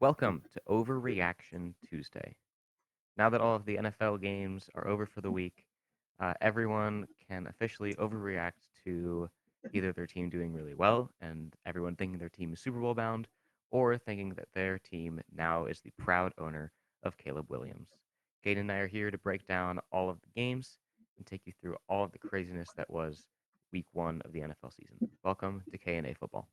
Welcome 0.00 0.44
to 0.54 0.60
Overreaction 0.68 1.74
Tuesday. 1.90 2.36
Now 3.16 3.30
that 3.30 3.40
all 3.40 3.56
of 3.56 3.64
the 3.64 3.78
NFL 3.78 4.20
games 4.22 4.70
are 4.76 4.86
over 4.86 5.06
for 5.06 5.20
the 5.22 5.30
week, 5.32 5.64
uh, 6.20 6.34
everyone 6.40 7.08
can 7.28 7.48
officially 7.48 7.94
overreact 7.94 8.68
to 8.84 9.28
either 9.72 9.92
their 9.92 10.06
team 10.06 10.30
doing 10.30 10.54
really 10.54 10.74
well 10.74 11.10
and 11.20 11.52
everyone 11.66 11.96
thinking 11.96 12.16
their 12.16 12.28
team 12.28 12.52
is 12.52 12.60
Super 12.60 12.78
Bowl 12.78 12.94
bound, 12.94 13.26
or 13.72 13.98
thinking 13.98 14.34
that 14.34 14.46
their 14.54 14.78
team 14.78 15.20
now 15.36 15.64
is 15.64 15.80
the 15.80 15.90
proud 15.98 16.32
owner 16.38 16.70
of 17.02 17.18
Caleb 17.18 17.46
Williams. 17.50 17.88
Kate 18.44 18.56
and 18.56 18.70
I 18.70 18.76
are 18.76 18.86
here 18.86 19.10
to 19.10 19.18
break 19.18 19.48
down 19.48 19.80
all 19.90 20.08
of 20.08 20.20
the 20.20 20.30
games 20.40 20.78
and 21.16 21.26
take 21.26 21.42
you 21.44 21.52
through 21.60 21.74
all 21.88 22.04
of 22.04 22.12
the 22.12 22.18
craziness 22.18 22.68
that 22.76 22.88
was 22.88 23.26
week 23.72 23.86
one 23.94 24.22
of 24.24 24.32
the 24.32 24.42
NFL 24.42 24.72
season. 24.76 25.10
Welcome 25.24 25.64
to 25.72 25.76
K&A 25.76 26.14
Football. 26.14 26.48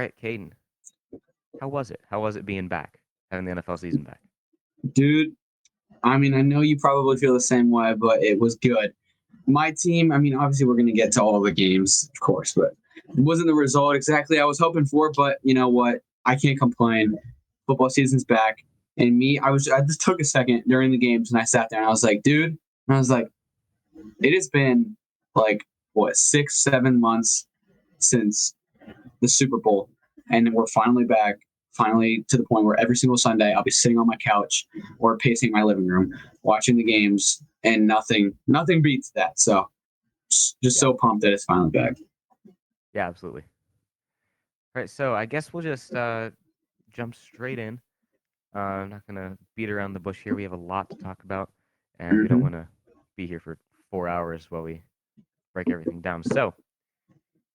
Right, 0.00 0.14
Caden. 0.22 0.50
How 1.60 1.68
was 1.68 1.90
it? 1.90 2.00
How 2.08 2.20
was 2.20 2.36
it 2.36 2.46
being 2.46 2.68
back, 2.68 2.98
having 3.30 3.44
the 3.44 3.60
NFL 3.60 3.78
season 3.78 4.02
back? 4.02 4.20
Dude, 4.92 5.32
I 6.02 6.16
mean, 6.16 6.34
I 6.34 6.42
know 6.42 6.62
you 6.62 6.78
probably 6.78 7.18
feel 7.18 7.34
the 7.34 7.40
same 7.40 7.70
way, 7.70 7.94
but 7.94 8.22
it 8.22 8.40
was 8.40 8.56
good. 8.56 8.94
My 9.46 9.74
team, 9.78 10.12
I 10.12 10.18
mean, 10.18 10.34
obviously 10.34 10.66
we're 10.66 10.74
going 10.74 10.86
to 10.86 10.92
get 10.92 11.12
to 11.12 11.22
all 11.22 11.40
the 11.40 11.52
games, 11.52 12.08
of 12.14 12.20
course, 12.20 12.54
but 12.54 12.72
it 13.08 13.18
wasn't 13.18 13.48
the 13.48 13.54
result 13.54 13.96
exactly 13.96 14.38
I 14.38 14.44
was 14.44 14.58
hoping 14.58 14.86
for. 14.86 15.12
But 15.12 15.38
you 15.42 15.54
know 15.54 15.68
what? 15.68 16.00
I 16.24 16.36
can't 16.36 16.58
complain. 16.58 17.18
Football 17.66 17.90
season's 17.90 18.24
back. 18.24 18.64
And 18.96 19.18
me, 19.18 19.38
I 19.38 19.50
was, 19.50 19.68
I 19.68 19.80
just 19.80 20.00
took 20.00 20.20
a 20.20 20.24
second 20.24 20.64
during 20.66 20.90
the 20.90 20.98
games 20.98 21.32
and 21.32 21.40
I 21.40 21.44
sat 21.44 21.68
there 21.70 21.80
and 21.80 21.86
I 21.86 21.90
was 21.90 22.04
like, 22.04 22.22
dude, 22.22 22.56
and 22.88 22.96
I 22.96 22.98
was 22.98 23.10
like, 23.10 23.28
it 24.22 24.34
has 24.34 24.48
been 24.48 24.96
like, 25.34 25.64
what, 25.92 26.16
six, 26.16 26.62
seven 26.62 27.00
months 27.00 27.46
since 27.98 28.54
the 29.20 29.28
Super 29.28 29.58
Bowl. 29.58 29.88
And 30.30 30.52
we're 30.52 30.66
finally 30.68 31.04
back 31.04 31.36
finally 31.72 32.24
to 32.28 32.36
the 32.36 32.44
point 32.44 32.64
where 32.64 32.78
every 32.80 32.96
single 32.96 33.16
Sunday 33.16 33.52
I'll 33.52 33.62
be 33.62 33.70
sitting 33.70 33.98
on 33.98 34.06
my 34.06 34.16
couch 34.16 34.66
or 34.98 35.16
pacing 35.16 35.52
my 35.52 35.62
living 35.62 35.86
room, 35.86 36.12
watching 36.42 36.76
the 36.76 36.84
games, 36.84 37.42
and 37.64 37.86
nothing 37.86 38.32
nothing 38.46 38.82
beats 38.82 39.10
that. 39.14 39.38
So 39.38 39.68
just 40.30 40.56
yeah. 40.62 40.70
so 40.70 40.94
pumped 40.94 41.22
that 41.22 41.32
it's 41.32 41.44
finally 41.44 41.70
back. 41.70 41.96
Yeah, 42.94 43.06
absolutely. 43.06 43.42
All 44.74 44.82
right, 44.82 44.90
so 44.90 45.14
I 45.14 45.26
guess 45.26 45.52
we'll 45.52 45.62
just 45.62 45.92
uh, 45.94 46.30
jump 46.92 47.14
straight 47.14 47.58
in. 47.58 47.80
Uh, 48.54 48.58
I'm 48.58 48.90
not 48.90 49.06
gonna 49.06 49.36
beat 49.56 49.70
around 49.70 49.94
the 49.94 50.00
bush 50.00 50.22
here. 50.22 50.34
We 50.34 50.42
have 50.42 50.52
a 50.52 50.56
lot 50.56 50.90
to 50.90 50.96
talk 50.96 51.22
about, 51.24 51.50
and 51.98 52.12
mm-hmm. 52.12 52.22
we 52.22 52.28
don't 52.28 52.38
mm-hmm. 52.38 52.54
want 52.54 52.66
to 52.66 52.94
be 53.16 53.26
here 53.26 53.40
for 53.40 53.58
four 53.90 54.08
hours 54.08 54.46
while 54.50 54.62
we 54.62 54.82
break 55.54 55.70
everything 55.70 56.00
down. 56.00 56.22
So, 56.22 56.54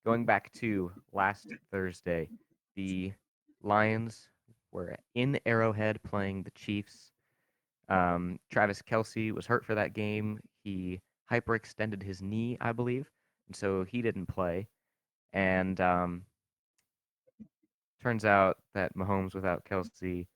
going 0.06 0.24
back 0.24 0.54
to 0.54 0.92
last 1.12 1.48
Thursday, 1.72 2.30
the 2.76 3.12
Lions 3.64 4.30
were 4.72 4.96
in 5.16 5.40
Arrowhead 5.46 6.00
playing 6.04 6.44
the 6.44 6.52
Chiefs. 6.52 7.12
Um, 7.90 8.40
Travis 8.52 8.82
Kelce 8.82 9.32
was 9.32 9.48
hurt 9.48 9.66
for 9.66 9.76
that 9.76 9.94
game. 9.94 10.40
He 10.64 11.02
hyperextended 11.32 12.04
his 12.04 12.22
knee, 12.22 12.58
I 12.62 12.72
believe, 12.72 13.10
and 13.48 13.56
so 13.56 13.84
he 13.84 14.02
didn't 14.02 14.28
play. 14.28 14.68
And 15.34 15.80
um, 15.82 16.24
turns 18.02 18.26
out 18.26 18.58
that 18.76 18.96
Mahomes 18.96 19.34
without 19.34 19.66
Kelce 19.66 20.28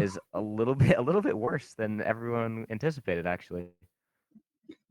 is 0.00 0.18
a 0.34 0.40
little 0.40 0.74
bit 0.74 0.98
a 0.98 1.02
little 1.02 1.22
bit 1.22 1.36
worse 1.36 1.72
than 1.74 2.02
everyone 2.02 2.66
anticipated. 2.68 3.26
Actually. 3.26 3.68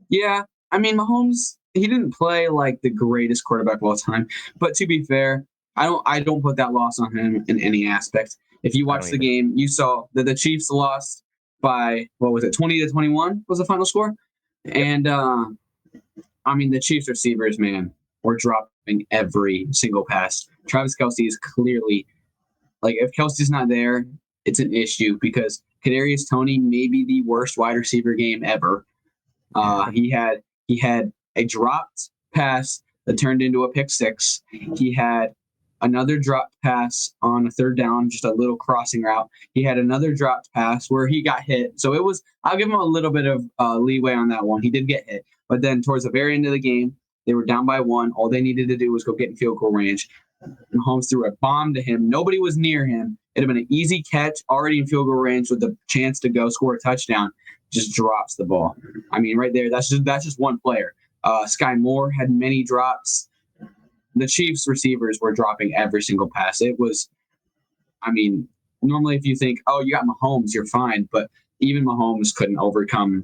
Yeah, 0.10 0.44
I 0.72 0.80
mean 0.80 0.98
Mahomes. 0.98 1.58
He 1.78 1.88
didn't 1.88 2.14
play 2.14 2.48
like 2.48 2.82
the 2.82 2.90
greatest 2.90 3.44
quarterback 3.44 3.78
of 3.78 3.84
all 3.84 3.96
time, 3.96 4.28
but 4.58 4.74
to 4.76 4.88
be 4.88 5.04
fair, 5.04 5.46
I 5.76 5.86
don't 5.86 6.02
I 6.06 6.20
don't 6.20 6.42
put 6.42 6.58
that 6.58 6.74
loss 6.74 7.00
on 7.00 7.16
him 7.16 7.46
in 7.48 7.60
any 7.62 7.88
aspect. 7.88 8.36
If 8.64 8.76
you 8.76 8.86
watched 8.86 9.12
the 9.12 9.18
game, 9.18 9.54
you 9.56 9.68
saw 9.68 10.06
that 10.14 10.26
the 10.26 10.36
Chiefs 10.36 10.70
lost 10.70 11.24
by 11.62 12.08
what 12.18 12.32
was 12.32 12.44
it, 12.44 12.54
twenty 12.54 12.80
to 12.80 12.90
twenty 12.90 13.10
one 13.10 13.44
was 13.48 13.60
the 13.60 13.66
final 13.66 13.86
score, 13.86 14.16
and 14.66 15.08
uh, 15.08 15.46
I 16.46 16.56
mean 16.56 16.72
the 16.72 16.80
Chiefs 16.80 17.08
receivers, 17.08 17.60
man, 17.60 17.92
were 18.24 18.36
dropping 18.36 19.06
every 19.12 19.68
single 19.72 20.06
pass. 20.06 20.48
Travis 20.68 20.96
Kelce 21.00 21.28
is 21.28 21.38
clearly 21.38 22.06
like 22.82 22.96
if 23.00 23.12
Kelce's 23.12 23.50
not 23.50 23.70
there, 23.70 24.06
it's 24.46 24.60
an 24.60 24.74
issue 24.74 25.18
because 25.22 25.62
Kadarius 25.86 26.30
Toney 26.30 26.58
may 26.58 26.88
be 26.88 27.06
the 27.06 27.22
worst 27.24 27.58
wide 27.58 27.76
receiver 27.76 28.14
game 28.14 28.44
ever. 28.44 28.86
Uh, 29.56 29.92
he 29.92 30.10
had 30.10 30.42
he 30.68 30.78
had 30.80 31.12
a 31.38 31.46
dropped 31.46 32.10
pass 32.34 32.82
that 33.06 33.18
turned 33.18 33.42
into 33.42 33.64
a 33.64 33.72
pick 33.72 33.90
six. 33.90 34.42
He 34.52 34.94
had 34.94 35.34
another 35.82 36.18
drop 36.18 36.50
pass 36.64 37.14
on 37.22 37.48
a 37.48 37.52
third 37.52 37.78
down, 37.78 38.10
just 38.10 38.26
a 38.26 38.34
little 38.34 38.58
crossing 38.58 39.04
route. 39.04 39.30
He 39.54 39.64
had 39.64 39.78
another 39.78 40.14
dropped 40.14 40.52
pass 40.54 40.90
where 40.90 41.08
he 41.08 41.22
got 41.22 41.42
hit. 41.42 41.80
So 41.80 41.94
it 41.94 42.04
was, 42.04 42.22
I'll 42.44 42.58
give 42.58 42.68
him 42.68 42.76
a 42.76 42.84
little 42.84 43.12
bit 43.12 43.26
of 43.26 43.46
uh, 43.60 43.78
leeway 43.78 44.14
on 44.14 44.28
that 44.30 44.46
one. 44.46 44.62
He 44.62 44.70
did 44.70 44.88
get 44.88 45.08
hit. 45.08 45.26
But 45.48 45.62
then 45.62 45.82
towards 45.82 46.04
the 46.04 46.10
very 46.10 46.36
end 46.36 46.46
of 46.46 46.52
the 46.52 46.60
game, 46.60 46.96
they 47.26 47.34
were 47.34 47.46
down 47.46 47.66
by 47.66 47.80
one. 47.80 48.12
All 48.14 48.30
they 48.30 48.42
needed 48.42 48.68
to 48.70 48.78
do 48.78 48.92
was 48.92 49.04
go 49.04 49.14
get 49.14 49.30
in 49.30 49.36
field 49.36 49.60
goal 49.60 49.72
range. 49.72 50.10
Holmes 50.84 51.10
threw 51.10 51.28
a 51.28 51.32
bomb 51.42 51.74
to 51.74 51.82
him. 51.82 52.10
Nobody 52.10 52.40
was 52.40 52.58
near 52.58 52.86
him. 52.86 53.18
It'd 53.36 53.48
have 53.48 53.54
been 53.54 53.64
an 53.64 53.68
easy 53.70 54.04
catch, 54.04 54.40
already 54.50 54.80
in 54.80 54.88
field 54.88 55.08
goal 55.08 55.16
range 55.16 55.50
with 55.50 55.60
the 55.60 55.76
chance 55.88 56.20
to 56.22 56.30
go 56.30 56.50
score 56.50 56.76
a 56.76 56.80
touchdown. 56.80 57.32
Just 57.72 57.94
drops 57.94 58.36
the 58.36 58.46
ball. 58.46 58.76
I 59.12 59.20
mean, 59.20 59.38
right 59.38 59.52
there, 59.52 59.70
that's 59.70 59.90
just 59.90 60.06
that's 60.06 60.26
just 60.26 60.40
one 60.40 60.60
player. 60.60 60.94
Uh, 61.28 61.46
Skyy 61.46 61.78
Moore 61.78 62.10
had 62.10 62.32
many 62.32 62.64
drops 62.64 63.28
the 64.20 64.28
Chiefs 64.28 64.68
receivers 64.68 65.20
were 65.22 65.32
dropping 65.32 65.74
every 65.76 66.02
single 66.02 66.30
pass. 66.34 66.62
It 66.62 66.80
was, 66.80 67.10
I 68.02 68.12
mean, 68.12 68.48
normally 68.82 69.16
if 69.16 69.26
you 69.26 69.36
think, 69.36 69.60
oh, 69.68 69.82
you 69.82 69.94
got 69.94 70.06
Mahomes, 70.06 70.54
you're 70.54 70.66
fine, 70.66 71.08
but 71.12 71.30
even 71.60 71.86
Mahomes 71.86 72.34
couldn't 72.34 72.60
overcome 72.60 73.24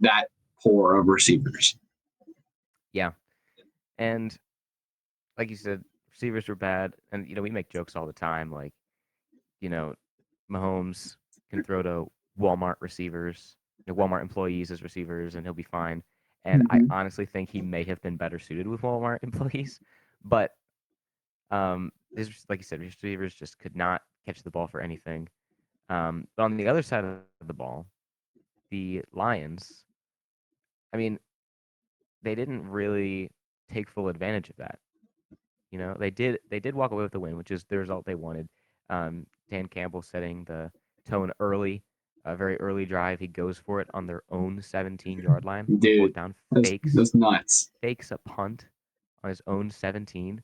that 0.00 0.26
poor 0.62 0.98
of 0.98 1.08
receivers. 1.08 1.76
Yeah, 2.92 3.10
and 3.98 4.36
like 5.36 5.50
you 5.50 5.56
said, 5.56 5.82
receivers 6.12 6.46
were 6.46 6.54
bad, 6.54 6.94
and 7.10 7.28
you 7.28 7.34
know 7.34 7.42
we 7.42 7.50
make 7.50 7.68
jokes 7.68 7.96
all 7.96 8.06
the 8.06 8.12
time, 8.12 8.52
like 8.52 8.72
you 9.60 9.68
know, 9.68 9.94
Mahomes 10.50 11.16
can 11.50 11.64
throw 11.64 11.82
to 11.82 12.06
Walmart 12.38 12.76
receivers, 12.80 13.56
Walmart 13.88 14.22
employees 14.22 14.70
as 14.70 14.82
receivers, 14.82 15.34
and 15.34 15.44
he'll 15.44 15.54
be 15.54 15.64
fine. 15.64 16.04
And 16.44 16.68
mm-hmm. 16.68 16.92
I 16.92 16.96
honestly 17.00 17.26
think 17.26 17.50
he 17.50 17.62
may 17.62 17.84
have 17.84 18.00
been 18.02 18.16
better 18.16 18.38
suited 18.38 18.66
with 18.66 18.82
Walmart 18.82 19.18
employees 19.22 19.80
but 20.24 20.52
um, 21.50 21.92
his, 22.16 22.30
like 22.48 22.60
you 22.60 22.64
said, 22.64 22.80
receivers 22.80 23.34
just 23.34 23.58
could 23.58 23.76
not 23.76 24.02
catch 24.26 24.42
the 24.42 24.50
ball 24.50 24.66
for 24.66 24.80
anything. 24.80 25.28
Um, 25.90 26.26
but 26.36 26.44
on 26.44 26.56
the 26.56 26.66
other 26.66 26.82
side 26.82 27.04
of 27.04 27.18
the 27.46 27.52
ball, 27.52 27.86
the 28.70 29.02
Lions, 29.12 29.84
I 30.92 30.96
mean, 30.96 31.18
they 32.22 32.34
didn't 32.34 32.66
really 32.66 33.30
take 33.70 33.90
full 33.90 34.08
advantage 34.08 34.48
of 34.48 34.56
that. 34.56 34.78
You 35.70 35.78
know, 35.78 35.96
they 35.98 36.10
did 36.10 36.38
they 36.50 36.60
did 36.60 36.74
walk 36.74 36.92
away 36.92 37.02
with 37.02 37.12
the 37.12 37.20
win, 37.20 37.36
which 37.36 37.50
is 37.50 37.64
the 37.64 37.78
result 37.78 38.06
they 38.06 38.14
wanted. 38.14 38.48
Um, 38.88 39.26
Dan 39.50 39.66
Campbell 39.66 40.02
setting 40.02 40.44
the 40.44 40.70
tone 41.06 41.32
early, 41.40 41.82
a 42.24 42.36
very 42.36 42.56
early 42.60 42.84
drive. 42.84 43.20
He 43.20 43.26
goes 43.26 43.58
for 43.58 43.80
it 43.80 43.88
on 43.94 44.06
their 44.06 44.22
own 44.30 44.60
17 44.62 45.20
yard 45.20 45.44
line. 45.44 45.66
Dude, 45.78 46.14
down, 46.14 46.34
fakes, 46.54 46.94
that's, 46.94 47.10
that's 47.10 47.14
nuts. 47.14 47.70
Fakes 47.80 48.10
a 48.10 48.18
punt 48.18 48.66
on 49.22 49.30
his 49.30 49.42
own 49.46 49.70
17. 49.70 50.42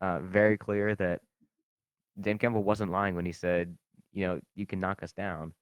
Uh, 0.00 0.20
very 0.20 0.58
clear 0.58 0.94
that 0.94 1.20
Dan 2.20 2.38
Campbell 2.38 2.62
wasn't 2.62 2.92
lying 2.92 3.14
when 3.14 3.26
he 3.26 3.32
said, 3.32 3.76
you 4.12 4.26
know, 4.26 4.40
you 4.54 4.66
can 4.66 4.80
knock 4.80 5.02
us 5.02 5.12
down, 5.12 5.52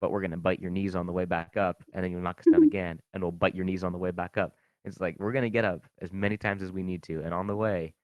but 0.00 0.10
we're 0.10 0.20
going 0.20 0.30
to 0.30 0.36
bite 0.36 0.60
your 0.60 0.70
knees 0.70 0.94
on 0.94 1.06
the 1.06 1.12
way 1.12 1.24
back 1.24 1.56
up, 1.56 1.82
and 1.92 2.02
then 2.02 2.10
you'll 2.10 2.20
knock 2.20 2.40
us 2.40 2.50
down 2.50 2.62
again, 2.64 3.00
and 3.12 3.22
we'll 3.22 3.32
bite 3.32 3.54
your 3.54 3.64
knees 3.64 3.84
on 3.84 3.92
the 3.92 3.98
way 3.98 4.10
back 4.10 4.36
up. 4.36 4.54
It's 4.84 5.00
like 5.00 5.16
we're 5.18 5.32
going 5.32 5.42
to 5.42 5.50
get 5.50 5.64
up 5.64 5.84
as 6.00 6.12
many 6.12 6.36
times 6.36 6.62
as 6.62 6.72
we 6.72 6.82
need 6.82 7.02
to, 7.04 7.22
and 7.22 7.34
on 7.34 7.46
the 7.46 7.56
way, 7.56 7.94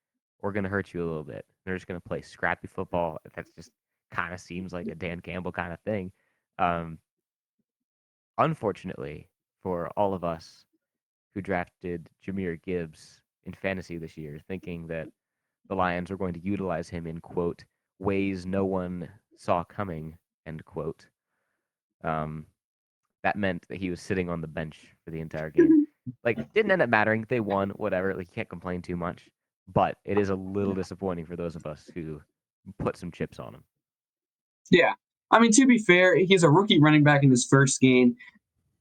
we're 0.43 0.53
going 0.53 0.65
to 0.65 0.71
hurt 0.71 0.93
you 0.93 1.03
a 1.03 1.07
little 1.07 1.25
bit. 1.25 1.47
They're 1.65 1.77
just 1.77 1.87
going 1.87 2.01
to 2.01 2.09
play 2.09 2.21
scrappy 2.21 2.67
football. 2.67 3.19
That 3.35 3.47
just 3.57 3.71
kind 4.11 4.35
of 4.35 4.41
seems 4.41 4.73
like 4.73 4.87
a 4.87 4.95
Dan 4.95 5.21
Campbell 5.21 5.53
kind 5.53 5.73
of 5.73 5.81
thing. 5.81 6.13
Um, 6.59 6.99
unfortunately 8.39 9.29
for 9.63 9.89
all 9.97 10.15
of 10.15 10.25
us 10.25 10.65
who 11.35 11.43
drafted 11.43 12.09
Jahmyr 12.27 12.63
Gibbs 12.63 13.21
in 13.45 13.53
fantasy 13.55 13.99
this 13.99 14.17
year, 14.17 14.41
thinking 14.49 14.87
that 14.89 15.09
the 15.69 15.75
Lions 15.77 16.11
were 16.11 16.17
going 16.17 16.35
to 16.35 16.41
utilize 16.45 16.89
him 16.89 17.07
in 17.07 17.21
quote 17.21 17.65
ways 17.99 18.47
no 18.47 18.65
one 18.65 19.09
saw 19.37 19.65
coming 19.65 20.17
end 20.47 20.65
quote. 20.65 21.07
Um, 22.05 22.47
that 23.23 23.37
meant 23.37 23.65
that 23.69 23.79
he 23.79 23.91
was 23.91 24.01
sitting 24.01 24.29
on 24.31 24.41
the 24.43 24.49
bench 24.49 24.95
for 25.05 25.11
the 25.11 25.21
entire 25.21 25.51
game. 25.51 25.87
like, 26.25 26.39
didn't 26.55 26.71
end 26.73 26.83
up 26.83 26.91
mattering. 26.91 27.27
They 27.29 27.41
won, 27.41 27.71
whatever. 27.71 28.15
Like, 28.15 28.29
you 28.29 28.35
can't 28.35 28.49
complain 28.51 28.83
too 28.83 28.97
much. 28.97 29.29
but 29.69 29.97
it 30.05 30.19
is 30.19 30.31
a 30.31 30.35
little 30.35 30.75
disappointing 30.75 31.27
for 31.27 31.37
those 31.37 31.57
of 31.57 31.67
us 31.67 31.91
who 31.95 32.21
put 32.79 32.97
some 32.97 33.11
chips 33.13 33.39
on 33.39 33.55
him. 33.55 33.65
Yeah. 34.71 34.95
I 35.31 35.39
mean, 35.39 35.53
to 35.53 35.67
be 35.67 35.79
fair, 35.79 36.17
he's 36.17 36.43
a 36.43 36.51
rookie 36.51 36.81
running 36.81 37.03
back 37.03 37.23
in 37.23 37.31
his 37.31 37.45
first 37.45 37.81
game. 37.81 38.17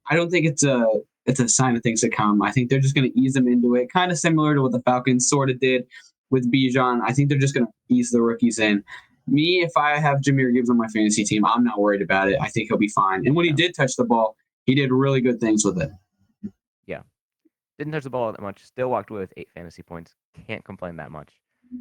I 0.09 0.15
don't 0.15 0.29
think 0.29 0.45
it's 0.45 0.63
a 0.63 0.85
it's 1.25 1.39
a 1.39 1.47
sign 1.47 1.75
of 1.75 1.83
things 1.83 2.01
to 2.01 2.09
come. 2.09 2.41
I 2.41 2.51
think 2.51 2.69
they're 2.69 2.81
just 2.81 2.95
going 2.95 3.09
to 3.09 3.19
ease 3.19 3.35
him 3.35 3.47
into 3.47 3.75
it, 3.75 3.91
kind 3.91 4.11
of 4.11 4.19
similar 4.19 4.53
to 4.55 4.61
what 4.61 4.73
the 4.73 4.81
Falcons 4.81 5.29
sort 5.29 5.49
of 5.49 5.59
did 5.59 5.87
with 6.31 6.51
Bijan. 6.51 6.99
I 7.05 7.13
think 7.13 7.29
they're 7.29 7.37
just 7.37 7.53
going 7.53 7.65
to 7.65 7.71
ease 7.87 8.11
the 8.11 8.21
rookies 8.21 8.59
in. 8.59 8.83
Me, 9.25 9.61
if 9.61 9.71
I 9.77 9.99
have 9.99 10.19
Jahmyr 10.19 10.53
Gibbs 10.53 10.69
on 10.69 10.77
my 10.77 10.87
fantasy 10.89 11.23
team, 11.23 11.45
I'm 11.45 11.63
not 11.63 11.79
worried 11.79 12.01
about 12.01 12.29
it. 12.29 12.37
I 12.41 12.49
think 12.49 12.67
he'll 12.67 12.77
be 12.77 12.89
fine. 12.89 13.25
And 13.25 13.35
when 13.37 13.45
he 13.45 13.53
did 13.53 13.73
touch 13.73 13.95
the 13.95 14.03
ball, 14.03 14.35
he 14.65 14.75
did 14.75 14.91
really 14.91 15.21
good 15.21 15.39
things 15.39 15.63
with 15.63 15.81
it. 15.81 15.91
Yeah, 16.87 17.03
didn't 17.77 17.93
touch 17.93 18.03
the 18.03 18.09
ball 18.09 18.33
that 18.33 18.41
much. 18.41 18.65
Still 18.65 18.89
walked 18.89 19.09
away 19.09 19.21
with 19.21 19.33
eight 19.37 19.49
fantasy 19.55 19.81
points. 19.81 20.13
Can't 20.47 20.65
complain 20.65 20.97
that 20.97 21.09
much. 21.09 21.29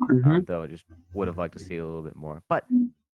Mhm. 0.09 0.39
Uh, 0.39 0.41
though 0.47 0.63
I 0.63 0.69
just 0.69 0.85
would 1.15 1.27
have 1.27 1.37
liked 1.37 1.59
to 1.59 1.65
see 1.65 1.79
a 1.79 1.85
little 1.85 2.03
bit 2.03 2.15
more. 2.15 2.43
But 2.49 2.65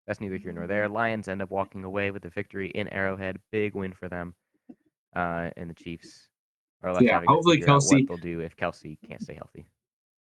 that's 0.07 0.21
neither 0.21 0.37
here 0.37 0.53
nor 0.53 0.67
there. 0.67 0.89
Lions 0.89 1.29
end 1.29 1.43
up 1.43 1.51
walking 1.51 1.85
away 1.85 2.11
with 2.11 2.23
the 2.23 2.31
victory 2.31 2.71
in 2.71 2.89
Arrowhead. 2.89 3.39
Big 3.51 3.75
win 3.75 3.93
for 3.93 4.09
them. 4.09 4.35
Uh, 5.15 5.51
and 5.57 5.69
the 5.71 5.75
Chiefs 5.75 6.29
are 6.83 6.93
left 6.93 7.05
Yeah, 7.05 7.23
hopefully 7.27 7.61
Kelce- 7.61 7.93
what 7.93 8.09
they'll 8.09 8.17
do 8.33 8.41
if 8.41 8.57
Kelce 8.57 8.97
can't 9.09 9.23
stay 9.23 9.35
healthy. 9.35 9.67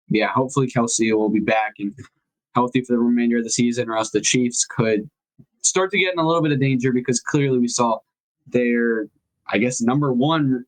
yeah, 0.08 0.28
hopefully 0.28 0.66
Kelce 0.68 1.12
will 1.14 1.28
be 1.28 1.40
back 1.40 1.74
and 1.78 1.94
healthy 2.54 2.80
for 2.80 2.94
the 2.94 2.98
remainder 2.98 3.38
of 3.38 3.44
the 3.44 3.50
season, 3.50 3.88
or 3.90 3.96
else 3.96 4.10
the 4.10 4.20
Chiefs 4.20 4.64
could 4.64 5.08
start 5.62 5.90
to 5.90 5.98
get 5.98 6.12
in 6.14 6.18
a 6.18 6.26
little 6.26 6.42
bit 6.42 6.52
of 6.52 6.60
danger 6.60 6.92
because 6.92 7.20
clearly 7.20 7.58
we 7.58 7.68
saw 7.68 7.98
their, 8.46 9.08
I 9.52 9.58
guess, 9.58 9.80
number 9.82 10.12
one 10.12 10.64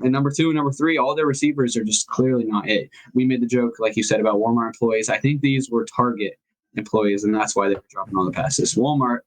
and 0.00 0.12
number 0.12 0.30
two 0.30 0.48
and 0.48 0.56
number 0.56 0.72
three, 0.72 0.98
all 0.98 1.14
their 1.14 1.26
receivers 1.26 1.76
are 1.76 1.84
just 1.84 2.08
clearly 2.08 2.44
not 2.44 2.68
it. 2.68 2.90
We 3.14 3.24
made 3.24 3.40
the 3.40 3.46
joke, 3.46 3.74
like 3.78 3.96
you 3.96 4.02
said, 4.02 4.20
about 4.20 4.36
Walmart 4.36 4.66
employees. 4.66 5.08
I 5.08 5.18
think 5.18 5.40
these 5.40 5.70
were 5.70 5.84
Target 5.84 6.38
employees, 6.76 7.24
and 7.24 7.34
that's 7.34 7.54
why 7.54 7.68
they 7.68 7.74
were 7.74 7.84
dropping 7.90 8.16
all 8.16 8.24
the 8.24 8.30
passes. 8.30 8.74
Walmart, 8.74 9.20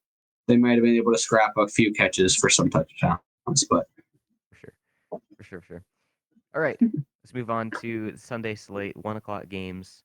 they 0.48 0.58
might 0.58 0.74
have 0.74 0.84
been 0.84 0.96
able 0.96 1.12
to 1.12 1.18
scrap 1.18 1.54
a 1.58 1.68
few 1.68 1.92
catches 1.94 2.36
for 2.36 2.50
some 2.50 2.70
touchdowns, 2.70 3.20
but 3.70 3.88
For 4.50 4.56
sure. 4.56 4.74
For 5.10 5.44
sure, 5.44 5.62
for 5.62 5.66
sure. 5.66 5.84
All 6.56 6.62
right. 6.62 6.78
let's 6.80 7.34
move 7.34 7.50
on 7.50 7.72
to 7.82 8.16
Sunday 8.16 8.56
slate, 8.56 8.96
one 8.98 9.18
o'clock 9.18 9.50
games. 9.50 10.04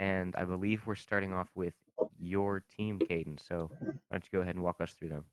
And 0.00 0.34
I 0.36 0.44
believe 0.44 0.84
we're 0.86 0.96
starting 0.96 1.32
off 1.32 1.48
with 1.54 1.74
your 2.18 2.62
team, 2.76 2.98
Caden. 2.98 3.38
So 3.46 3.70
why 3.80 3.92
don't 4.10 4.24
you 4.24 4.38
go 4.38 4.40
ahead 4.40 4.56
and 4.56 4.64
walk 4.64 4.80
us 4.80 4.92
through 4.92 5.10
them? 5.10 5.24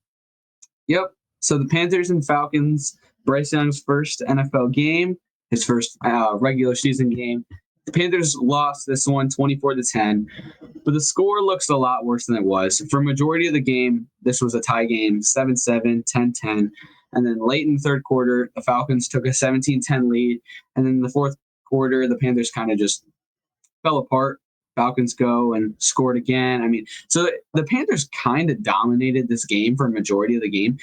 Yep. 0.87 1.13
So 1.39 1.57
the 1.57 1.65
Panthers 1.65 2.11
and 2.11 2.25
Falcons, 2.25 2.97
Bryce 3.25 3.51
Young's 3.51 3.81
first 3.81 4.21
NFL 4.27 4.71
game, 4.73 5.17
his 5.49 5.65
first 5.65 5.97
uh, 6.05 6.37
regular 6.39 6.75
season 6.75 7.09
game. 7.09 7.45
The 7.91 7.99
Panthers 7.99 8.37
lost 8.37 8.87
this 8.87 9.05
one 9.05 9.27
24 9.27 9.75
to 9.75 9.83
10, 9.83 10.27
but 10.85 10.93
the 10.93 11.01
score 11.01 11.41
looks 11.41 11.69
a 11.69 11.75
lot 11.75 12.05
worse 12.05 12.25
than 12.25 12.37
it 12.37 12.45
was. 12.45 12.81
For 12.89 13.01
majority 13.01 13.47
of 13.47 13.53
the 13.53 13.59
game, 13.59 14.07
this 14.21 14.41
was 14.41 14.55
a 14.55 14.61
tie 14.61 14.85
game, 14.85 15.19
7-7, 15.19 16.03
10-10. 16.09 16.69
And 17.13 17.27
then 17.27 17.45
late 17.45 17.67
in 17.67 17.75
the 17.75 17.81
third 17.81 18.05
quarter, 18.05 18.49
the 18.55 18.61
Falcons 18.61 19.09
took 19.09 19.25
a 19.25 19.31
17-10 19.31 20.09
lead. 20.09 20.39
And 20.75 20.85
then 20.85 21.01
the 21.01 21.09
fourth 21.09 21.35
quarter, 21.67 22.07
the 22.07 22.17
Panthers 22.17 22.49
kind 22.49 22.71
of 22.71 22.77
just 22.77 23.03
fell 23.83 23.97
apart. 23.97 24.39
Falcons 24.77 25.13
go 25.13 25.53
and 25.53 25.75
scored 25.79 26.15
again. 26.15 26.61
I 26.61 26.69
mean, 26.69 26.85
so 27.09 27.29
the 27.53 27.65
Panthers 27.65 28.07
kind 28.23 28.49
of 28.49 28.63
dominated 28.63 29.27
this 29.27 29.43
game 29.43 29.75
for 29.75 29.89
majority 29.89 30.35
of 30.35 30.41
the 30.41 30.49
game. 30.49 30.77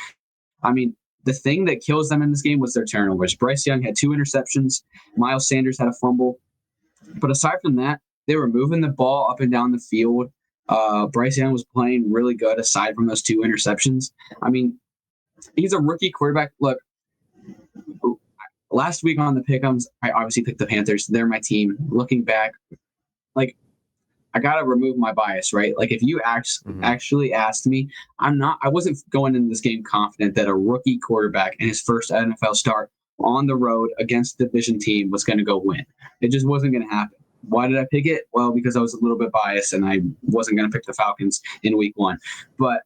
I 0.62 0.72
mean, 0.72 0.94
the 1.24 1.32
thing 1.32 1.64
that 1.64 1.80
kills 1.80 2.10
them 2.10 2.20
in 2.20 2.30
this 2.30 2.42
game 2.42 2.58
was 2.58 2.74
their 2.74 2.84
turnovers. 2.84 3.34
Bryce 3.34 3.66
Young 3.66 3.80
had 3.80 3.96
two 3.96 4.10
interceptions. 4.10 4.82
Miles 5.16 5.48
Sanders 5.48 5.78
had 5.78 5.88
a 5.88 5.94
fumble. 5.94 6.38
But 7.16 7.30
aside 7.30 7.56
from 7.62 7.76
that, 7.76 8.00
they 8.26 8.36
were 8.36 8.48
moving 8.48 8.80
the 8.80 8.88
ball 8.88 9.30
up 9.30 9.40
and 9.40 9.50
down 9.50 9.72
the 9.72 9.78
field. 9.78 10.30
Uh, 10.68 11.06
Bryce 11.06 11.38
Young 11.38 11.52
was 11.52 11.64
playing 11.64 12.12
really 12.12 12.34
good 12.34 12.58
aside 12.58 12.94
from 12.94 13.06
those 13.06 13.22
two 13.22 13.38
interceptions. 13.38 14.12
I 14.42 14.50
mean, 14.50 14.78
he's 15.56 15.72
a 15.72 15.78
rookie 15.80 16.10
quarterback. 16.10 16.52
Look, 16.60 16.78
last 18.70 19.02
week 19.02 19.18
on 19.18 19.34
the 19.34 19.40
pickums, 19.40 19.84
I 20.02 20.10
obviously 20.10 20.42
picked 20.42 20.58
the 20.58 20.66
Panthers. 20.66 21.06
They're 21.06 21.26
my 21.26 21.40
team. 21.42 21.76
Looking 21.88 22.22
back, 22.22 22.52
like 23.34 23.56
I 24.34 24.40
gotta 24.40 24.64
remove 24.64 24.98
my 24.98 25.12
bias, 25.12 25.52
right? 25.54 25.76
Like 25.78 25.90
if 25.90 26.02
you 26.02 26.20
act- 26.22 26.60
Mhm. 26.66 26.84
actually 26.84 27.32
asked 27.32 27.66
me, 27.66 27.88
I'm 28.18 28.36
not. 28.36 28.58
I 28.62 28.68
wasn't 28.68 28.98
going 29.10 29.34
into 29.34 29.48
this 29.48 29.60
game 29.62 29.82
confident 29.82 30.34
that 30.34 30.48
a 30.48 30.54
rookie 30.54 30.98
quarterback 30.98 31.56
in 31.58 31.68
his 31.68 31.80
first 31.80 32.10
NFL 32.10 32.54
start 32.54 32.90
on 33.20 33.46
the 33.46 33.56
road 33.56 33.90
against 33.98 34.40
a 34.40 34.44
division 34.44 34.78
team 34.78 35.10
was 35.10 35.24
going 35.24 35.38
to 35.38 35.44
go 35.44 35.58
win. 35.58 35.84
It 36.20 36.30
just 36.30 36.46
wasn't 36.46 36.72
going 36.72 36.88
to 36.88 36.94
happen. 36.94 37.16
Why 37.48 37.68
did 37.68 37.78
I 37.78 37.86
pick 37.90 38.06
it? 38.06 38.24
Well, 38.32 38.52
because 38.52 38.76
I 38.76 38.80
was 38.80 38.94
a 38.94 39.00
little 39.00 39.18
bit 39.18 39.30
biased 39.32 39.72
and 39.72 39.84
I 39.84 40.00
wasn't 40.22 40.56
going 40.56 40.70
to 40.70 40.74
pick 40.74 40.84
the 40.84 40.92
Falcons 40.92 41.40
in 41.62 41.76
Week 41.76 41.92
One. 41.96 42.18
But 42.58 42.82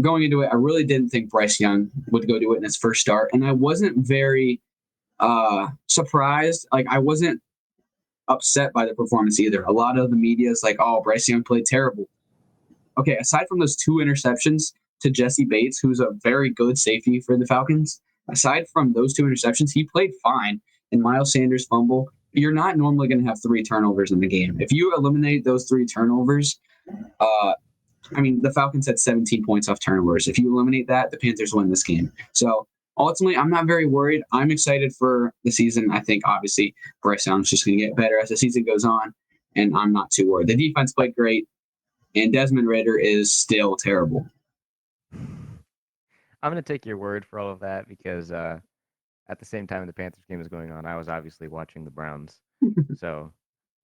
going 0.00 0.22
into 0.22 0.42
it, 0.42 0.48
I 0.48 0.54
really 0.54 0.84
didn't 0.84 1.10
think 1.10 1.30
Bryce 1.30 1.60
Young 1.60 1.90
would 2.10 2.26
go 2.26 2.38
do 2.38 2.54
it 2.54 2.58
in 2.58 2.64
his 2.64 2.76
first 2.76 3.00
start, 3.00 3.30
and 3.32 3.44
I 3.44 3.52
wasn't 3.52 4.06
very 4.06 4.60
uh, 5.18 5.68
surprised. 5.86 6.66
Like 6.72 6.86
I 6.88 6.98
wasn't 6.98 7.40
upset 8.28 8.72
by 8.72 8.86
the 8.86 8.94
performance 8.94 9.40
either. 9.40 9.62
A 9.64 9.72
lot 9.72 9.98
of 9.98 10.10
the 10.10 10.16
media 10.16 10.50
is 10.50 10.62
like, 10.62 10.76
"Oh, 10.80 11.02
Bryce 11.02 11.28
Young 11.28 11.42
played 11.42 11.66
terrible." 11.66 12.08
Okay, 12.98 13.16
aside 13.16 13.46
from 13.48 13.58
those 13.58 13.76
two 13.76 13.96
interceptions 13.96 14.72
to 15.00 15.10
Jessie 15.10 15.44
Bates, 15.44 15.78
who's 15.78 16.00
a 16.00 16.08
very 16.22 16.50
good 16.50 16.78
safety 16.78 17.20
for 17.20 17.36
the 17.36 17.46
Falcons, 17.46 18.00
aside 18.30 18.66
from 18.72 18.92
those 18.92 19.14
two 19.14 19.24
interceptions, 19.24 19.70
he 19.72 19.84
played 19.84 20.12
fine. 20.22 20.60
And 20.92 21.02
Miles 21.02 21.32
Sanders 21.32 21.66
fumble, 21.66 22.08
you're 22.32 22.52
not 22.52 22.76
normally 22.76 23.08
going 23.08 23.22
to 23.22 23.28
have 23.28 23.40
three 23.42 23.62
turnovers 23.62 24.10
in 24.10 24.20
the 24.20 24.26
game. 24.26 24.60
If 24.60 24.72
you 24.72 24.94
eliminate 24.96 25.44
those 25.44 25.68
three 25.68 25.86
turnovers, 25.86 26.58
uh, 27.20 27.52
I 28.14 28.20
mean, 28.20 28.40
the 28.42 28.52
Falcons 28.52 28.86
had 28.86 28.98
17 28.98 29.44
points 29.44 29.68
off 29.68 29.78
turnovers. 29.80 30.28
If 30.28 30.38
you 30.38 30.52
eliminate 30.52 30.88
that, 30.88 31.10
the 31.10 31.18
Panthers 31.18 31.54
win 31.54 31.70
this 31.70 31.84
game. 31.84 32.12
So 32.32 32.66
ultimately, 32.96 33.36
I'm 33.36 33.50
not 33.50 33.66
very 33.66 33.86
worried. 33.86 34.22
I'm 34.32 34.50
excited 34.50 34.92
for 34.94 35.32
the 35.44 35.50
season. 35.50 35.90
I 35.90 36.00
think 36.00 36.26
obviously 36.26 36.74
Bryce 37.02 37.26
Young's 37.26 37.50
just 37.50 37.64
going 37.64 37.78
to 37.78 37.86
get 37.86 37.96
better 37.96 38.18
as 38.18 38.30
the 38.30 38.36
season 38.36 38.64
goes 38.64 38.84
on, 38.84 39.14
and 39.54 39.76
I'm 39.76 39.92
not 39.92 40.10
too 40.10 40.30
worried. 40.30 40.48
The 40.48 40.56
defense 40.56 40.92
played 40.92 41.14
great, 41.14 41.48
and 42.14 42.32
Desmond 42.32 42.68
Ridder 42.68 42.96
is 42.96 43.32
still 43.32 43.76
terrible. 43.76 44.26
I'm 46.42 46.50
gonna 46.50 46.62
take 46.62 46.86
your 46.86 46.96
word 46.96 47.24
for 47.24 47.38
all 47.38 47.50
of 47.50 47.60
that 47.60 47.88
because 47.88 48.32
uh, 48.32 48.58
at 49.28 49.38
the 49.38 49.44
same 49.44 49.66
time 49.66 49.86
the 49.86 49.92
Panthers 49.92 50.24
game 50.28 50.38
was 50.38 50.48
going 50.48 50.70
on, 50.70 50.86
I 50.86 50.96
was 50.96 51.08
obviously 51.08 51.48
watching 51.48 51.84
the 51.84 51.90
Browns, 51.90 52.40
so 52.96 53.32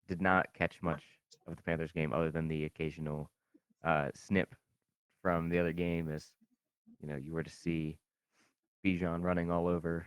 did 0.08 0.20
not 0.22 0.46
catch 0.54 0.76
much 0.82 1.02
of 1.46 1.56
the 1.56 1.62
Panthers 1.62 1.92
game 1.92 2.12
other 2.12 2.30
than 2.30 2.48
the 2.48 2.64
occasional 2.64 3.30
uh, 3.84 4.08
snip 4.14 4.54
from 5.22 5.48
the 5.48 5.58
other 5.58 5.72
game 5.72 6.10
as 6.10 6.30
you 7.00 7.08
know 7.08 7.16
you 7.16 7.32
were 7.32 7.42
to 7.42 7.50
see 7.50 7.96
Bijan 8.84 9.22
running 9.22 9.50
all 9.50 9.66
over. 9.66 10.06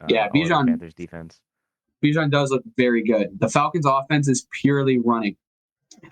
Uh, 0.00 0.06
Yeah, 0.08 0.28
Bijan- 0.28 0.66
Panthers 0.66 0.94
defense. 0.94 1.40
Bijan 2.04 2.30
does 2.30 2.50
look 2.50 2.62
very 2.76 3.02
good. 3.02 3.38
The 3.40 3.48
Falcons' 3.48 3.84
offense 3.86 4.28
is 4.28 4.46
purely 4.52 4.98
running. 4.98 5.36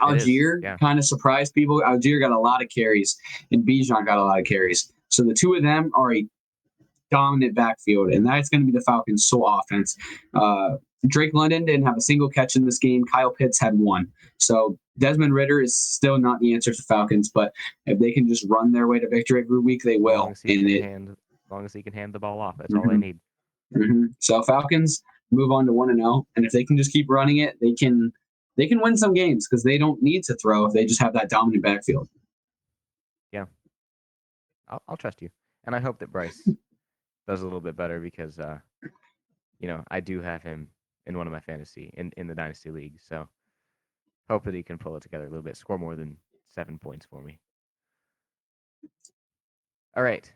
Allgeier 0.01 0.63
yeah. 0.63 0.77
kind 0.79 0.99
of 0.99 1.05
surprised 1.05 1.55
people. 1.55 1.83
Allgeier 1.85 2.21
got 2.21 2.33
a 2.33 2.39
lot 2.39 2.63
of 2.63 2.69
carries, 2.71 3.17
and 3.51 3.67
Bijan 3.67 4.05
got 4.05 4.19
a 4.19 4.25
lot 4.25 4.39
of 4.39 4.45
carries. 4.47 4.93
So 5.09 5.23
the 5.23 5.35
two 5.35 5.55
of 5.55 5.63
them 5.63 5.91
are 5.95 6.15
a 6.15 6.27
dominant 7.11 7.55
backfield, 7.55 8.11
and 8.13 8.27
that's 8.27 8.49
going 8.49 8.63
to 8.67 8.67
be 8.71 8.77
the 8.77 8.83
Falcons' 8.85 9.27
sole 9.27 9.47
offense. 9.47 9.97
Uh, 10.35 10.77
Drake 11.07 11.33
London 11.35 11.65
didn't 11.65 11.87
have 11.87 11.97
a 11.97 12.01
single 12.01 12.29
catch 12.29 12.57
in 12.57 12.65
this 12.65 12.79
game. 12.79 13.05
Kyle 13.05 13.31
Pitts 13.31 13.61
had 13.61 13.79
one. 13.79 14.09
So 14.39 14.77
Desmond 14.99 15.33
Ridder 15.35 15.61
is 15.61 15.77
still 15.77 16.19
not 16.19 16.41
the 16.41 16.53
answer 16.53 16.75
for 16.75 16.83
Falcons, 16.83 17.31
but 17.33 17.53
if 17.87 17.99
they 18.01 18.11
can 18.13 18.27
just 18.27 18.45
run 18.49 18.73
their 18.73 18.89
way 18.89 18.99
to 18.99 19.09
victory 19.09 19.43
every 19.43 19.61
week, 19.61 19.83
they 19.85 19.95
As 19.97 20.01
will. 20.01 20.19
long 20.19 20.33
as 20.33 20.43
he 20.43 20.57
can 20.57 20.69
it, 20.69 20.83
hand, 20.83 21.09
as 21.11 21.51
long 21.51 21.65
as 21.65 21.73
he 21.73 21.83
can 21.83 21.93
hand 21.93 22.13
the 22.13 22.19
ball 22.19 22.41
off, 22.41 22.57
that's 22.59 22.75
all 22.75 22.83
they 22.83 22.95
Mhm. 22.97 23.01
need. 23.01 23.19
Mhm. 23.77 24.15
So 24.19 24.43
Falcons 24.43 25.03
move 25.31 25.53
on 25.53 25.67
to 25.67 25.73
one 25.73 25.91
and 25.91 25.99
zero, 26.01 26.27
and 26.35 26.45
if 26.45 26.51
they 26.53 26.65
can 26.65 26.77
just 26.77 26.93
keep 26.93 27.07
running 27.09 27.37
it, 27.39 27.57
they 27.61 27.73
can 27.75 28.13
they 28.57 28.67
can 28.67 28.81
win 28.81 28.97
some 28.97 29.13
games 29.13 29.47
because 29.49 29.63
they 29.63 29.79
don't 29.79 30.03
need 30.03 30.25
to 30.25 30.35
throw 30.37 30.65
if 30.65 30.73
they 30.73 30.85
just 30.85 31.01
have 31.01 31.13
that 31.15 31.29
dominant 31.29 31.63
backfield. 31.63 32.09
Yeah, 33.33 33.47
I'll, 34.69 34.83
I'll 34.89 34.97
trust 34.97 35.23
you, 35.23 35.31
and 35.65 35.75
I 35.75 35.81
hope 35.81 35.99
that 35.99 36.13
Bryce 36.13 36.49
does 37.29 37.41
a 37.41 37.45
little 37.45 37.61
bit 37.61 37.77
better 37.77 38.01
because, 38.01 38.39
uh, 38.39 38.59
you 39.59 39.69
know, 39.69 39.83
I 39.91 40.01
do 40.01 40.21
have 40.23 40.43
him 40.43 40.69
in 41.07 41.17
one 41.17 41.27
of 41.27 41.33
my 41.33 41.41
fantasy 41.41 41.93
in 41.97 42.13
in 42.17 42.27
the 42.27 42.35
dynasty 42.35 42.71
league. 42.71 42.99
So 43.01 43.29
hope 44.29 44.45
that 44.45 44.55
he 44.55 44.63
can 44.63 44.79
pull 44.79 44.97
it 44.97 45.03
together 45.03 45.25
a 45.25 45.29
little 45.29 45.43
bit, 45.43 45.57
score 45.57 45.79
more 45.79 45.97
than 45.97 46.17
seven 46.49 46.79
points 46.79 47.07
for 47.09 47.23
me. 47.23 47.39
All 49.97 50.03
right, 50.03 50.31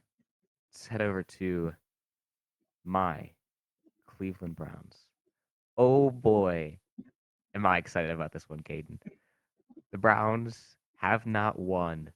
let's 0.71 0.87
head 0.87 1.03
over 1.03 1.23
to 1.23 1.73
my 2.85 3.31
Cleveland 4.07 4.57
Browns. 4.57 5.07
Oh 5.77 6.11
boy, 6.11 6.79
am 7.55 7.67
I 7.67 7.79
excited 7.79 8.11
about 8.11 8.33
this 8.33 8.49
one, 8.49 8.61
Caden. 8.61 8.99
The 9.93 9.99
Browns 9.99 10.77
have 10.99 11.27
not 11.27 11.59
won 11.59 12.11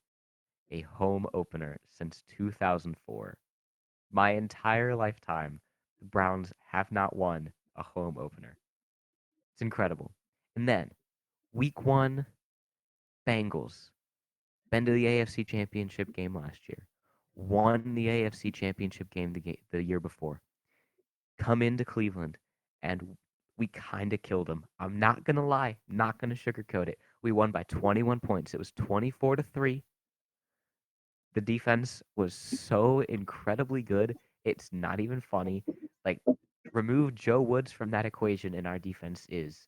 a 0.71 0.83
home 0.83 1.27
opener 1.35 1.79
since 1.89 2.23
2004. 2.37 3.37
My 4.13 4.31
entire 4.31 4.95
lifetime, 4.95 5.61
the 6.01 6.07
Browns 6.07 6.53
have 6.71 6.91
not 6.93 7.17
won 7.17 7.51
a 7.77 7.83
home 7.83 8.17
opener. 8.19 8.57
It's 9.55 9.63
incredible. 9.63 10.13
And 10.57 10.69
then 10.69 10.91
week 11.53 11.85
one, 11.85 12.27
Bengals. 13.27 13.91
Been 14.71 14.85
to 14.87 14.93
the 14.93 15.05
AFC 15.05 15.47
Championship 15.47 16.13
game 16.13 16.35
last 16.35 16.69
year. 16.69 16.87
Won 17.37 17.95
the 17.95 18.07
AFC 18.07 18.53
Championship 18.53 19.11
game 19.11 19.33
the, 19.33 19.41
ga- 19.41 19.63
the 19.73 19.83
year 19.83 20.01
before. 20.01 20.41
Come 21.39 21.63
into 21.63 21.85
Cleveland 21.85 22.39
and 22.83 23.17
we 23.57 23.69
kind 23.69 24.13
of 24.13 24.23
killed 24.23 24.49
them. 24.49 24.65
I'm 24.79 24.99
not 24.99 25.25
going 25.25 25.37
to 25.37 25.43
lie, 25.43 25.77
not 25.89 26.19
going 26.19 26.35
to 26.35 26.37
sugarcoat 26.37 26.89
it. 26.89 26.99
We 27.23 27.33
won 27.33 27.51
by 27.51 27.63
21 27.65 28.21
points. 28.21 28.55
It 28.55 28.59
was 28.59 28.73
24 28.73 29.37
to 29.37 29.43
3. 29.43 29.83
The 31.35 31.41
defense 31.41 32.03
was 32.17 32.35
so 32.35 33.01
incredibly 33.09 33.83
good. 33.83 34.17
It's 34.45 34.71
not 34.73 35.01
even 35.01 35.21
funny. 35.21 35.65
Like 36.05 36.21
remove 36.73 37.15
Joe 37.15 37.41
Woods 37.41 37.73
from 37.73 37.91
that 37.91 38.07
equation 38.07 38.55
and 38.55 38.67
our 38.67 38.79
defense 38.79 39.27
is 39.29 39.67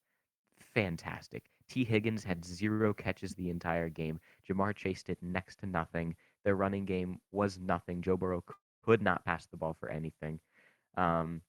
fantastic. 0.75 1.45
Tee 1.69 1.85
Higgins 1.85 2.25
had 2.25 2.45
zero 2.45 2.95
catches 2.95 3.35
the 3.35 3.51
entire 3.51 3.89
game. 3.89 4.21
Ja'Marr 4.49 4.75
Chase 4.75 5.03
did 5.03 5.19
next 5.21 5.59
to 5.61 5.67
nothing. 5.67 6.15
Their 6.45 6.55
running 6.55 6.85
game 6.85 7.19
was 7.33 7.59
nothing. 7.59 8.03
Joe 8.03 8.17
Burrow 8.17 8.45
could 8.85 9.03
not 9.03 9.25
pass 9.25 9.47
the 9.47 9.57
ball 9.57 9.77
for 9.81 9.91
anything. 9.91 10.39
Um, 10.97 11.43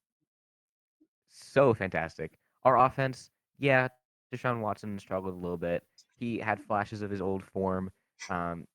so 1.43 1.73
fantastic. 1.73 2.37
Our 2.63 2.77
offense, 2.77 3.31
yeah, 3.59 3.87
Deshaun 4.33 4.59
Watson 4.59 4.99
struggled 4.99 5.33
a 5.33 5.37
little 5.37 5.57
bit. 5.57 5.83
He 6.19 6.37
had 6.39 6.59
flashes 6.59 7.01
of 7.01 7.09
his 7.09 7.21
old 7.21 7.43
form. 7.43 7.91
Um, 8.29 8.65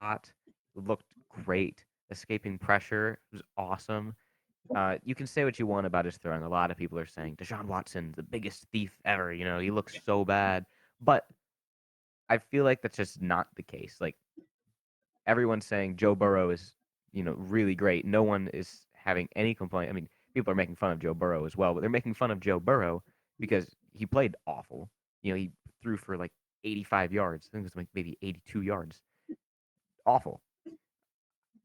hot, 0.00 0.30
looked 0.74 1.06
great. 1.28 1.84
Escaping 2.10 2.58
pressure 2.58 3.18
was 3.32 3.42
awesome. 3.56 4.14
Uh, 4.74 4.96
you 5.04 5.14
can 5.14 5.26
say 5.26 5.44
what 5.44 5.58
you 5.58 5.66
want 5.66 5.86
about 5.86 6.04
his 6.04 6.16
throwing. 6.16 6.42
A 6.42 6.48
lot 6.48 6.70
of 6.70 6.76
people 6.76 6.98
are 6.98 7.06
saying 7.06 7.36
Deshaun 7.36 7.66
Watson, 7.66 8.14
the 8.16 8.22
biggest 8.22 8.66
thief 8.72 8.96
ever. 9.04 9.32
You 9.32 9.44
know, 9.44 9.58
he 9.58 9.70
looks 9.70 9.94
so 10.06 10.24
bad. 10.24 10.64
But 11.00 11.26
I 12.28 12.38
feel 12.38 12.64
like 12.64 12.82
that's 12.82 12.96
just 12.96 13.20
not 13.20 13.48
the 13.56 13.62
case. 13.62 13.96
Like 14.00 14.16
everyone's 15.26 15.66
saying 15.66 15.96
Joe 15.96 16.14
Burrow 16.14 16.50
is, 16.50 16.74
you 17.12 17.22
know, 17.22 17.34
really 17.36 17.74
great. 17.74 18.06
No 18.06 18.22
one 18.22 18.48
is 18.54 18.86
having 18.94 19.28
any 19.36 19.54
complaint. 19.54 19.90
I 19.90 19.92
mean, 19.92 20.08
people 20.34 20.52
are 20.52 20.56
making 20.56 20.76
fun 20.76 20.92
of 20.92 20.98
Joe 20.98 21.14
Burrow 21.14 21.46
as 21.46 21.56
well, 21.56 21.74
but 21.74 21.80
they're 21.80 21.90
making 21.90 22.14
fun 22.14 22.30
of 22.30 22.40
Joe 22.40 22.60
Burrow 22.60 23.02
because 23.38 23.74
he 23.92 24.06
played 24.06 24.36
awful. 24.46 24.90
You 25.22 25.32
know, 25.32 25.38
he 25.38 25.50
threw 25.82 25.96
for 25.96 26.16
like 26.16 26.32
85 26.64 27.12
yards. 27.12 27.46
I 27.46 27.56
think 27.56 27.62
it 27.62 27.64
was 27.64 27.76
like 27.76 27.88
maybe 27.94 28.18
82 28.22 28.62
yards. 28.62 29.00
Awful. 30.06 30.40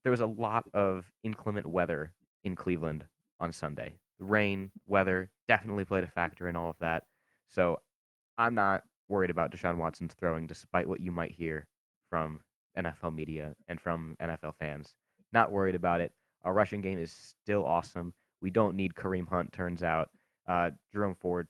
There 0.04 0.12
was 0.12 0.22
a 0.22 0.26
lot 0.26 0.66
of 0.74 1.06
inclement 1.24 1.66
weather 1.66 2.14
in 2.44 2.56
Cleveland 2.56 3.06
on 3.40 3.52
Sunday. 3.52 3.94
The 4.20 4.26
rain, 4.26 4.72
weather 4.88 5.30
definitely 5.48 5.86
played 5.86 6.04
a 6.04 6.08
factor 6.08 6.48
in 6.48 6.56
all 6.56 6.70
of 6.70 6.78
that. 6.80 7.04
So 7.50 7.80
I'm 8.38 8.56
not 8.56 8.84
worried 9.08 9.30
about 9.30 9.52
Deshaun 9.52 9.78
Watson's 9.78 10.14
throwing, 10.14 10.48
despite 10.48 10.88
what 10.88 11.02
you 11.02 11.12
might 11.12 11.32
hear 11.32 11.68
from 12.10 12.40
NFL 12.78 13.14
media 13.14 13.56
and 13.68 13.80
from 13.82 14.16
NFL 14.22 14.56
fans. 14.60 14.94
Not 15.34 15.52
worried 15.52 15.76
about 15.76 16.02
it. 16.02 16.12
Our 16.44 16.54
rushing 16.54 16.82
game 16.82 17.00
is 17.00 17.12
still 17.12 17.66
awesome. 17.66 18.14
We 18.41 18.50
don't 18.50 18.75
need 18.75 18.96
Kareem 18.96 19.27
Hunt, 19.27 19.51
turns 19.51 19.84
out. 19.84 20.10
Uh, 20.48 20.72
Jerome 20.91 21.15
Ford, 21.15 21.48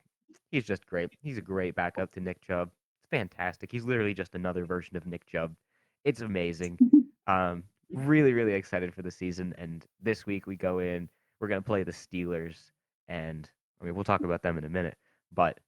he's 0.52 0.66
just 0.66 0.86
great. 0.86 1.10
He's 1.22 1.38
a 1.38 1.42
great 1.42 1.76
backup 1.76 2.12
to 2.14 2.20
Nick 2.20 2.42
Chubb. 2.42 2.70
It's 3.00 3.10
fantastic. 3.10 3.72
He's 3.72 3.86
literally 3.86 4.14
just 4.14 4.36
another 4.36 4.66
version 4.66 4.98
of 4.98 5.06
Nick 5.06 5.26
Chubb. 5.26 5.56
It's 6.04 6.22
amazing. 6.22 6.78
Um, 7.28 7.64
really, 7.92 8.34
really 8.34 8.54
excited 8.54 8.92
for 8.92 9.04
the 9.04 9.12
season. 9.12 9.54
And 9.60 9.86
this 10.02 10.26
week 10.26 10.48
we 10.48 10.56
go 10.56 10.80
in, 10.80 11.08
we're 11.40 11.48
going 11.48 11.62
to 11.62 11.66
play 11.66 11.84
the 11.84 11.92
Steelers. 11.92 12.72
And 13.08 13.48
I 13.80 13.86
mean, 13.86 13.94
we'll 13.94 14.04
talk 14.04 14.24
about 14.24 14.42
them 14.42 14.58
in 14.58 14.64
a 14.64 14.70
minute. 14.70 14.98
But 15.32 15.60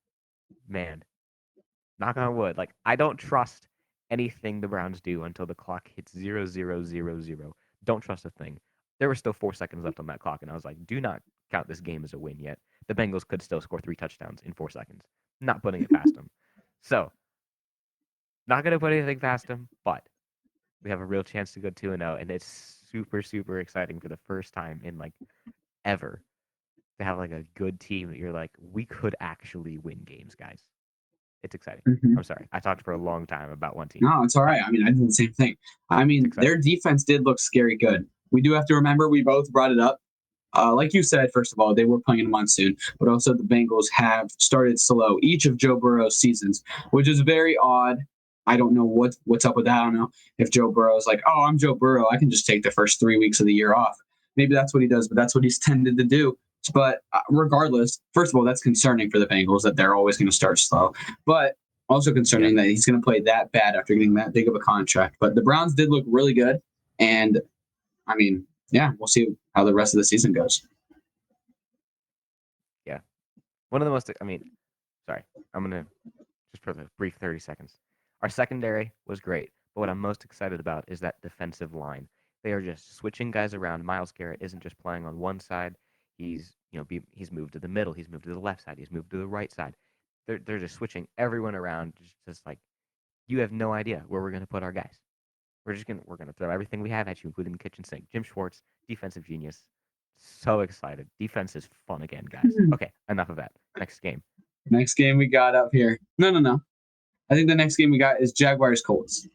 man, 0.67 1.03
knock 1.99 2.17
on 2.17 2.35
wood, 2.35 2.57
like 2.57 2.71
I 2.85 2.95
don't 2.95 3.17
trust 3.17 3.67
anything 4.09 4.59
the 4.59 4.67
Browns 4.67 5.01
do 5.01 5.23
until 5.23 5.45
the 5.45 5.55
clock 5.55 5.89
hits 5.95 6.11
zero 6.11 6.45
zero 6.45 6.83
zero 6.83 7.21
zero. 7.21 7.55
Don't 7.83 8.01
trust 8.01 8.25
a 8.25 8.29
thing. 8.31 8.59
There 9.01 9.08
were 9.10 9.15
still 9.15 9.34
four 9.34 9.51
seconds 9.51 9.84
left 9.84 10.00
on 10.00 10.05
that 10.05 10.20
clock, 10.20 10.43
and 10.43 10.51
I 10.51 10.53
was 10.53 10.63
like, 10.63 10.86
do 10.86 11.01
not 11.01 11.24
count 11.50 11.67
this 11.67 11.79
game 11.79 12.03
as 12.03 12.13
a 12.13 12.20
win 12.20 12.38
yet. 12.38 12.60
The 12.88 12.93
Bengals 12.93 13.27
could 13.27 13.41
still 13.41 13.60
score 13.60 13.81
three 13.81 13.96
touchdowns 13.96 14.41
in 14.46 14.53
four 14.53 14.70
seconds. 14.70 15.01
Not 15.41 15.63
putting 15.63 15.81
it 15.81 15.89
past 15.89 16.13
them. 16.13 16.29
So, 16.84 17.12
not 18.46 18.63
going 18.63 18.74
to 18.74 18.79
put 18.79 18.93
anything 18.93 19.20
past 19.20 19.48
them, 19.48 19.67
but 19.84 20.08
we 20.84 20.91
have 20.91 21.00
a 21.00 21.05
real 21.05 21.24
chance 21.24 21.51
to 21.53 21.60
go 21.60 21.72
2 21.72 21.98
0, 21.98 22.17
and 22.20 22.29
it's 22.29 22.46
super, 22.91 23.24
super 23.24 23.60
exciting 23.60 24.00
for 24.00 24.08
the 24.08 24.20
first 24.27 24.53
time 24.53 24.81
in 24.84 25.00
like 25.00 25.13
ever 25.84 26.22
to 27.00 27.03
have 27.03 27.17
like 27.17 27.31
a 27.31 27.43
good 27.55 27.79
team 27.79 28.10
that 28.10 28.17
you're 28.20 28.31
like, 28.31 28.51
we 28.72 28.86
could 28.86 29.15
actually 29.20 29.79
win 29.79 30.03
games, 30.05 30.36
guys. 30.36 30.62
It's 31.41 31.55
exciting. 31.55 31.81
Mhm. 31.88 32.17
I'm 32.17 32.24
sorry. 32.24 32.48
I 32.51 32.60
talked 32.60 32.84
for 32.84 32.93
a 32.93 32.98
long 33.00 33.25
time 33.25 33.50
about 33.50 33.75
one 33.75 33.88
team. 33.88 34.03
No, 34.03 34.22
it's 34.22 34.36
all 34.36 34.43
right. 34.43 34.62
I 34.63 34.70
mean, 34.70 34.84
I 34.88 34.91
did 34.91 35.08
the 35.08 35.12
same 35.12 35.34
thing. 35.34 35.58
I 35.89 36.03
mean, 36.05 36.29
their 36.36 36.58
defense 36.60 37.03
did 37.03 37.25
look 37.25 37.39
scary 37.39 37.75
good. 37.75 38.08
We 38.31 38.41
do 38.41 38.53
have 38.53 38.65
to 38.67 38.75
remember 38.75 39.09
we 39.09 39.23
both 39.23 39.51
brought 39.51 39.71
it 39.71 39.79
up. 39.79 40.00
Uh, 40.55 40.73
like 40.73 40.93
you 40.93 41.01
said, 41.01 41.29
first 41.33 41.53
of 41.53 41.59
all, 41.59 41.73
they 41.73 41.85
were 41.85 42.00
playing 42.00 42.21
in 42.21 42.25
a 42.25 42.29
monsoon, 42.29 42.75
but 43.00 43.07
also 43.07 43.33
the 43.33 43.43
Bengals 43.43 43.85
have 43.93 44.29
started 44.38 44.79
slow 44.79 45.17
each 45.21 45.45
of 45.45 45.55
Joe 45.55 45.77
Burrow's 45.77 46.17
seasons, 46.17 46.63
which 46.91 47.07
is 47.07 47.21
very 47.21 47.57
odd. 47.61 48.00
I 48.47 48.57
don't 48.57 48.73
know 48.73 48.83
what 48.83 49.15
what's 49.25 49.45
up 49.45 49.55
with 49.55 49.65
that. 49.65 49.79
I 49.79 49.83
don't 49.83 49.95
know 49.95 50.09
if 50.39 50.50
Joe 50.50 50.71
Burrow's 50.71 51.07
like, 51.07 51.21
oh, 51.25 51.43
I'm 51.43 51.57
Joe 51.57 51.75
Burrow. 51.75 52.09
I 52.09 52.17
can 52.17 52.29
just 52.29 52.45
take 52.45 52.63
the 52.63 52.71
first 52.71 53.00
three 53.00 53.17
weeks 53.17 53.39
of 53.39 53.45
the 53.45 53.53
year 53.53 53.73
off. 53.73 53.95
Maybe 54.35 54.53
that's 54.53 54.73
what 54.73 54.81
he 54.81 54.88
does, 54.88 55.07
but 55.07 55.15
that's 55.15 55.35
what 55.35 55.43
he's 55.43 55.59
tended 55.59 55.97
to 55.97 56.03
do. 56.03 56.38
But 56.73 57.00
uh, 57.13 57.19
regardless, 57.29 58.00
first 58.13 58.33
of 58.33 58.38
all, 58.38 58.43
that's 58.43 58.61
concerning 58.61 59.09
for 59.09 59.19
the 59.19 59.27
Bengals 59.27 59.61
that 59.61 59.75
they're 59.75 59.95
always 59.95 60.17
going 60.17 60.29
to 60.29 60.35
start 60.35 60.59
slow. 60.59 60.93
But 61.25 61.55
also 61.89 62.13
concerning 62.13 62.55
that 62.55 62.65
he's 62.65 62.85
going 62.85 63.00
to 63.00 63.03
play 63.03 63.19
that 63.21 63.51
bad 63.51 63.75
after 63.75 63.93
getting 63.93 64.13
that 64.15 64.33
big 64.33 64.47
of 64.47 64.55
a 64.55 64.59
contract. 64.59 65.17
But 65.19 65.35
the 65.35 65.41
Browns 65.41 65.73
did 65.73 65.89
look 65.89 66.05
really 66.07 66.33
good, 66.33 66.61
and 67.00 67.41
I 68.11 68.15
mean, 68.15 68.45
yeah, 68.71 68.91
we'll 68.99 69.07
see 69.07 69.27
how 69.55 69.63
the 69.63 69.73
rest 69.73 69.93
of 69.93 69.99
the 69.99 70.05
season 70.05 70.33
goes. 70.33 70.61
Yeah, 72.85 72.99
one 73.69 73.81
of 73.81 73.85
the 73.85 73.91
most, 73.91 74.09
I 74.19 74.23
mean, 74.23 74.43
sorry, 75.07 75.23
I'm 75.53 75.69
to 75.71 75.85
just 76.53 76.63
for 76.63 76.73
the 76.73 76.87
brief 76.97 77.15
30 77.15 77.39
seconds. 77.39 77.75
Our 78.21 78.29
secondary 78.29 78.93
was 79.07 79.19
great, 79.19 79.49
but 79.73 79.81
what 79.81 79.89
I'm 79.89 79.99
most 79.99 80.23
excited 80.23 80.59
about 80.59 80.85
is 80.87 80.99
that 80.99 81.21
defensive 81.21 81.73
line. 81.73 82.07
They 82.43 82.51
are 82.51 82.61
just 82.61 82.95
switching 82.95 83.31
guys 83.31 83.53
around. 83.53 83.85
Myles 83.85 84.11
Garrett 84.11 84.41
isn't 84.41 84.63
just 84.63 84.77
playing 84.79 85.05
on 85.05 85.19
one 85.19 85.39
side. 85.39 85.75
He's, 86.17 86.53
you 86.71 86.79
know, 86.79 86.85
be, 86.85 87.01
he's 87.13 87.31
moved 87.31 87.53
to 87.53 87.59
the 87.59 87.67
middle. 87.67 87.93
He's 87.93 88.09
moved 88.09 88.25
to 88.25 88.33
the 88.33 88.39
left 88.39 88.63
side. 88.63 88.77
He's 88.77 88.91
moved 88.91 89.11
to 89.11 89.17
the 89.17 89.27
right 89.27 89.51
side. 89.51 89.75
They're, 90.27 90.39
they're 90.39 90.59
just 90.59 90.75
switching 90.75 91.07
everyone 91.17 91.55
around. 91.55 91.93
Just, 92.01 92.15
just 92.27 92.45
like, 92.45 92.59
you 93.27 93.39
have 93.39 93.51
no 93.51 93.73
idea 93.73 94.03
where 94.07 94.21
we're 94.21 94.31
going 94.31 94.41
to 94.41 94.47
put 94.47 94.63
our 94.63 94.71
guys. 94.71 94.99
We're 95.65 95.73
just 95.73 95.85
gonna 95.85 96.01
we're 96.05 96.17
gonna 96.17 96.33
throw 96.33 96.49
everything 96.49 96.81
we 96.81 96.89
have 96.89 97.07
at 97.07 97.23
you, 97.23 97.27
including 97.27 97.53
the 97.53 97.59
kitchen 97.59 97.83
sink. 97.83 98.05
Jim 98.11 98.23
Schwartz, 98.23 98.61
defensive 98.87 99.25
genius. 99.25 99.63
So 100.17 100.61
excited. 100.61 101.07
Defense 101.19 101.55
is 101.55 101.67
fun 101.87 102.01
again, 102.03 102.25
guys. 102.29 102.53
Mhm. 102.59 102.73
Okay, 102.73 102.91
enough 103.09 103.29
of 103.29 103.35
that. 103.37 103.51
Next 103.77 103.99
game. 104.01 104.21
Next 104.69 104.93
game 104.95 105.17
we 105.17 105.27
got 105.27 105.55
up 105.55 105.69
here. 105.71 105.99
No, 106.17 106.29
no, 106.31 106.39
no. 106.39 106.61
I 107.29 107.35
think 107.35 107.47
the 107.47 107.55
next 107.55 107.75
game 107.75 107.89
we 107.91 107.97
got 107.97 108.21
is 108.21 108.31
Jaguars 108.31 108.81
Colts. 108.81 109.27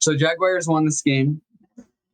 So 0.00 0.16
Jaguars 0.16 0.66
won 0.66 0.84
this 0.84 1.02
game 1.02 1.40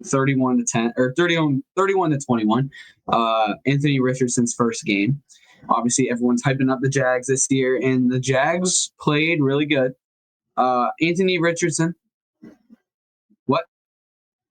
31 0.04 0.58
to 0.58 0.64
10 0.64 0.92
or 0.96 1.14
31 1.16 1.62
31 1.76 2.10
to 2.10 2.18
21. 2.18 2.70
Uh 3.08 3.54
Anthony 3.64 4.00
Richardson's 4.00 4.54
first 4.54 4.84
game. 4.84 5.22
Obviously 5.68 6.10
everyone's 6.10 6.42
hyping 6.42 6.70
up 6.70 6.80
the 6.82 6.88
Jags 6.88 7.26
this 7.28 7.46
year 7.50 7.76
and 7.82 8.10
the 8.10 8.20
Jags 8.20 8.92
played 9.00 9.40
really 9.40 9.66
good. 9.66 9.94
Uh 10.56 10.88
Anthony 11.00 11.38
Richardson 11.38 11.94
What? 13.46 13.64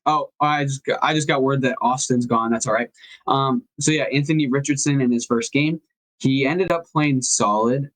Oh, 0.05 0.29
I 0.41 0.65
just 0.65 0.85
got, 0.85 0.99
I 1.01 1.13
just 1.13 1.27
got 1.27 1.43
word 1.43 1.61
that 1.63 1.77
Austin's 1.81 2.25
gone. 2.27 2.51
That's 2.51 2.67
all 2.67 2.73
right. 2.73 2.89
Um 3.27 3.63
so 3.79 3.91
yeah, 3.91 4.03
Anthony 4.13 4.47
Richardson 4.47 5.01
in 5.01 5.11
his 5.11 5.25
first 5.25 5.51
game 5.51 5.81
he 6.19 6.45
ended 6.45 6.71
up 6.71 6.85
playing 6.91 7.21
solid 7.21 7.89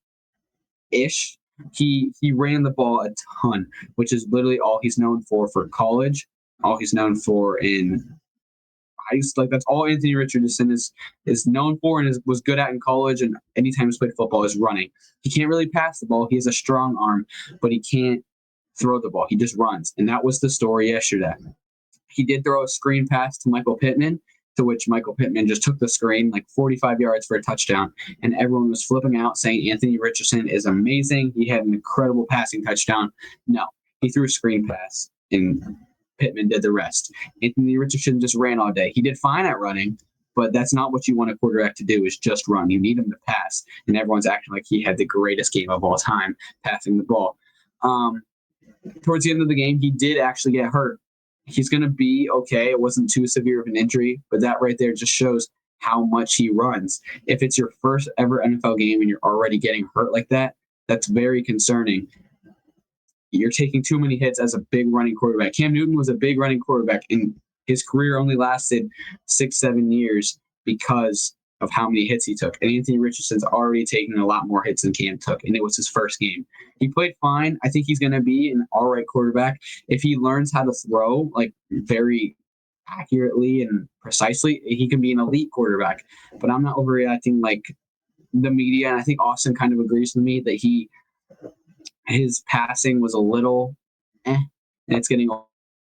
ish 0.90 1.38
he 1.72 2.12
he 2.20 2.32
ran 2.32 2.62
the 2.62 2.70
ball 2.70 3.00
a 3.02 3.10
ton 3.42 3.66
which 3.96 4.12
is 4.12 4.26
literally 4.30 4.58
all 4.60 4.78
he's 4.82 4.98
known 4.98 5.22
for 5.22 5.48
for 5.48 5.68
college 5.68 6.26
all 6.64 6.76
he's 6.78 6.94
known 6.94 7.14
for 7.14 7.58
in 7.58 8.19
I 9.10 9.16
used 9.16 9.36
like 9.36 9.50
that's 9.50 9.64
all 9.66 9.86
Anthony 9.86 10.14
Richardson 10.14 10.70
is 10.70 10.92
is 11.26 11.46
known 11.46 11.78
for 11.80 12.00
and 12.00 12.08
is, 12.08 12.20
was 12.26 12.40
good 12.40 12.58
at 12.58 12.70
in 12.70 12.80
college 12.80 13.22
and 13.22 13.36
anytime 13.56 13.86
he's 13.86 13.98
played 13.98 14.12
football 14.16 14.44
is 14.44 14.56
running. 14.56 14.90
He 15.22 15.30
can't 15.30 15.48
really 15.48 15.68
pass 15.68 16.00
the 16.00 16.06
ball. 16.06 16.26
He 16.30 16.36
has 16.36 16.46
a 16.46 16.52
strong 16.52 16.96
arm, 17.00 17.26
but 17.60 17.72
he 17.72 17.80
can't 17.80 18.24
throw 18.78 19.00
the 19.00 19.10
ball. 19.10 19.26
He 19.28 19.36
just 19.36 19.56
runs. 19.56 19.92
And 19.98 20.08
that 20.08 20.24
was 20.24 20.40
the 20.40 20.50
story 20.50 20.90
yesterday. 20.90 21.34
He 22.08 22.24
did 22.24 22.44
throw 22.44 22.64
a 22.64 22.68
screen 22.68 23.06
pass 23.06 23.38
to 23.38 23.50
Michael 23.50 23.76
Pittman, 23.76 24.20
to 24.56 24.64
which 24.64 24.88
Michael 24.88 25.14
Pittman 25.14 25.46
just 25.46 25.62
took 25.62 25.78
the 25.78 25.88
screen 25.88 26.30
like 26.30 26.46
45 26.48 27.00
yards 27.00 27.26
for 27.26 27.36
a 27.36 27.42
touchdown. 27.42 27.92
And 28.22 28.34
everyone 28.34 28.70
was 28.70 28.84
flipping 28.84 29.16
out 29.16 29.38
saying 29.38 29.70
Anthony 29.70 29.98
Richardson 29.98 30.48
is 30.48 30.66
amazing. 30.66 31.32
He 31.36 31.46
had 31.48 31.64
an 31.64 31.74
incredible 31.74 32.26
passing 32.28 32.64
touchdown. 32.64 33.12
No, 33.46 33.66
he 34.00 34.08
threw 34.08 34.24
a 34.24 34.28
screen 34.28 34.66
pass 34.66 35.10
and 35.30 35.62
Pittman 36.20 36.48
did 36.48 36.62
the 36.62 36.72
rest. 36.72 37.12
Anthony 37.42 37.76
Richardson 37.78 38.20
just 38.20 38.36
ran 38.36 38.60
all 38.60 38.72
day. 38.72 38.92
He 38.94 39.02
did 39.02 39.18
fine 39.18 39.46
at 39.46 39.58
running, 39.58 39.98
but 40.36 40.52
that's 40.52 40.72
not 40.72 40.92
what 40.92 41.08
you 41.08 41.16
want 41.16 41.30
a 41.30 41.36
quarterback 41.36 41.74
to 41.76 41.84
do 41.84 42.04
is 42.04 42.16
just 42.16 42.46
run. 42.46 42.70
You 42.70 42.78
need 42.78 42.98
him 42.98 43.10
to 43.10 43.16
pass. 43.26 43.64
And 43.86 43.96
everyone's 43.96 44.26
acting 44.26 44.54
like 44.54 44.64
he 44.68 44.82
had 44.82 44.96
the 44.96 45.06
greatest 45.06 45.52
game 45.52 45.70
of 45.70 45.82
all 45.82 45.96
time 45.96 46.36
passing 46.64 46.98
the 46.98 47.04
ball. 47.04 47.36
Um, 47.82 48.22
towards 49.02 49.24
the 49.24 49.30
end 49.30 49.42
of 49.42 49.48
the 49.48 49.54
game, 49.54 49.80
he 49.80 49.90
did 49.90 50.18
actually 50.18 50.52
get 50.52 50.72
hurt. 50.72 51.00
He's 51.46 51.68
going 51.68 51.82
to 51.82 51.88
be 51.88 52.30
okay. 52.30 52.70
It 52.70 52.80
wasn't 52.80 53.10
too 53.10 53.26
severe 53.26 53.60
of 53.60 53.66
an 53.66 53.76
injury, 53.76 54.20
but 54.30 54.40
that 54.40 54.60
right 54.60 54.76
there 54.78 54.92
just 54.92 55.12
shows 55.12 55.48
how 55.80 56.04
much 56.04 56.36
he 56.36 56.50
runs. 56.50 57.00
If 57.26 57.42
it's 57.42 57.58
your 57.58 57.72
first 57.80 58.08
ever 58.18 58.42
NFL 58.44 58.78
game 58.78 59.00
and 59.00 59.08
you're 59.08 59.18
already 59.22 59.58
getting 59.58 59.88
hurt 59.94 60.12
like 60.12 60.28
that, 60.28 60.54
that's 60.86 61.06
very 61.06 61.42
concerning. 61.42 62.06
You're 63.32 63.50
taking 63.50 63.82
too 63.82 63.98
many 63.98 64.16
hits 64.16 64.40
as 64.40 64.54
a 64.54 64.60
big 64.70 64.92
running 64.92 65.14
quarterback. 65.14 65.54
Cam 65.54 65.72
Newton 65.72 65.96
was 65.96 66.08
a 66.08 66.14
big 66.14 66.38
running 66.38 66.60
quarterback, 66.60 67.02
and 67.10 67.34
his 67.66 67.82
career 67.82 68.18
only 68.18 68.36
lasted 68.36 68.88
six, 69.26 69.58
seven 69.58 69.92
years 69.92 70.38
because 70.64 71.34
of 71.60 71.70
how 71.70 71.88
many 71.88 72.06
hits 72.06 72.24
he 72.24 72.34
took. 72.34 72.56
And 72.60 72.70
Anthony 72.70 72.98
Richardson's 72.98 73.44
already 73.44 73.84
taken 73.84 74.18
a 74.18 74.26
lot 74.26 74.46
more 74.46 74.62
hits 74.62 74.82
than 74.82 74.92
Cam 74.92 75.18
took, 75.18 75.44
and 75.44 75.54
it 75.54 75.62
was 75.62 75.76
his 75.76 75.88
first 75.88 76.18
game. 76.18 76.46
He 76.78 76.88
played 76.88 77.14
fine. 77.20 77.58
I 77.62 77.68
think 77.68 77.86
he's 77.86 77.98
going 77.98 78.12
to 78.12 78.20
be 78.20 78.50
an 78.50 78.66
all 78.72 78.86
right 78.86 79.06
quarterback 79.06 79.60
if 79.88 80.02
he 80.02 80.16
learns 80.16 80.52
how 80.52 80.64
to 80.64 80.72
throw 80.72 81.30
like 81.34 81.52
very 81.70 82.36
accurately 82.88 83.62
and 83.62 83.88
precisely. 84.00 84.60
He 84.64 84.88
can 84.88 85.00
be 85.00 85.12
an 85.12 85.20
elite 85.20 85.50
quarterback. 85.52 86.04
But 86.40 86.50
I'm 86.50 86.62
not 86.62 86.76
overreacting 86.76 87.42
like 87.42 87.64
the 88.32 88.50
media, 88.50 88.90
and 88.90 88.98
I 88.98 89.02
think 89.02 89.20
Austin 89.22 89.54
kind 89.54 89.72
of 89.72 89.80
agrees 89.80 90.14
with 90.14 90.24
me 90.24 90.40
that 90.40 90.54
he 90.54 90.88
his 92.06 92.42
passing 92.48 93.00
was 93.00 93.14
a 93.14 93.18
little 93.18 93.76
eh, 94.24 94.38
and 94.88 94.98
it's 94.98 95.08
getting 95.08 95.30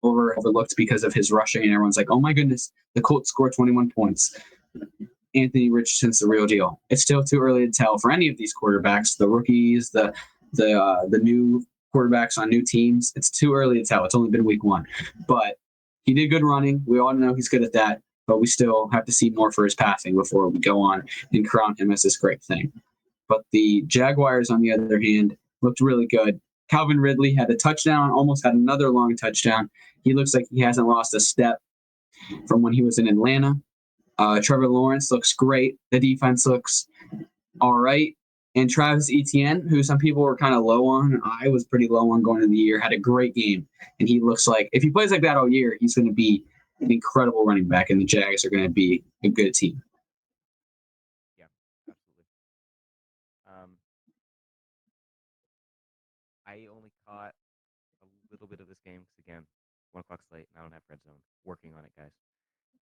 over 0.02 0.38
overlooked 0.38 0.74
because 0.76 1.04
of 1.04 1.14
his 1.14 1.30
rushing, 1.32 1.62
and 1.62 1.72
everyone's 1.72 1.96
like, 1.96 2.10
"Oh 2.10 2.20
my 2.20 2.32
goodness, 2.32 2.72
the 2.94 3.00
Colts 3.00 3.30
scored 3.30 3.52
21 3.54 3.90
points." 3.90 4.38
Anthony 5.34 5.70
Richardson's 5.70 6.18
the 6.18 6.26
real 6.26 6.46
deal. 6.46 6.80
It's 6.88 7.02
still 7.02 7.22
too 7.22 7.40
early 7.40 7.66
to 7.66 7.72
tell 7.72 7.98
for 7.98 8.10
any 8.10 8.28
of 8.28 8.36
these 8.38 8.54
quarterbacks, 8.54 9.16
the 9.16 9.28
rookies, 9.28 9.90
the 9.90 10.14
the 10.52 10.80
uh, 10.80 11.06
the 11.08 11.18
new 11.18 11.64
quarterbacks 11.94 12.38
on 12.38 12.48
new 12.48 12.62
teams. 12.62 13.12
It's 13.16 13.30
too 13.30 13.54
early 13.54 13.78
to 13.78 13.84
tell. 13.84 14.04
It's 14.04 14.14
only 14.14 14.30
been 14.30 14.44
week 14.44 14.64
one, 14.64 14.86
but 15.26 15.58
he 16.04 16.14
did 16.14 16.28
good 16.28 16.44
running. 16.44 16.82
We 16.86 16.98
all 16.98 17.12
know 17.12 17.34
he's 17.34 17.48
good 17.48 17.62
at 17.62 17.72
that, 17.72 18.00
but 18.26 18.40
we 18.40 18.46
still 18.46 18.88
have 18.88 19.04
to 19.06 19.12
see 19.12 19.30
more 19.30 19.52
for 19.52 19.64
his 19.64 19.74
passing 19.74 20.16
before 20.16 20.48
we 20.48 20.58
go 20.58 20.80
on 20.80 21.04
and 21.32 21.48
crown 21.48 21.74
him 21.76 21.90
as 21.90 22.02
this 22.02 22.16
great 22.16 22.42
thing. 22.42 22.72
But 23.28 23.42
the 23.52 23.82
Jaguars, 23.86 24.50
on 24.50 24.60
the 24.60 24.72
other 24.72 25.00
hand, 25.00 25.36
looked 25.66 25.80
really 25.80 26.06
good. 26.06 26.40
Calvin 26.68 26.98
Ridley 26.98 27.34
had 27.34 27.50
a 27.50 27.56
touchdown, 27.56 28.10
almost 28.10 28.44
had 28.44 28.54
another 28.54 28.90
long 28.90 29.16
touchdown. 29.16 29.68
He 30.02 30.14
looks 30.14 30.34
like 30.34 30.46
he 30.50 30.60
hasn't 30.60 30.88
lost 30.88 31.14
a 31.14 31.20
step 31.20 31.58
from 32.48 32.62
when 32.62 32.72
he 32.72 32.82
was 32.82 32.98
in 32.98 33.08
Atlanta. 33.08 33.54
Uh, 34.18 34.40
Trevor 34.42 34.68
Lawrence 34.68 35.10
looks 35.10 35.32
great. 35.32 35.76
The 35.90 36.00
defense 36.00 36.46
looks 36.46 36.88
all 37.60 37.74
right. 37.74 38.16
And 38.54 38.70
Travis 38.70 39.10
Etienne, 39.12 39.68
who 39.68 39.82
some 39.82 39.98
people 39.98 40.22
were 40.22 40.36
kind 40.36 40.54
of 40.54 40.64
low 40.64 40.86
on, 40.86 41.20
I 41.22 41.48
was 41.48 41.66
pretty 41.66 41.88
low 41.88 42.10
on 42.12 42.22
going 42.22 42.42
into 42.42 42.48
the 42.48 42.56
year, 42.56 42.80
had 42.80 42.92
a 42.92 42.98
great 42.98 43.34
game. 43.34 43.68
And 44.00 44.08
he 44.08 44.18
looks 44.18 44.48
like, 44.48 44.70
if 44.72 44.82
he 44.82 44.88
plays 44.88 45.10
like 45.10 45.20
that 45.22 45.36
all 45.36 45.48
year, 45.48 45.76
he's 45.78 45.94
going 45.94 46.08
to 46.08 46.14
be 46.14 46.42
an 46.80 46.90
incredible 46.90 47.44
running 47.44 47.68
back, 47.68 47.90
and 47.90 48.00
the 48.00 48.04
Jags 48.04 48.44
are 48.44 48.50
going 48.50 48.62
to 48.62 48.70
be 48.70 49.04
a 49.22 49.28
good 49.28 49.52
team. 49.52 49.82
Yeah, 51.38 51.46
absolutely. 51.88 52.24
Um, 53.46 53.70
I 56.46 56.66
only 56.74 56.92
caught 57.06 57.32
a 58.02 58.06
little 58.30 58.46
bit 58.46 58.60
of 58.60 58.68
this 58.68 58.80
game 58.84 59.00
because 59.00 59.18
again, 59.26 59.42
one 59.96 60.02
o'clock 60.02 60.20
slate, 60.30 60.46
and 60.54 60.60
I 60.60 60.62
don't 60.62 60.72
have 60.72 60.82
red 60.90 61.02
zone. 61.02 61.14
Working 61.44 61.72
on 61.76 61.84
it, 61.84 61.92
guys. 61.96 62.12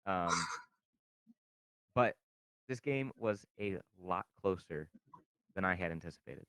Um, 0.05 0.35
but 1.95 2.15
this 2.67 2.79
game 2.79 3.11
was 3.17 3.45
a 3.59 3.77
lot 4.03 4.25
closer 4.41 4.89
than 5.55 5.63
I 5.63 5.75
had 5.75 5.91
anticipated. 5.91 6.45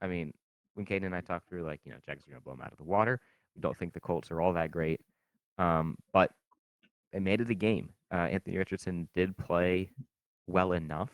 I 0.00 0.06
mean, 0.06 0.32
when 0.74 0.86
Caden 0.86 1.06
and 1.06 1.14
I 1.14 1.20
talked 1.20 1.48
through, 1.48 1.64
like, 1.64 1.80
you 1.84 1.92
know, 1.92 1.98
Jags 2.06 2.24
are 2.26 2.30
going 2.30 2.40
to 2.40 2.44
blow 2.44 2.54
them 2.54 2.62
out 2.62 2.72
of 2.72 2.78
the 2.78 2.84
water. 2.84 3.20
We 3.56 3.60
don't 3.60 3.76
think 3.76 3.92
the 3.92 4.00
Colts 4.00 4.30
are 4.30 4.40
all 4.40 4.52
that 4.52 4.70
great. 4.70 5.00
Um, 5.58 5.96
but 6.12 6.30
they 7.12 7.18
made 7.20 7.40
it 7.40 7.50
a 7.50 7.54
game. 7.54 7.90
Uh, 8.12 8.28
Anthony 8.30 8.56
Richardson 8.56 9.08
did 9.14 9.36
play 9.36 9.90
well 10.46 10.72
enough 10.72 11.10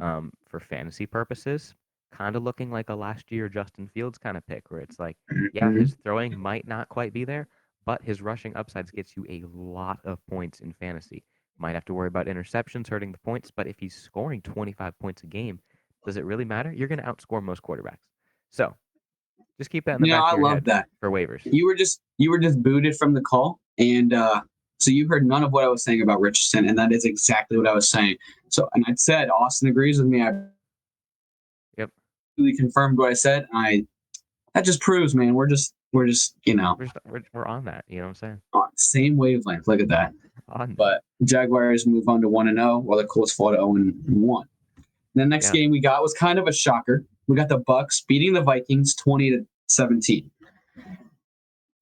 um, 0.00 0.32
for 0.46 0.60
fantasy 0.60 1.06
purposes, 1.06 1.74
kind 2.12 2.36
of 2.36 2.42
looking 2.42 2.70
like 2.70 2.90
a 2.90 2.94
last 2.94 3.30
year 3.32 3.48
Justin 3.48 3.88
Fields 3.88 4.18
kind 4.18 4.36
of 4.36 4.46
pick, 4.46 4.70
where 4.70 4.80
it's 4.80 4.98
like, 4.98 5.16
yeah, 5.54 5.70
his 5.70 5.94
throwing 6.04 6.38
might 6.38 6.66
not 6.66 6.88
quite 6.88 7.12
be 7.12 7.24
there, 7.24 7.48
but 7.86 8.02
his 8.02 8.20
rushing 8.20 8.54
upsides 8.56 8.90
gets 8.90 9.16
you 9.16 9.24
a 9.30 9.44
lot 9.54 10.00
of 10.04 10.18
points 10.28 10.60
in 10.60 10.72
fantasy. 10.72 11.24
Might 11.58 11.74
have 11.74 11.84
to 11.86 11.94
worry 11.94 12.08
about 12.08 12.26
interceptions 12.26 12.88
hurting 12.88 13.12
the 13.12 13.18
points, 13.18 13.50
but 13.50 13.66
if 13.66 13.78
he's 13.78 13.94
scoring 13.94 14.42
25 14.42 14.98
points 14.98 15.22
a 15.22 15.26
game, 15.26 15.60
does 16.04 16.16
it 16.16 16.24
really 16.24 16.44
matter? 16.44 16.70
You're 16.72 16.88
going 16.88 17.00
to 17.00 17.04
outscore 17.04 17.42
most 17.42 17.62
quarterbacks. 17.62 18.10
So 18.50 18.74
just 19.58 19.70
keep 19.70 19.86
that 19.86 19.94
in 19.96 20.02
the 20.02 20.08
Yeah, 20.08 20.20
back 20.20 20.34
I 20.34 20.36
love 20.36 20.54
head 20.54 20.64
that. 20.66 20.86
for 21.00 21.10
waivers. 21.10 21.40
You 21.44 21.64
were 21.66 21.74
just 21.74 22.00
you 22.18 22.30
were 22.30 22.38
just 22.38 22.62
booted 22.62 22.96
from 22.96 23.14
the 23.14 23.20
call, 23.22 23.60
and 23.78 24.12
uh, 24.12 24.42
so 24.78 24.90
you 24.90 25.08
heard 25.08 25.26
none 25.26 25.42
of 25.42 25.52
what 25.52 25.64
I 25.64 25.68
was 25.68 25.82
saying 25.82 26.02
about 26.02 26.20
Richardson, 26.20 26.68
and 26.68 26.76
that 26.78 26.92
is 26.92 27.04
exactly 27.04 27.56
what 27.56 27.66
I 27.66 27.74
was 27.74 27.88
saying. 27.88 28.16
So, 28.48 28.68
and 28.74 28.84
I 28.86 28.94
said 28.96 29.30
Austin 29.30 29.68
agrees 29.68 29.98
with 29.98 30.08
me. 30.08 30.22
I 30.22 30.32
Yep. 31.78 31.90
really 32.36 32.56
confirmed 32.56 32.98
what 32.98 33.10
I 33.10 33.14
said. 33.14 33.46
I 33.54 33.86
that 34.54 34.64
just 34.64 34.80
proves, 34.80 35.14
man, 35.14 35.34
we're 35.34 35.46
just 35.46 35.74
we're 35.96 36.06
just 36.06 36.34
you 36.44 36.54
know 36.54 36.76
We're, 36.78 36.84
just, 36.84 36.96
we're, 37.06 37.22
we're 37.32 37.46
on 37.46 37.64
that. 37.64 37.84
You 37.88 37.96
know 37.98 38.04
what 38.04 38.08
I'm 38.10 38.14
saying? 38.14 38.40
on 38.52 38.68
same 38.76 39.16
wavelength. 39.16 39.66
Look 39.66 39.80
at 39.80 39.88
that. 39.88 40.12
On. 40.50 40.74
But 40.74 41.02
Jaguars 41.24 41.86
move 41.86 42.08
on 42.08 42.20
to 42.20 42.28
one 42.28 42.46
and 42.48 42.58
zero, 42.58 42.78
while 42.78 42.98
the 42.98 43.04
Colts 43.06 43.32
fall 43.32 43.50
to 43.50 43.56
zero 43.56 43.74
and 43.76 43.94
one. 44.06 44.46
The 45.14 45.24
next 45.26 45.46
Yeah. 45.46 45.52
game 45.62 45.70
we 45.70 45.80
got 45.80 46.02
was 46.02 46.12
kind 46.14 46.38
of 46.38 46.46
a 46.46 46.52
shocker. 46.52 47.04
We 47.26 47.36
got 47.36 47.48
the 47.48 47.60
Bucs 47.60 48.06
beating 48.06 48.32
the 48.34 48.42
Vikings 48.42 48.94
twenty 48.94 49.30
to 49.30 49.46
seventeen. 49.66 50.30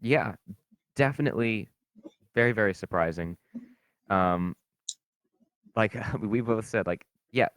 yeah, 0.01 0.35
definitely 0.97 1.69
very, 2.35 2.53
very 2.53 2.75
surprising. 2.75 3.37
Um, 4.11 4.55
like 5.77 5.97
we 6.23 6.41
both 6.41 6.67
said, 6.67 6.87
like, 6.87 7.05
yeah, 7.33 7.49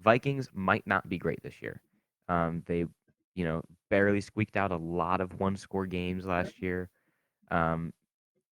Vikings 0.00 0.48
might 0.54 0.86
not 0.86 1.08
be 1.08 1.18
great 1.18 1.42
this 1.42 1.60
year. 1.60 1.80
Um, 2.28 2.62
they, 2.66 2.86
you 3.38 3.44
know, 3.44 3.62
barely 3.88 4.20
squeaked 4.20 4.56
out 4.56 4.72
a 4.72 4.76
lot 4.76 5.20
of 5.20 5.38
one 5.38 5.56
score 5.56 5.86
games 5.86 6.26
last 6.26 6.60
year. 6.60 6.90
Um, 7.52 7.92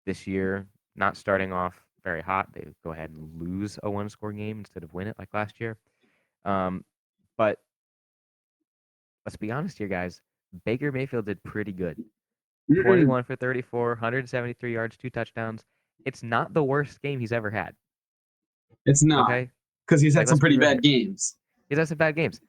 this 0.06 0.28
year, 0.28 0.68
not 0.94 1.16
starting 1.16 1.52
off 1.52 1.82
very 2.04 2.22
hot. 2.22 2.46
They 2.52 2.68
go 2.84 2.92
ahead 2.92 3.10
and 3.10 3.28
lose 3.36 3.80
a 3.82 3.90
one 3.90 4.08
score 4.08 4.32
game 4.32 4.60
instead 4.60 4.84
of 4.84 4.94
win 4.94 5.08
it 5.08 5.16
like 5.18 5.34
last 5.34 5.60
year. 5.60 5.76
Um, 6.44 6.84
but 7.36 7.58
let's 9.26 9.36
be 9.36 9.50
honest 9.50 9.76
here, 9.76 9.88
guys. 9.88 10.22
Baker 10.64 10.92
Mayfield 10.92 11.26
did 11.26 11.42
pretty 11.42 11.72
good. 11.72 12.00
21 12.72 13.24
for 13.24 13.34
34, 13.34 13.88
173 13.88 14.72
yards, 14.72 14.96
two 14.96 15.10
touchdowns. 15.10 15.64
It's 16.04 16.22
not 16.22 16.54
the 16.54 16.62
worst 16.62 17.02
game 17.02 17.18
he's 17.18 17.32
ever 17.32 17.50
had. 17.50 17.74
It's 18.84 19.02
not 19.02 19.28
Okay. 19.28 19.50
because 19.84 20.00
he's 20.00 20.14
had 20.14 20.20
Like, 20.20 20.28
some 20.28 20.38
pretty 20.38 20.58
bad 20.58 20.80
games. 20.80 21.38
He's 21.68 21.78
had 21.78 21.88
some 21.88 21.98
bad 21.98 22.14
games. 22.14 22.40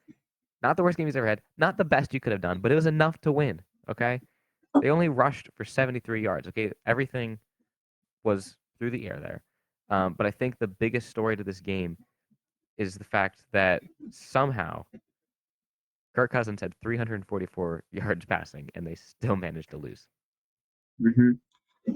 Not 0.62 0.78
the 0.78 0.84
worst 0.84 0.98
game 0.98 1.08
he's 1.08 1.15
ever 1.15 1.28
had. 1.28 1.41
Not 1.58 1.78
the 1.78 1.86
best 1.86 2.13
you 2.13 2.20
could 2.20 2.32
have 2.32 2.41
done, 2.41 2.60
but 2.60 2.72
it 2.72 2.76
was 2.76 2.86
enough 2.86 3.20
to 3.22 3.32
win. 3.32 3.62
Okay. 3.89 4.20
They 4.82 4.89
only 4.89 5.10
rushed 5.10 5.50
for 5.56 5.65
73 5.65 6.22
yards. 6.22 6.48
Okay. 6.48 6.72
Everything 6.86 7.39
was 8.24 8.58
through 8.78 8.91
the 8.91 9.08
air 9.08 9.20
there. 9.20 9.41
Um, 9.89 10.13
but 10.17 10.26
I 10.26 10.32
think 10.32 10.58
the 10.60 10.67
biggest 10.67 11.10
story 11.10 11.38
to 11.38 11.43
this 11.43 11.60
game 11.60 11.98
is 12.78 12.96
the 12.96 13.04
fact 13.04 13.43
that 13.54 13.82
somehow 14.12 14.86
Kirk 16.15 16.32
Cousins 16.32 16.62
had 16.62 16.74
344 16.82 17.84
yards 17.91 18.26
passing 18.26 18.70
and 18.76 18.86
they 18.86 18.96
still 18.96 19.36
managed 19.36 19.70
to 19.72 19.78
lose. 19.78 20.08
hmm 21.00 21.32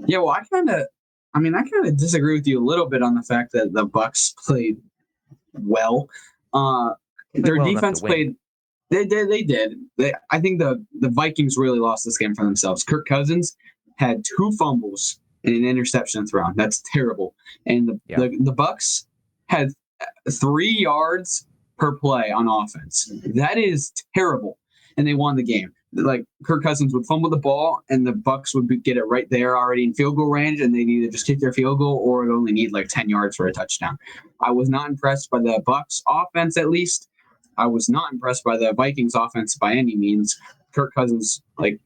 Yeah, 0.06 0.18
well, 0.18 0.30
I 0.30 0.42
kind 0.52 0.70
of, 0.70 0.86
I 1.34 1.38
mean, 1.38 1.54
I 1.54 1.62
kind 1.62 1.86
of 1.86 1.96
disagree 1.96 2.34
with 2.34 2.46
you 2.46 2.62
a 2.62 2.64
little 2.64 2.86
bit 2.86 3.02
on 3.02 3.14
the 3.14 3.22
fact 3.22 3.52
that 3.52 3.72
the 3.72 3.86
Bucs 3.86 4.34
played 4.46 4.78
well. 5.52 6.08
Uh, 6.52 6.90
their 7.34 7.56
well 7.56 7.72
defense 7.72 8.00
played. 8.00 8.36
They 8.92 9.06
did. 9.06 9.30
They 9.30 9.42
did. 9.42 9.74
They, 9.96 10.12
I 10.30 10.38
think 10.40 10.58
the 10.60 10.84
the 11.00 11.08
Vikings 11.08 11.56
really 11.56 11.78
lost 11.80 12.04
this 12.04 12.18
game 12.18 12.34
for 12.34 12.44
themselves. 12.44 12.84
Kirk 12.84 13.06
Cousins 13.06 13.56
had 13.96 14.22
two 14.24 14.52
fumbles 14.58 15.18
and 15.44 15.54
an 15.56 15.64
interception 15.64 16.26
thrown. 16.26 16.52
That's 16.56 16.82
terrible. 16.92 17.34
And 17.66 17.88
the 17.88 18.00
Yeah. 18.06 18.20
the, 18.20 18.28
the 18.40 18.52
Bucs 18.54 19.06
had 19.48 19.68
three 20.30 20.70
yards 20.70 21.46
per 21.78 21.92
play 21.92 22.30
on 22.30 22.46
offense. 22.48 23.10
That 23.34 23.58
is 23.58 23.92
terrible. 24.14 24.58
And 24.96 25.06
they 25.06 25.14
won 25.14 25.36
the 25.36 25.42
game. 25.42 25.72
Like 25.94 26.24
Kirk 26.44 26.62
Cousins 26.62 26.94
would 26.94 27.04
fumble 27.06 27.28
the 27.28 27.36
ball, 27.36 27.80
and 27.90 28.06
the 28.06 28.12
Bucs 28.12 28.54
would 28.54 28.66
be, 28.66 28.78
get 28.78 28.96
it 28.96 29.04
right 29.04 29.28
there 29.30 29.58
already 29.58 29.84
in 29.84 29.92
field 29.94 30.16
goal 30.16 30.30
range, 30.30 30.60
and 30.60 30.74
they'd 30.74 30.88
either 30.88 31.10
just 31.12 31.26
kick 31.26 31.38
their 31.40 31.52
field 31.52 31.78
goal 31.78 31.96
or 32.02 32.24
it 32.26 32.34
only 32.34 32.52
need 32.52 32.72
like 32.72 32.88
ten 32.88 33.08
yards 33.10 33.36
for 33.36 33.46
a 33.46 33.52
touchdown. 33.52 33.98
I 34.40 34.50
was 34.52 34.68
not 34.70 34.88
impressed 34.88 35.28
by 35.30 35.38
the 35.40 35.62
Bucs 35.66 36.02
offense, 36.08 36.56
at 36.56 36.70
least. 36.70 37.08
I 37.56 37.66
was 37.66 37.88
not 37.88 38.12
impressed 38.12 38.44
by 38.44 38.56
the 38.56 38.72
Vikings 38.72 39.14
offense 39.14 39.56
by 39.56 39.74
any 39.74 39.96
means. 39.96 40.38
Kirk 40.72 40.92
Cousins 40.94 41.42
like 41.58 41.78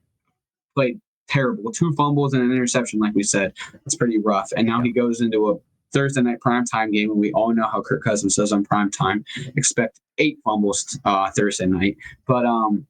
played 0.75 1.01
terrible. 1.29 1.73
Two 1.73 1.93
fumbles 1.95 2.35
and 2.35 2.43
an 2.43 2.53
interception, 2.53 3.01
like 3.01 3.15
we 3.15 3.23
said. 3.23 3.53
It's 3.85 3.97
pretty 3.97 4.19
rough. 4.19 4.51
And 4.57 4.67
now 4.67 4.81
he 4.81 4.93
goes 4.93 5.21
into 5.21 5.51
a 5.51 5.57
Thursday 5.93 6.23
night 6.23 6.41
prime 6.41 6.65
time 6.65 6.91
game, 6.91 7.11
and 7.11 7.19
we 7.19 7.33
all 7.33 7.55
know 7.55 7.67
how 7.67 7.83
Kirk 7.83 8.03
Cousins 8.03 8.37
does 8.37 8.53
on 8.53 8.65
prime 8.65 8.91
time. 8.91 9.25
Expect 9.57 10.01
eight 10.19 10.39
fumbles 10.45 10.99
uh, 11.05 11.31
Thursday 11.31 11.67
night, 11.67 11.97
but 12.27 12.45
um, 12.45 12.87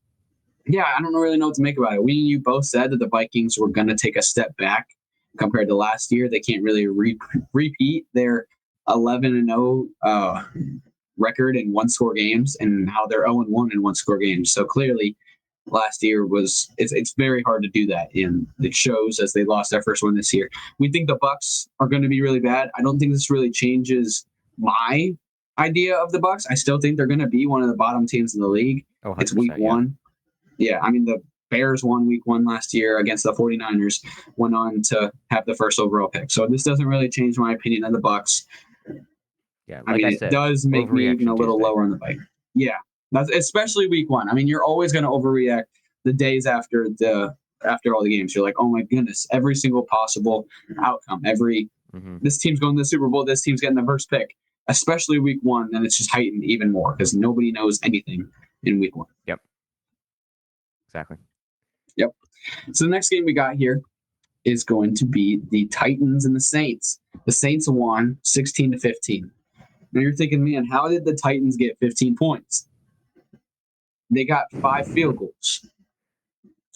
yeah, 0.66 0.86
I 0.96 1.00
don't 1.00 1.14
really 1.14 1.38
know 1.38 1.48
what 1.48 1.56
to 1.56 1.62
make 1.62 1.78
about 1.78 1.94
it. 1.94 2.02
We 2.02 2.18
and 2.18 2.26
you 2.26 2.40
both 2.40 2.66
said 2.66 2.90
that 2.90 2.98
the 2.98 3.08
Vikings 3.08 3.58
were 3.58 3.68
going 3.68 3.86
to 3.88 3.94
take 3.94 4.16
a 4.16 4.22
step 4.22 4.56
back 4.56 4.88
compared 5.38 5.68
to 5.68 5.76
last 5.76 6.10
year. 6.10 6.28
They 6.28 6.40
can't 6.40 6.62
really 6.62 6.86
re- 6.86 7.18
repeat 7.52 8.06
their 8.14 8.46
11 8.88 9.36
and 9.36 9.48
0 9.48 9.86
uh, 10.02 10.44
record 11.16 11.56
in 11.56 11.72
one 11.72 11.88
score 11.88 12.14
games, 12.14 12.56
and 12.60 12.88
how 12.90 13.06
they're 13.06 13.26
0 13.26 13.42
and 13.42 13.50
1 13.50 13.72
in 13.72 13.82
one 13.82 13.94
score 13.94 14.18
games. 14.18 14.52
So 14.52 14.64
clearly, 14.64 15.16
last 15.66 16.02
year 16.02 16.26
was 16.26 16.70
it's, 16.78 16.92
it's 16.92 17.14
very 17.16 17.42
hard 17.42 17.62
to 17.62 17.68
do 17.68 17.86
that, 17.86 18.14
and 18.14 18.46
it 18.60 18.74
shows 18.74 19.18
as 19.18 19.32
they 19.32 19.44
lost 19.44 19.70
their 19.70 19.82
first 19.82 20.02
one 20.02 20.14
this 20.14 20.32
year. 20.32 20.50
We 20.78 20.90
think 20.90 21.08
the 21.08 21.18
Bucs 21.18 21.68
are 21.80 21.88
going 21.88 22.02
to 22.02 22.08
be 22.08 22.22
really 22.22 22.40
bad. 22.40 22.70
I 22.76 22.82
don't 22.82 22.98
think 22.98 23.12
this 23.12 23.30
really 23.30 23.50
changes 23.50 24.26
my 24.58 25.14
idea 25.58 25.96
of 25.96 26.12
the 26.12 26.18
Bucs. 26.18 26.44
I 26.50 26.54
still 26.54 26.78
think 26.80 26.96
they're 26.96 27.06
going 27.06 27.20
to 27.20 27.26
be 27.26 27.46
one 27.46 27.62
of 27.62 27.68
the 27.68 27.76
bottom 27.76 28.06
teams 28.06 28.34
in 28.34 28.40
the 28.40 28.48
league. 28.48 28.84
Oh, 29.04 29.14
It's 29.18 29.32
week 29.32 29.52
yeah. 29.56 29.64
one. 29.64 29.96
Yeah, 30.58 30.80
I 30.80 30.90
mean, 30.90 31.04
the 31.04 31.22
Bears 31.50 31.84
won 31.84 32.06
week 32.06 32.26
one 32.26 32.44
last 32.44 32.74
year 32.74 32.98
against 32.98 33.24
the 33.24 33.32
49ers, 33.32 34.04
went 34.36 34.54
on 34.54 34.82
to 34.82 35.12
have 35.30 35.44
the 35.46 35.54
first 35.54 35.78
overall 35.78 36.08
pick. 36.08 36.30
So 36.30 36.46
this 36.46 36.64
doesn't 36.64 36.86
really 36.86 37.08
change 37.08 37.38
my 37.38 37.52
opinion 37.52 37.84
of 37.84 37.92
the 37.92 38.00
Bucs. 38.00 38.44
Yeah, 39.66 39.82
I 39.86 39.92
like 39.92 40.02
mean, 40.02 40.18
I 40.22 40.26
it 40.26 40.30
does 40.30 40.64
make 40.66 40.90
me 40.92 41.08
even 41.10 41.28
a 41.28 41.34
little 41.34 41.56
Tuesday. 41.56 41.68
lower 41.68 41.82
on 41.82 41.90
the 41.90 41.96
bike. 41.96 42.18
Yeah, 42.54 42.76
that's 43.12 43.30
especially 43.30 43.88
week 43.88 44.08
one. 44.08 44.28
I 44.28 44.34
mean, 44.34 44.46
you're 44.46 44.62
always 44.64 44.92
going 44.92 45.02
to 45.04 45.08
overreact 45.10 45.64
the 46.04 46.12
days 46.12 46.46
after 46.46 46.88
the 46.98 47.34
after 47.64 47.94
all 47.94 48.02
the 48.04 48.10
games. 48.10 48.34
You're 48.34 48.44
like, 48.44 48.54
oh 48.58 48.68
my 48.68 48.82
goodness, 48.82 49.26
every 49.32 49.54
single 49.54 49.82
possible 49.82 50.46
outcome, 50.78 51.22
every 51.24 51.68
Mhm. 51.94 52.20
this 52.20 52.38
team's 52.38 52.60
going 52.60 52.76
to 52.76 52.80
the 52.80 52.84
Super 52.84 53.08
Bowl, 53.08 53.24
this 53.24 53.42
team's 53.42 53.60
getting 53.60 53.76
the 53.76 53.82
first 53.84 54.10
pick. 54.10 54.36
Especially 54.68 55.18
week 55.18 55.38
one, 55.42 55.70
then 55.70 55.84
it's 55.84 55.96
just 55.96 56.10
heightened 56.10 56.44
even 56.44 56.70
more 56.72 56.92
because 56.94 57.14
nobody 57.14 57.50
knows 57.52 57.78
anything 57.82 58.28
in 58.64 58.78
week 58.80 58.94
one. 58.96 59.06
Yep. 59.26 59.40
Exactly. 60.88 61.16
Yep. 61.96 62.10
So 62.72 62.84
the 62.84 62.90
next 62.90 63.08
game 63.08 63.24
we 63.24 63.32
got 63.32 63.56
here 63.56 63.80
is 64.44 64.64
going 64.64 64.94
to 64.96 65.06
be 65.06 65.40
the 65.50 65.66
Titans 65.66 66.24
and 66.24 66.34
the 66.36 66.40
Saints. 66.40 67.00
The 67.24 67.32
Saints 67.32 67.68
won 67.68 68.18
16 68.22 68.72
to 68.72 68.78
15. 68.78 69.30
Now 69.96 70.02
you're 70.02 70.14
thinking, 70.14 70.44
man, 70.44 70.66
how 70.66 70.88
did 70.88 71.06
the 71.06 71.14
Titans 71.14 71.56
get 71.56 71.78
15 71.80 72.16
points? 72.16 72.68
They 74.10 74.26
got 74.26 74.44
five 74.60 74.86
field 74.86 75.16
goals. 75.16 75.66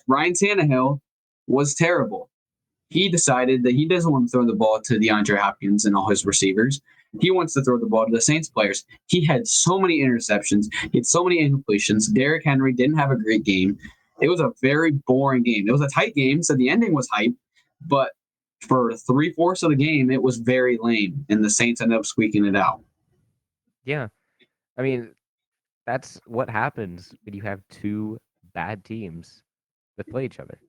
Ryan 0.08 0.32
Tannehill 0.32 1.00
was 1.46 1.74
terrible. 1.74 2.30
He 2.88 3.10
decided 3.10 3.62
that 3.64 3.74
he 3.74 3.86
doesn't 3.86 4.10
want 4.10 4.24
to 4.26 4.30
throw 4.30 4.46
the 4.46 4.54
ball 4.54 4.80
to 4.80 4.94
DeAndre 4.94 5.36
Hopkins 5.36 5.84
and 5.84 5.94
all 5.94 6.08
his 6.08 6.24
receivers. 6.24 6.80
He 7.20 7.30
wants 7.30 7.52
to 7.52 7.62
throw 7.62 7.78
the 7.78 7.84
ball 7.84 8.06
to 8.06 8.10
the 8.10 8.22
Saints 8.22 8.48
players. 8.48 8.86
He 9.08 9.22
had 9.26 9.46
so 9.46 9.78
many 9.78 10.00
interceptions. 10.00 10.68
He 10.90 10.96
had 10.96 11.06
so 11.06 11.22
many 11.22 11.46
incompletions. 11.46 12.10
Derrick 12.14 12.46
Henry 12.46 12.72
didn't 12.72 12.96
have 12.96 13.10
a 13.10 13.16
great 13.16 13.44
game. 13.44 13.76
It 14.22 14.30
was 14.30 14.40
a 14.40 14.52
very 14.62 14.92
boring 14.92 15.42
game. 15.42 15.68
It 15.68 15.72
was 15.72 15.82
a 15.82 15.88
tight 15.88 16.14
game, 16.14 16.42
so 16.42 16.54
the 16.54 16.70
ending 16.70 16.94
was 16.94 17.06
hype, 17.12 17.34
but 17.86 18.12
for 18.62 18.94
three 18.96 19.34
fourths 19.34 19.62
of 19.62 19.68
the 19.68 19.76
game, 19.76 20.10
it 20.10 20.22
was 20.22 20.38
very 20.38 20.78
lame, 20.80 21.26
and 21.28 21.44
the 21.44 21.50
Saints 21.50 21.82
ended 21.82 21.98
up 21.98 22.06
squeaking 22.06 22.46
it 22.46 22.56
out. 22.56 22.80
Yeah. 23.84 24.08
I 24.76 24.82
mean, 24.82 25.14
that's 25.86 26.20
what 26.26 26.48
happens 26.50 27.14
when 27.24 27.34
you 27.34 27.42
have 27.42 27.60
two 27.70 28.18
bad 28.54 28.84
teams 28.84 29.42
that 29.96 30.08
play 30.10 30.24
each 30.24 30.40
other. 30.40 30.60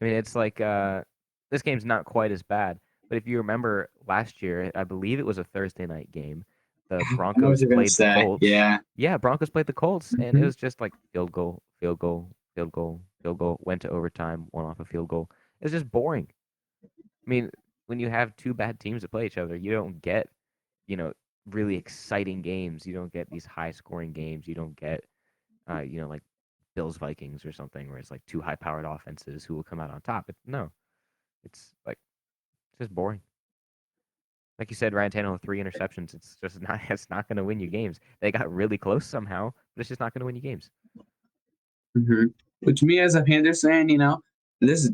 I 0.00 0.04
mean, 0.04 0.14
it's 0.14 0.34
like 0.36 0.60
uh 0.60 1.02
this 1.50 1.62
game's 1.62 1.84
not 1.84 2.04
quite 2.04 2.32
as 2.32 2.42
bad, 2.42 2.78
but 3.08 3.16
if 3.18 3.26
you 3.26 3.38
remember 3.38 3.88
last 4.06 4.42
year, 4.42 4.70
I 4.74 4.84
believe 4.84 5.18
it 5.18 5.26
was 5.26 5.38
a 5.38 5.44
Thursday 5.44 5.86
night 5.86 6.10
game. 6.12 6.44
The 6.90 6.96
I 7.10 7.40
know 7.40 7.50
what 7.50 7.60
Broncos 7.60 7.64
played 7.64 7.90
the. 7.90 8.14
Colts. 8.14 8.42
Yeah, 8.42 8.78
Yeah, 8.96 9.16
Broncos 9.18 9.50
played 9.50 9.66
the 9.66 9.72
Colts, 9.72 10.14
and 10.14 10.36
Mhm. 10.36 10.42
it 10.42 10.44
was 10.44 10.56
just 10.56 10.80
like 10.80 10.92
field 11.12 11.32
goal, 11.32 11.62
field 11.80 11.98
goal, 11.98 12.30
field 12.54 12.72
goal, 12.72 13.00
field 13.22 13.38
goal. 13.38 13.58
Went 13.64 13.82
to 13.82 13.88
overtime, 13.90 14.46
one 14.50 14.64
off 14.66 14.80
a 14.80 14.84
field 14.84 15.08
goal. 15.08 15.30
It's 15.60 15.72
just 15.72 15.90
boring. 15.90 16.28
I 16.84 17.30
mean, 17.30 17.50
when 17.86 17.98
you 18.00 18.08
have 18.08 18.36
two 18.36 18.54
bad 18.54 18.80
teams 18.80 19.02
that 19.02 19.10
play 19.10 19.26
each 19.26 19.38
other, 19.38 19.56
you 19.56 19.72
don't 19.72 20.00
get, 20.00 20.28
you 20.86 20.96
know, 20.96 21.12
really 21.50 21.76
exciting 21.76 22.42
games. 22.42 22.86
You 22.86 22.94
don't 22.94 23.12
get 23.12 23.30
these 23.30 23.46
high 23.46 23.70
scoring 23.70 24.12
games. 24.12 24.46
You 24.46 24.54
don't 24.54 24.76
get, 24.76 25.04
uh, 25.70 25.80
you 25.80 26.00
know, 26.00 26.08
like 26.08 26.22
Bills 26.74 26.96
Vikings 26.96 27.44
or 27.44 27.52
something 27.52 27.88
where 27.88 27.98
it's 27.98 28.10
like 28.10 28.24
two 28.26 28.40
high 28.40 28.56
powered 28.56 28.84
offenses 28.84 29.44
who 29.44 29.54
will 29.54 29.62
come 29.62 29.80
out 29.80 29.90
on 29.90 30.00
top. 30.00 30.28
It, 30.28 30.36
no, 30.46 30.70
it's 31.44 31.74
like 31.86 31.98
it's 32.72 32.78
just 32.78 32.94
boring. 32.94 33.20
Like 34.58 34.70
you 34.70 34.76
said, 34.76 34.94
Ryan 34.94 35.10
Tannehill 35.10 35.42
three 35.42 35.62
interceptions. 35.62 36.14
It's 36.14 36.36
just 36.40 36.60
not. 36.68 36.80
It's 36.88 37.08
not 37.10 37.28
going 37.28 37.36
to 37.36 37.44
win 37.44 37.60
you 37.60 37.68
games. 37.68 38.00
They 38.20 38.32
got 38.32 38.52
really 38.52 38.78
close 38.78 39.06
somehow, 39.06 39.52
but 39.74 39.80
it's 39.80 39.88
just 39.88 40.00
not 40.00 40.14
going 40.14 40.20
to 40.20 40.26
win 40.26 40.36
you 40.36 40.42
games. 40.42 40.70
hmm 41.94 42.26
which 42.60 42.82
me 42.82 42.98
as 43.00 43.14
a 43.14 43.22
Panthers 43.22 43.60
fan, 43.60 43.88
you 43.90 43.98
know, 43.98 44.20
this 44.62 44.90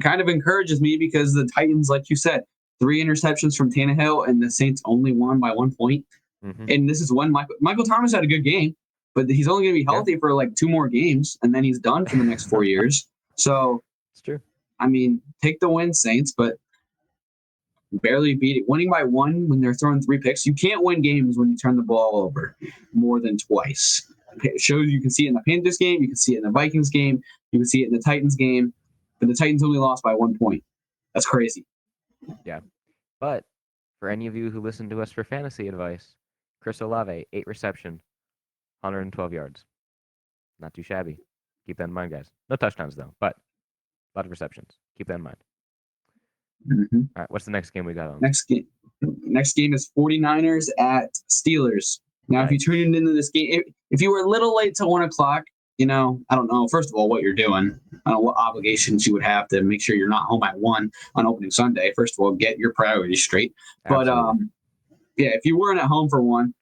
kind 0.00 0.20
of 0.20 0.28
encourages 0.28 0.80
me 0.80 0.96
because 0.96 1.34
the 1.34 1.48
Titans, 1.54 1.90
like 1.90 2.08
you 2.08 2.16
said, 2.16 2.42
three 2.82 3.02
interceptions 3.04 3.54
from 3.56 3.70
Tannehill, 3.72 4.26
and 4.28 4.42
the 4.42 4.50
Saints 4.50 4.82
only 4.84 5.12
won 5.12 5.38
by 5.38 5.52
one 5.52 5.72
point. 5.72 6.04
hmm 6.42 6.64
And 6.68 6.88
this 6.90 7.00
is 7.00 7.12
when 7.12 7.30
Michael 7.30 7.54
Michael 7.60 7.84
Thomas 7.84 8.12
had 8.12 8.24
a 8.24 8.26
good 8.26 8.40
game, 8.42 8.74
but 9.14 9.30
he's 9.30 9.46
only 9.46 9.62
going 9.64 9.74
to 9.74 9.78
be 9.80 9.84
Yeah. 9.84 9.92
healthy 9.96 10.16
for 10.16 10.34
like 10.34 10.54
two 10.56 10.68
more 10.68 10.88
games, 10.88 11.38
and 11.42 11.54
then 11.54 11.62
he's 11.62 11.78
done 11.78 12.06
for 12.06 12.16
the 12.16 12.24
next 12.24 12.44
four 12.46 12.64
years. 12.72 13.06
So 13.36 13.82
It's 14.12 14.20
true. 14.20 14.40
I 14.80 14.88
mean, 14.88 15.22
take 15.40 15.60
the 15.60 15.68
win, 15.68 15.94
Saints, 15.94 16.32
but 16.36 16.56
barely 18.02 18.34
beat 18.34 18.56
it. 18.56 18.64
Winning 18.68 18.90
by 18.90 19.04
one 19.04 19.48
when 19.48 19.60
they're 19.60 19.74
throwing 19.74 20.00
three 20.02 20.18
picks, 20.18 20.44
you 20.44 20.54
can't 20.54 20.82
win 20.82 21.02
games 21.02 21.38
when 21.38 21.50
you 21.50 21.56
turn 21.56 21.76
the 21.76 21.82
ball 21.82 22.16
over 22.16 22.56
more 22.92 23.20
than 23.20 23.36
twice. 23.38 24.10
It 24.42 24.60
shows 24.60 24.88
you 24.90 25.00
can 25.00 25.10
see 25.10 25.26
it 25.26 25.28
in 25.28 25.34
the 25.34 25.42
Panthers 25.46 25.76
game, 25.78 26.00
you 26.02 26.08
can 26.08 26.16
see 26.16 26.34
it 26.34 26.38
in 26.38 26.44
the 26.44 26.50
Vikings 26.50 26.88
game, 26.90 27.22
you 27.52 27.58
can 27.60 27.66
see 27.66 27.82
it 27.82 27.88
in 27.88 27.92
the 27.92 28.00
Titans 28.00 28.34
game, 28.34 28.72
but 29.20 29.28
the 29.28 29.34
Titans 29.34 29.62
only 29.62 29.78
lost 29.78 30.02
by 30.02 30.14
one 30.14 30.36
point. 30.38 30.64
That's 31.14 31.26
crazy. 31.26 31.64
But 33.22 33.44
for 34.00 34.08
any 34.08 34.26
of 34.26 34.34
you 34.34 34.50
who 34.50 34.60
listen 34.60 34.90
to 34.90 35.00
us 35.00 35.12
for 35.12 35.22
fantasy 35.22 35.68
advice, 35.68 36.16
Chris 36.60 36.80
Olave, 36.80 37.24
eight 37.32 37.46
reception, 37.46 38.00
112 38.80 39.32
yards. 39.32 39.64
Not 40.58 40.74
too 40.74 40.82
shabby. 40.82 41.18
Keep 41.64 41.78
that 41.78 41.84
in 41.84 41.92
mind, 41.92 42.10
guys. 42.10 42.32
No 42.50 42.56
touchdowns 42.56 42.96
though, 42.96 43.14
but 43.20 43.36
a 43.36 44.18
lot 44.18 44.24
of 44.24 44.30
receptions. 44.32 44.72
Keep 44.98 45.06
that 45.06 45.14
in 45.14 45.22
mind. 45.22 45.36
Mhm. 46.66 47.08
All 47.16 47.22
right, 47.22 47.30
what's 47.30 47.44
the 47.44 47.52
next 47.52 47.70
game 47.70 47.84
we 47.84 47.94
got 47.94 48.08
on? 48.08 48.18
Next 48.20 48.42
game, 48.46 48.66
next 49.00 49.54
game 49.54 49.72
is 49.72 49.92
49ers 49.96 50.68
at 50.80 51.12
Steelers. 51.30 52.00
Now, 52.26 52.42
if 52.42 52.50
you 52.50 52.58
tuned 52.58 52.96
into 52.96 53.12
this 53.12 53.30
game, 53.30 53.60
if, 53.60 53.74
if 53.92 54.00
you 54.02 54.10
were 54.10 54.20
a 54.24 54.28
little 54.28 54.56
late 54.56 54.74
to 54.76 54.86
one 54.86 55.02
o'clock, 55.02 55.44
you 55.82 55.86
know, 55.86 56.20
I 56.30 56.36
don't 56.36 56.46
know. 56.46 56.68
First 56.68 56.90
of 56.90 56.94
all, 56.94 57.08
what 57.08 57.22
you're 57.22 57.32
doing, 57.32 57.76
I 58.06 58.10
don't 58.10 58.18
know 58.18 58.20
what 58.20 58.36
obligations 58.36 59.04
you 59.04 59.12
would 59.14 59.24
have 59.24 59.48
to 59.48 59.62
make 59.62 59.82
sure 59.82 59.96
you're 59.96 60.08
not 60.08 60.26
home 60.26 60.44
at 60.44 60.56
one 60.56 60.92
on 61.16 61.26
opening 61.26 61.50
Sunday. 61.50 61.92
First 61.96 62.14
of 62.14 62.22
all, 62.22 62.30
get 62.30 62.56
your 62.56 62.72
priorities 62.72 63.24
straight. 63.24 63.52
But 63.88 64.06
um, 64.06 64.52
yeah, 65.16 65.30
if 65.30 65.40
you 65.44 65.58
weren't 65.58 65.80
at 65.80 65.86
home 65.86 66.08
for 66.08 66.22
one, 66.22 66.54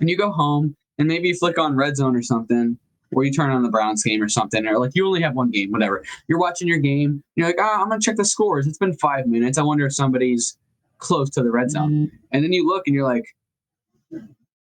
and 0.00 0.08
you 0.08 0.16
go 0.16 0.30
home 0.30 0.74
and 0.96 1.06
maybe 1.06 1.28
you 1.28 1.34
flick 1.34 1.58
on 1.58 1.76
Red 1.76 1.98
Zone 1.98 2.16
or 2.16 2.22
something, 2.22 2.78
or 3.12 3.22
you 3.22 3.30
turn 3.30 3.50
on 3.50 3.62
the 3.62 3.68
Browns 3.68 4.02
game 4.02 4.22
or 4.22 4.30
something, 4.30 4.66
or 4.66 4.78
like 4.78 4.92
you 4.94 5.06
only 5.06 5.20
have 5.20 5.34
one 5.34 5.50
game, 5.50 5.70
whatever. 5.70 6.02
You're 6.26 6.40
watching 6.40 6.66
your 6.66 6.78
game. 6.78 7.22
You're 7.36 7.48
like, 7.48 7.58
ah, 7.60 7.82
I'm 7.82 7.90
gonna 7.90 8.00
check 8.00 8.16
the 8.16 8.24
scores. 8.24 8.66
It's 8.66 8.78
been 8.78 8.96
five 8.96 9.26
minutes. 9.26 9.58
I 9.58 9.62
wonder 9.62 9.84
if 9.84 9.92
somebody's 9.92 10.56
close 10.96 11.28
to 11.32 11.42
the 11.42 11.50
red 11.50 11.70
zone. 11.70 12.10
And 12.32 12.42
then 12.42 12.54
you 12.54 12.66
look 12.66 12.84
and 12.86 12.94
you're 12.94 13.06
like, 13.06 13.26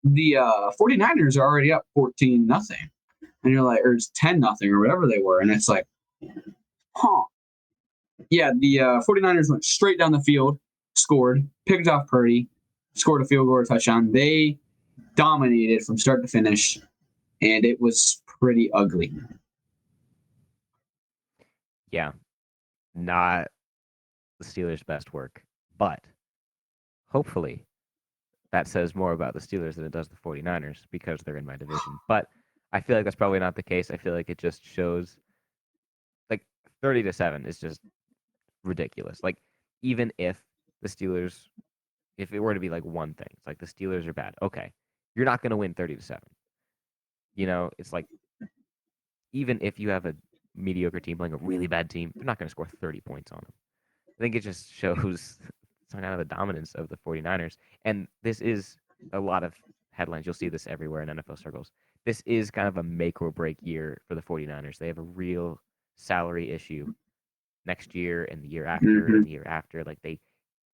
the 0.04 0.38
uh, 0.38 0.70
49ers 0.80 1.36
are 1.36 1.42
already 1.42 1.70
up 1.70 1.84
14 1.92 2.46
nothing. 2.46 2.90
And 3.44 3.52
you're 3.52 3.62
like, 3.62 3.80
or 3.84 3.94
it's 3.94 4.10
10 4.14 4.40
nothing 4.40 4.70
or 4.70 4.80
whatever 4.80 5.06
they 5.06 5.18
were. 5.18 5.40
And 5.40 5.50
it's 5.50 5.68
like, 5.68 5.86
huh. 6.96 7.22
Yeah, 8.30 8.52
the 8.58 8.80
uh, 8.80 9.00
49ers 9.08 9.50
went 9.50 9.64
straight 9.64 9.98
down 9.98 10.12
the 10.12 10.20
field, 10.20 10.58
scored, 10.96 11.46
picked 11.66 11.88
off 11.88 12.06
Purdy, 12.08 12.48
scored 12.94 13.22
a 13.22 13.26
field 13.26 13.46
goal 13.46 13.56
or 13.56 13.64
touchdown. 13.64 14.12
They 14.12 14.58
dominated 15.16 15.84
from 15.84 15.98
start 15.98 16.22
to 16.22 16.28
finish, 16.28 16.78
and 17.42 17.64
it 17.64 17.80
was 17.80 18.22
pretty 18.26 18.70
ugly. 18.72 19.12
yeah, 21.94 22.10
not 22.94 23.48
the 24.40 24.44
Steelers' 24.44 24.84
best 24.84 25.12
work, 25.12 25.42
but 25.78 26.00
hopefully 27.08 27.64
that 28.52 28.68
says 28.68 28.94
more 28.94 29.12
about 29.12 29.34
the 29.34 29.40
Steelers 29.40 29.74
than 29.76 29.84
it 29.84 29.92
does 29.92 30.08
the 30.08 30.16
49ers 30.16 30.78
because 30.90 31.20
they're 31.20 31.36
in 31.36 31.44
my 31.44 31.56
division. 31.56 31.98
But 32.08 32.26
I 32.74 32.80
feel 32.80 32.96
like 32.96 33.04
that's 33.04 33.16
probably 33.16 33.38
not 33.38 33.54
the 33.54 33.62
case. 33.62 33.90
I 33.92 33.96
feel 33.96 34.12
like 34.12 34.28
it 34.28 34.36
just 34.36 34.64
shows 34.66 35.16
like 36.28 36.44
30 36.82 37.04
to 37.04 37.12
7 37.12 37.46
is 37.46 37.60
just 37.60 37.80
ridiculous. 38.64 39.22
Like 39.22 39.36
even 39.82 40.12
if 40.18 40.42
the 40.82 40.88
Steelers 40.88 41.48
if 42.18 42.32
it 42.32 42.40
were 42.40 42.52
to 42.52 42.60
be 42.60 42.70
like 42.70 42.84
one 42.84 43.14
thing, 43.14 43.28
it's 43.30 43.46
like 43.46 43.58
the 43.58 43.66
Steelers 43.66 44.06
are 44.06 44.12
bad. 44.12 44.34
Okay. 44.42 44.72
You're 45.14 45.24
not 45.24 45.40
going 45.40 45.50
to 45.50 45.56
win 45.56 45.72
30 45.74 45.96
to 45.96 46.02
7. 46.02 46.20
You 47.36 47.46
know, 47.46 47.70
it's 47.78 47.92
like 47.92 48.06
even 49.32 49.58
if 49.60 49.78
you 49.78 49.90
have 49.90 50.06
a 50.06 50.14
mediocre 50.56 51.00
team 51.00 51.18
playing 51.18 51.32
a 51.32 51.38
really 51.38 51.68
bad 51.68 51.90
team, 51.90 52.12
they're 52.14 52.24
not 52.24 52.38
going 52.38 52.48
to 52.48 52.50
score 52.50 52.68
30 52.80 53.00
points 53.02 53.30
on 53.32 53.38
them. 53.38 53.52
I 54.18 54.22
think 54.22 54.34
it 54.34 54.40
just 54.40 54.72
shows 54.80 55.38
some 55.88 56.00
kind 56.00 56.12
of 56.12 56.18
the 56.18 56.34
dominance 56.34 56.74
of 56.74 56.88
the 56.88 56.96
49ers. 57.06 57.56
And 57.84 58.08
this 58.24 58.40
is 58.40 58.76
a 59.12 59.20
lot 59.20 59.44
of 59.44 59.54
headlines. 59.90 60.26
You'll 60.26 60.34
see 60.34 60.48
this 60.48 60.66
everywhere 60.66 61.02
in 61.02 61.08
NFL 61.08 61.40
circles. 61.40 61.70
This 62.06 62.22
is 62.26 62.50
kind 62.50 62.68
of 62.68 62.76
a 62.76 62.82
make 62.82 63.22
or 63.22 63.30
break 63.30 63.56
year 63.62 64.00
for 64.06 64.14
the 64.14 64.22
49ers. 64.22 64.78
They 64.78 64.88
have 64.88 64.98
a 64.98 65.02
real 65.02 65.60
salary 65.96 66.50
issue 66.50 66.92
next 67.66 67.94
year 67.94 68.24
and 68.26 68.42
the 68.42 68.48
year 68.48 68.66
after 68.66 68.86
Mhm. 68.86 69.14
and 69.16 69.26
the 69.26 69.30
year 69.30 69.44
after. 69.46 69.84
Like 69.84 70.00
they 70.02 70.20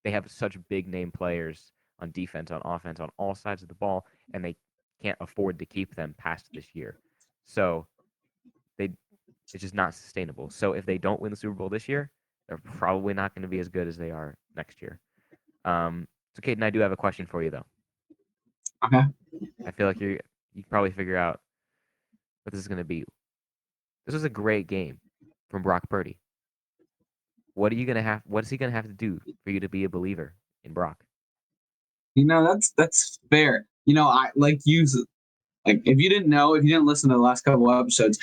they 0.03 0.11
have 0.11 0.31
such 0.31 0.57
big 0.69 0.89
name 0.89 1.13
players 1.13 1.73
on 1.99 2.11
defense, 2.13 2.51
on 2.51 2.63
offense, 2.65 3.01
on 3.01 3.11
all 3.19 3.35
sides 3.35 3.63
of 3.63 3.69
the 3.69 3.75
ball, 3.75 4.07
and 4.33 4.43
they 4.45 4.57
can't 5.03 5.19
afford 5.21 5.59
to 5.59 5.67
keep 5.67 5.95
them 5.95 6.15
past 6.19 6.49
this 6.53 6.75
year. 6.75 6.99
So 7.45 7.87
they 8.79 8.91
it's 9.53 9.53
just 9.63 9.75
not 9.75 9.95
sustainable. 9.95 10.51
So 10.51 10.73
if 10.73 10.87
they 10.87 10.99
don't 10.99 11.21
win 11.21 11.31
the 11.31 11.37
Super 11.37 11.55
Bowl 11.55 11.69
this 11.69 11.89
year, 11.89 12.11
they're 12.49 12.59
probably 12.59 13.15
not 13.15 13.35
going 13.35 13.43
to 13.43 13.49
be 13.49 13.59
as 13.59 13.69
good 13.69 13.87
as 13.89 13.97
they 13.97 14.11
are 14.11 14.37
next 14.57 14.81
year. 14.83 15.01
Um, 15.65 16.09
so, 16.35 16.41
and 16.51 16.65
I 16.65 16.71
do 16.71 16.79
have 16.81 16.93
a 16.93 16.97
question 16.97 17.27
for 17.27 17.43
you, 17.43 17.51
though. 17.51 17.67
Okay. 18.85 19.03
I 19.67 19.71
feel 19.73 19.87
like 19.87 20.01
you 20.01 20.19
you 20.55 20.63
can 20.63 20.71
probably 20.71 20.91
figure 20.91 21.17
out 21.17 21.41
what 22.45 22.53
this 22.53 22.61
is 22.61 22.69
going 22.69 22.79
to 22.79 22.85
be. 22.85 23.05
This 24.07 24.15
was 24.15 24.25
a 24.25 24.31
great 24.31 24.67
game 24.67 24.99
from 25.51 25.63
Brock 25.63 25.83
Purdy. 25.89 26.19
What 27.55 27.73
are 27.73 27.77
you 27.77 27.87
going 27.87 27.97
to 27.97 28.03
have? 28.03 28.23
What 28.27 28.45
is 28.45 28.51
he 28.51 28.57
going 28.57 28.71
to 28.71 28.77
have 28.77 28.87
to 28.87 28.93
do 28.93 29.21
for 29.45 29.51
you 29.51 29.61
to 29.61 29.69
be 29.69 29.85
a 29.85 29.89
believer 29.89 30.35
in 30.65 30.73
Brock? 30.73 31.03
You 32.15 32.25
know, 32.25 32.45
that's 32.45 32.73
that's 32.77 33.19
fair. 33.31 33.67
You 33.87 33.95
know, 33.95 34.07
I 34.07 34.31
like 34.35 34.61
use 34.65 35.05
like 35.67 35.83
if 35.85 35.99
you 35.99 36.09
didn't 36.09 36.29
know, 36.29 36.55
if 36.55 36.65
you 36.65 36.71
didn't 36.71 36.87
listen 36.87 37.11
to 37.11 37.17
the 37.17 37.23
last 37.23 37.43
couple 37.43 37.71
episodes, 37.71 38.19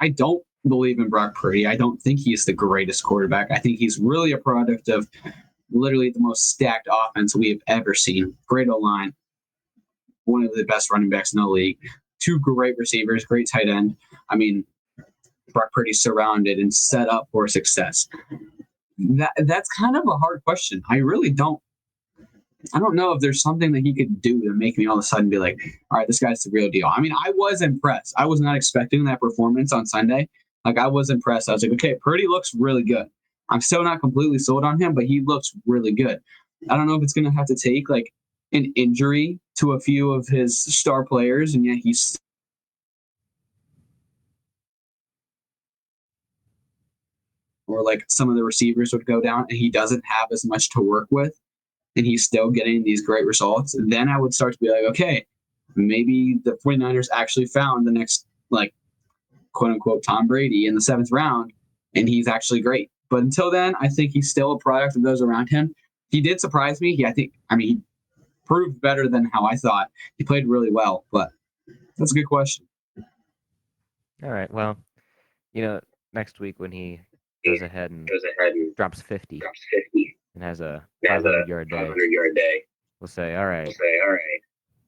I 0.00 0.08
don't 0.08 0.42
believe 0.66 0.98
in 0.98 1.08
Brock 1.08 1.34
Purdy. 1.34 1.66
I 1.66 1.76
don't 1.76 2.00
think 2.00 2.20
he's 2.20 2.44
the 2.44 2.52
greatest 2.52 3.02
quarterback. 3.02 3.50
I 3.50 3.58
think 3.58 3.78
he's 3.78 3.98
really 3.98 4.32
a 4.32 4.38
product 4.38 4.88
of 4.88 5.08
literally 5.70 6.10
the 6.10 6.20
most 6.20 6.50
stacked 6.50 6.88
offense 6.90 7.36
we 7.36 7.50
have 7.50 7.60
ever 7.66 7.94
seen. 7.94 8.34
Great 8.46 8.68
O 8.68 8.76
line, 8.76 9.14
one 10.24 10.44
of 10.44 10.52
the 10.52 10.64
best 10.64 10.90
running 10.90 11.10
backs 11.10 11.32
in 11.32 11.40
the 11.40 11.46
league, 11.46 11.78
two 12.20 12.38
great 12.38 12.76
receivers, 12.78 13.24
great 13.24 13.48
tight 13.50 13.68
end. 13.68 13.96
I 14.28 14.36
mean, 14.36 14.64
Brock 15.52 15.72
Purdy's 15.72 16.02
surrounded 16.02 16.58
and 16.58 16.72
set 16.72 17.08
up 17.08 17.28
for 17.32 17.48
success. 17.48 18.08
That 18.98 19.32
that's 19.38 19.68
kind 19.70 19.96
of 19.96 20.04
a 20.06 20.16
hard 20.18 20.42
question. 20.44 20.82
I 20.90 20.96
really 20.98 21.30
don't 21.30 21.60
I 22.74 22.78
don't 22.78 22.94
know 22.94 23.12
if 23.12 23.20
there's 23.20 23.40
something 23.40 23.72
that 23.72 23.82
he 23.82 23.94
could 23.94 24.20
do 24.20 24.42
to 24.42 24.52
make 24.52 24.76
me 24.76 24.86
all 24.86 24.98
of 24.98 25.00
a 25.00 25.02
sudden 25.02 25.30
be 25.30 25.38
like, 25.38 25.58
all 25.90 25.98
right, 25.98 26.06
this 26.06 26.18
guy's 26.18 26.42
the 26.42 26.50
real 26.52 26.70
deal. 26.70 26.86
I 26.94 27.00
mean, 27.00 27.12
I 27.12 27.30
was 27.34 27.62
impressed. 27.62 28.14
I 28.18 28.26
was 28.26 28.40
not 28.40 28.56
expecting 28.56 29.04
that 29.04 29.20
performance 29.20 29.72
on 29.72 29.86
Sunday. 29.86 30.28
Like, 30.64 30.78
I 30.78 30.86
was 30.86 31.08
impressed. 31.08 31.48
I 31.48 31.52
was 31.52 31.62
like, 31.62 31.72
okay, 31.72 31.94
Purdy 31.94 32.26
looks 32.26 32.54
really 32.54 32.84
good. 32.84 33.06
I'm 33.48 33.62
still 33.62 33.82
not 33.82 34.00
completely 34.00 34.38
sold 34.38 34.64
on 34.64 34.80
him, 34.80 34.94
but 34.94 35.04
he 35.04 35.22
looks 35.24 35.52
really 35.66 35.92
good. 35.92 36.20
I 36.68 36.76
don't 36.76 36.86
know 36.86 36.94
if 36.94 37.02
it's 37.02 37.14
going 37.14 37.24
to 37.24 37.30
have 37.30 37.46
to 37.46 37.54
take 37.54 37.88
like 37.88 38.12
an 38.52 38.72
injury 38.76 39.40
to 39.60 39.72
a 39.72 39.80
few 39.80 40.12
of 40.12 40.26
his 40.26 40.62
star 40.64 41.04
players, 41.04 41.54
and 41.54 41.64
yet 41.64 41.78
he's 41.82 42.16
or 47.66 47.84
like 47.84 48.04
some 48.08 48.28
of 48.28 48.36
the 48.36 48.42
receivers 48.42 48.92
would 48.92 49.06
go 49.06 49.20
down 49.20 49.46
and 49.48 49.56
he 49.58 49.70
doesn't 49.70 50.02
have 50.04 50.28
as 50.32 50.44
much 50.44 50.70
to 50.70 50.80
work 50.80 51.06
with 51.10 51.38
and 51.96 52.06
he's 52.06 52.24
still 52.24 52.50
getting 52.50 52.82
these 52.82 53.04
great 53.04 53.26
results, 53.26 53.74
then 53.86 54.08
I 54.08 54.18
would 54.18 54.34
start 54.34 54.54
to 54.54 54.58
be 54.60 54.70
like, 54.70 54.84
okay, 54.84 55.24
maybe 55.76 56.38
the 56.44 56.58
49ers 56.64 57.08
actually 57.12 57.46
found 57.46 57.86
the 57.86 57.92
next, 57.92 58.26
like, 58.50 58.74
quote 59.52 59.72
unquote, 59.72 60.02
Tom 60.02 60.26
Brady 60.26 60.66
in 60.66 60.74
the 60.74 60.80
seventh 60.80 61.10
round, 61.12 61.52
and 61.94 62.08
he's 62.08 62.28
actually 62.28 62.60
great. 62.60 62.90
But 63.08 63.22
until 63.22 63.50
then, 63.50 63.74
I 63.80 63.88
think 63.88 64.12
he's 64.12 64.30
still 64.30 64.52
a 64.52 64.58
product 64.58 64.96
of 64.96 65.02
those 65.02 65.20
around 65.20 65.48
him. 65.48 65.74
He 66.10 66.20
did 66.20 66.40
surprise 66.40 66.80
me. 66.80 66.94
He, 66.94 67.04
I 67.04 67.12
think, 67.12 67.32
I 67.50 67.56
mean, 67.56 67.82
proved 68.50 68.80
better 68.80 69.08
than 69.08 69.30
how 69.32 69.46
I 69.46 69.54
thought. 69.54 69.88
He 70.18 70.24
played 70.24 70.46
really 70.48 70.72
well, 70.72 71.04
but 71.12 71.28
that's 71.96 72.10
a 72.10 72.14
good 72.16 72.24
question. 72.26 72.66
All 74.24 74.30
right. 74.30 74.52
Well, 74.52 74.76
you 75.52 75.62
know, 75.62 75.80
next 76.12 76.40
week 76.40 76.56
when 76.58 76.72
he 76.72 77.00
goes 77.46 77.62
ahead 77.62 77.92
and 77.92 78.08
goes 78.08 78.22
ahead 78.38 78.52
and 78.54 78.74
drops 78.74 79.00
50 79.00 79.38
drops 79.38 79.60
50 79.92 80.16
and 80.34 80.42
has 80.42 80.60
a 80.60 80.84
Has 81.06 81.22
a 81.24 81.28
500 81.46 81.48
yard 81.48 81.70
day, 81.70 81.76
yard 82.10 82.34
day. 82.34 82.64
we'll 83.00 83.08
say, 83.08 83.36
all 83.36 83.46
right, 83.46 83.64
We'll 83.64 83.72
say, 83.72 84.00
all 84.04 84.10
right, 84.12 84.40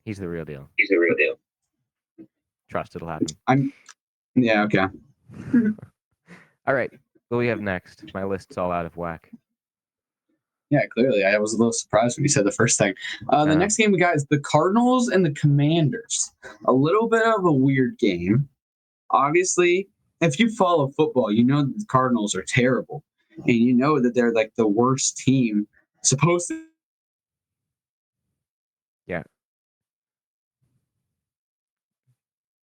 he's 0.05 0.19
the 0.19 0.29
real 0.29 0.45
deal. 0.45 0.69
he's 0.77 0.89
the 0.89 0.99
real 0.99 1.15
deal. 1.17 1.39
Trust 2.69 2.97
it'll 2.97 3.09
happen. 3.09 3.29
I'm, 3.47 3.73
Yeah, 4.35 4.65
okay. 4.65 4.87
All 6.67 6.75
right. 6.75 6.91
What 7.29 7.37
do 7.37 7.39
we 7.39 7.49
have 7.49 7.61
next? 7.61 8.05
My 8.15 8.25
list's 8.25 8.57
all 8.57 8.71
out 8.71 8.87
of 8.87 8.97
whack. 8.97 9.31
Yeah, 10.73 10.87
clearly. 10.87 11.23
I 11.23 11.37
was 11.37 11.53
a 11.53 11.59
little 11.59 11.71
surprised 11.75 12.17
when 12.17 12.25
you 12.25 12.31
said 12.31 12.47
the 12.47 12.51
first 12.51 12.79
thing. 12.79 12.95
Uh, 13.29 13.45
the 13.45 13.55
next 13.55 13.77
game 13.77 13.93
we 13.93 13.99
got 13.99 14.17
is 14.17 14.25
the 14.25 14.41
Cardinals 14.41 15.09
and 15.09 15.23
the 15.23 15.33
Commanders. 15.33 16.33
A 16.65 16.73
little 16.73 17.11
bit 17.11 17.27
of 17.27 17.45
a 17.45 17.53
weird 17.53 17.99
game. 17.99 18.49
Obviously, 19.11 19.87
if 20.23 20.39
you 20.41 20.51
follow 20.51 20.89
football, 20.97 21.31
you 21.31 21.45
know 21.45 21.63
that 21.63 21.79
the 21.79 21.85
Cardinals 21.89 22.35
are 22.35 22.43
terrible. 22.43 23.05
And 23.37 23.55
you 23.55 23.75
know 23.75 24.01
that 24.01 24.15
they're 24.15 24.33
like 24.33 24.55
the 24.57 24.67
worst 24.67 25.19
team 25.19 25.69
supposed 26.03 26.49
to. 26.49 26.65
Yeah. 29.07 29.25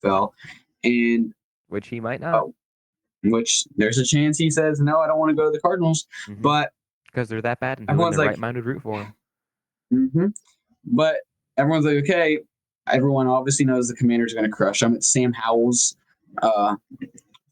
Fell. 0.02 0.34
And 0.84 1.32
Which 1.68 1.90
he 1.90 2.00
might 2.00 2.22
not. 2.22 2.34
Oh, 2.34 2.56
which 3.24 3.66
there's 3.76 4.00
a 4.00 4.04
chance 4.04 4.40
he 4.40 4.50
says, 4.50 4.80
no, 4.80 5.00
I 5.00 5.06
don't 5.06 5.20
want 5.20 5.30
to 5.30 5.36
go 5.36 5.46
to 5.46 5.52
the 5.52 5.60
Cardinals. 5.60 6.08
Mhm. 6.28 6.42
But 6.42 6.72
because 7.12 7.30
they're 7.30 7.42
that 7.42 7.60
bad 7.60 7.80
and 7.80 7.90
everyone's 7.90 8.18
like- 8.18 8.30
right 8.30 8.38
mind 8.40 8.56
would 8.58 8.66
root 8.66 8.82
for 8.82 9.02
him. 9.04 9.14
hmm 10.14 10.26
But 10.86 11.18
everyone's 11.58 11.86
like, 11.86 11.98
okay. 11.98 12.40
Everyone 12.88 13.28
obviously 13.28 13.66
knows 13.66 13.88
the 13.88 13.96
Commanders 13.96 14.34
are 14.34 14.38
going 14.38 14.50
to 14.50 14.56
crush 14.56 14.80
them. 14.80 14.96
It's 14.96 15.12
Sam 15.12 15.32
Howell's 15.34 15.96
uh, 16.42 16.76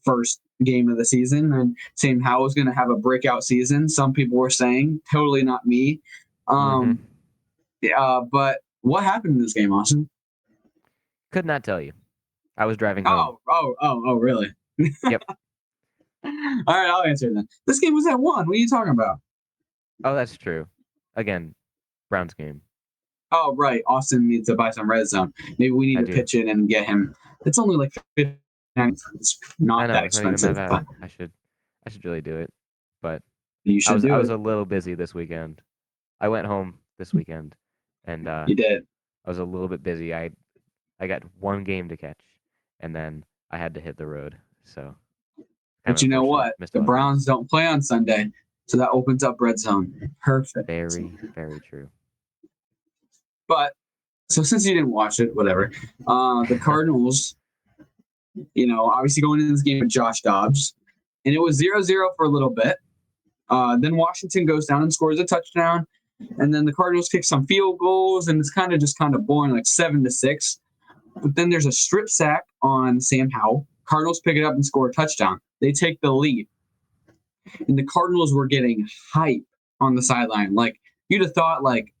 first 0.04 0.40
game 0.64 0.88
of 0.88 0.98
the 0.98 1.04
season, 1.04 1.52
and 1.52 1.76
Sam 1.94 2.18
Howell's 2.20 2.54
going 2.54 2.66
to 2.66 2.72
have 2.72 2.90
a 2.90 2.96
breakout 2.96 3.44
season. 3.44 3.88
Some 3.88 4.12
people 4.12 4.36
were 4.36 4.50
saying, 4.50 5.00
totally 5.12 5.44
not 5.44 5.64
me. 5.64 6.00
Um, 6.48 6.98
uh, 7.96 8.22
but 8.32 8.58
what 8.80 9.04
happened 9.04 9.36
in 9.36 9.42
this 9.42 9.52
game, 9.52 9.72
Austin? 9.72 10.08
Could 11.30 11.46
not 11.46 11.62
tell 11.62 11.80
you. 11.80 11.92
I 12.56 12.64
was 12.66 12.76
driving 12.76 13.04
home. 13.04 13.14
Oh, 13.18 13.40
oh, 13.48 13.74
oh, 13.80 14.02
oh, 14.06 14.14
really? 14.14 14.50
Yep. 14.78 15.22
All 16.24 16.24
right, 16.66 16.88
I'll 16.90 17.04
answer 17.04 17.32
then. 17.32 17.46
This 17.68 17.78
game 17.78 17.94
was 17.94 18.06
at 18.08 18.18
one. 18.18 18.48
What 18.48 18.54
are 18.54 18.58
you 18.58 18.68
talking 18.68 18.92
about? 18.92 19.20
Oh, 20.04 20.14
that's 20.14 20.36
true. 20.36 20.66
Again, 21.16 21.54
Browns 22.10 22.34
game. 22.34 22.60
Oh, 23.32 23.54
right. 23.56 23.82
Austin 23.86 24.26
needs 24.28 24.46
to 24.48 24.54
buy 24.54 24.70
some 24.70 24.88
red 24.88 25.06
zone. 25.08 25.32
Maybe 25.58 25.70
we 25.70 25.86
need 25.86 25.98
I 25.98 26.00
to 26.02 26.06
do. 26.06 26.14
pitch 26.14 26.34
in 26.34 26.48
and 26.48 26.68
get 26.68 26.86
him. 26.86 27.14
It's 27.44 27.58
only 27.58 27.76
like 27.76 27.92
50 28.16 28.36
It's 28.76 29.38
not 29.58 29.86
know 29.88 29.92
that 29.92 30.04
it's 30.04 30.18
not 30.20 30.32
expensive. 30.32 30.54
that. 30.56 30.84
I 31.02 31.06
should, 31.08 31.30
I 31.86 31.90
should 31.90 32.04
really 32.04 32.20
do 32.22 32.36
it. 32.36 32.50
But 33.02 33.22
You 33.64 33.80
I 33.88 33.92
was, 33.92 34.02
do 34.02 34.12
I 34.12 34.16
it. 34.16 34.18
was 34.20 34.30
a 34.30 34.36
little 34.36 34.64
busy 34.64 34.94
this 34.94 35.14
weekend. 35.14 35.60
I 36.20 36.28
went 36.28 36.46
home 36.46 36.78
this 36.98 37.12
weekend, 37.12 37.54
and 38.06 38.26
uh, 38.28 38.44
you 38.48 38.54
did. 38.54 38.82
I 39.26 39.30
was 39.30 39.38
a 39.38 39.44
little 39.44 39.68
bit 39.68 39.82
busy. 39.82 40.14
I, 40.14 40.30
I 40.98 41.06
got 41.06 41.22
one 41.38 41.64
game 41.64 41.88
to 41.90 41.96
catch, 41.96 42.18
and 42.80 42.94
then 42.96 43.24
I 43.50 43.58
had 43.58 43.74
to 43.74 43.80
hit 43.80 43.96
the 43.96 44.06
road. 44.06 44.36
So. 44.64 44.94
But 45.84 46.02
you 46.02 46.08
know 46.08 46.24
what? 46.24 46.54
The 46.72 46.80
Browns 46.80 47.24
don't 47.24 47.48
play 47.48 47.66
on 47.66 47.80
Sunday, 47.82 48.30
so 48.68 48.76
that 48.76 48.90
opens 48.90 49.24
up 49.24 49.36
red 49.40 49.58
zone. 49.58 50.10
Perfect. 50.22 50.66
Very, 50.66 51.12
very 51.34 51.58
true. 51.60 51.88
But 53.48 53.72
so 54.28 54.42
since 54.42 54.66
you 54.66 54.74
didn't 54.74 54.90
watch 54.90 55.20
it, 55.20 55.34
whatever. 55.34 55.72
Uh, 56.06 56.44
the 56.44 56.58
Cardinals, 56.58 57.34
you 58.54 58.66
know, 58.66 58.84
obviously 58.84 59.22
going 59.22 59.40
into 59.40 59.52
this 59.52 59.62
game 59.62 59.80
with 59.80 59.88
Josh 59.88 60.20
Dobbs, 60.20 60.74
and 61.24 61.34
it 61.34 61.38
was 61.38 61.60
0-0 61.60 62.08
for 62.16 62.26
a 62.26 62.28
little 62.28 62.50
bit. 62.50 62.76
Uh, 63.48 63.78
then 63.78 63.96
Washington 63.96 64.44
goes 64.44 64.66
down 64.66 64.82
and 64.82 64.92
scores 64.92 65.18
a 65.18 65.24
touchdown, 65.24 65.86
and 66.38 66.52
then 66.52 66.66
the 66.66 66.72
Cardinals 66.72 67.08
kick 67.08 67.24
some 67.24 67.46
field 67.46 67.78
goals, 67.78 68.28
and 68.28 68.38
it's 68.38 68.50
kind 68.50 68.74
of 68.74 68.80
just 68.80 68.98
kind 68.98 69.14
of 69.14 69.26
boring, 69.26 69.52
like 69.52 69.66
seven 69.66 70.04
to 70.04 70.10
six. 70.10 70.60
But 71.22 71.34
then 71.34 71.48
there's 71.48 71.66
a 71.66 71.72
strip 71.72 72.10
sack 72.10 72.44
on 72.60 73.00
Sam 73.00 73.30
Howell. 73.30 73.66
Cardinals 73.86 74.20
pick 74.20 74.36
it 74.36 74.44
up 74.44 74.54
and 74.54 74.64
score 74.64 74.88
a 74.88 74.92
touchdown. 74.92 75.40
They 75.62 75.72
take 75.72 76.00
the 76.02 76.12
lead, 76.12 76.46
and 77.66 77.78
the 77.78 77.84
Cardinals 77.84 78.34
were 78.34 78.46
getting 78.46 78.86
hype 79.12 79.42
on 79.80 79.94
the 79.94 80.02
sideline. 80.02 80.54
Like 80.54 80.80
you'd 81.08 81.22
have 81.22 81.34
thought, 81.34 81.62
like 81.62 81.92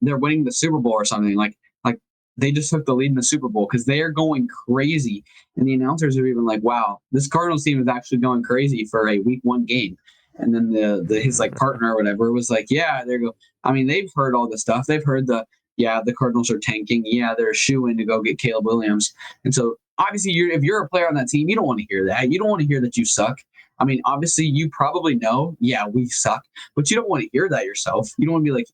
they're 0.00 0.18
winning 0.18 0.44
the 0.44 0.52
Super 0.52 0.78
Bowl 0.78 0.92
or 0.92 1.04
something. 1.04 1.34
Like 1.34 1.56
like 1.84 1.98
they 2.36 2.52
just 2.52 2.70
took 2.70 2.86
the 2.86 2.94
lead 2.94 3.10
in 3.10 3.14
the 3.14 3.22
Super 3.22 3.48
Bowl 3.48 3.68
because 3.70 3.86
they 3.86 4.00
are 4.00 4.10
going 4.10 4.48
crazy. 4.66 5.24
And 5.56 5.66
the 5.66 5.74
announcers 5.74 6.16
are 6.16 6.26
even 6.26 6.44
like, 6.44 6.62
"Wow, 6.62 6.98
this 7.12 7.28
Cardinals 7.28 7.64
team 7.64 7.80
is 7.80 7.88
actually 7.88 8.18
going 8.18 8.42
crazy 8.42 8.84
for 8.84 9.08
a 9.08 9.18
Week 9.18 9.40
One 9.42 9.64
game." 9.64 9.96
And 10.36 10.54
then 10.54 10.70
the, 10.70 11.04
the 11.06 11.20
his 11.20 11.38
like 11.38 11.54
partner 11.56 11.92
or 11.92 11.96
whatever 11.96 12.32
was 12.32 12.50
like, 12.50 12.66
"Yeah, 12.70 13.04
they're 13.04 13.18
go." 13.18 13.34
I 13.64 13.72
mean, 13.72 13.86
they've 13.86 14.10
heard 14.14 14.34
all 14.34 14.48
this 14.48 14.62
stuff. 14.62 14.86
They've 14.86 15.04
heard 15.04 15.26
the 15.26 15.46
yeah, 15.80 16.00
the 16.04 16.12
Cardinals 16.12 16.50
are 16.50 16.58
tanking. 16.58 17.02
Yeah, 17.06 17.34
they're 17.36 17.54
in 17.68 17.96
to 17.96 18.04
go 18.04 18.20
get 18.22 18.38
Caleb 18.38 18.66
Williams. 18.66 19.12
And 19.44 19.54
so 19.54 19.76
obviously, 19.98 20.32
you're 20.32 20.50
if 20.50 20.62
you're 20.62 20.82
a 20.82 20.88
player 20.88 21.08
on 21.08 21.14
that 21.14 21.28
team, 21.28 21.48
you 21.48 21.56
don't 21.56 21.66
want 21.66 21.80
to 21.80 21.86
hear 21.88 22.06
that. 22.06 22.30
You 22.30 22.38
don't 22.38 22.48
want 22.48 22.60
to 22.60 22.68
hear 22.68 22.80
that 22.80 22.96
you 22.96 23.04
suck. 23.04 23.38
I 23.80 23.84
mean, 23.84 24.00
obviously, 24.04 24.44
you 24.44 24.70
probably 24.70 25.16
know, 25.16 25.56
yeah, 25.58 25.86
we 25.86 26.06
suck, 26.06 26.42
but 26.76 26.90
you 26.90 26.96
don't 26.96 27.08
want 27.08 27.22
to 27.24 27.30
hear 27.32 27.48
that 27.48 27.64
yourself. 27.64 28.10
You 28.18 28.26
don't 28.26 28.34
want 28.34 28.44
to 28.44 28.50
be 28.50 28.54
like, 28.54 28.66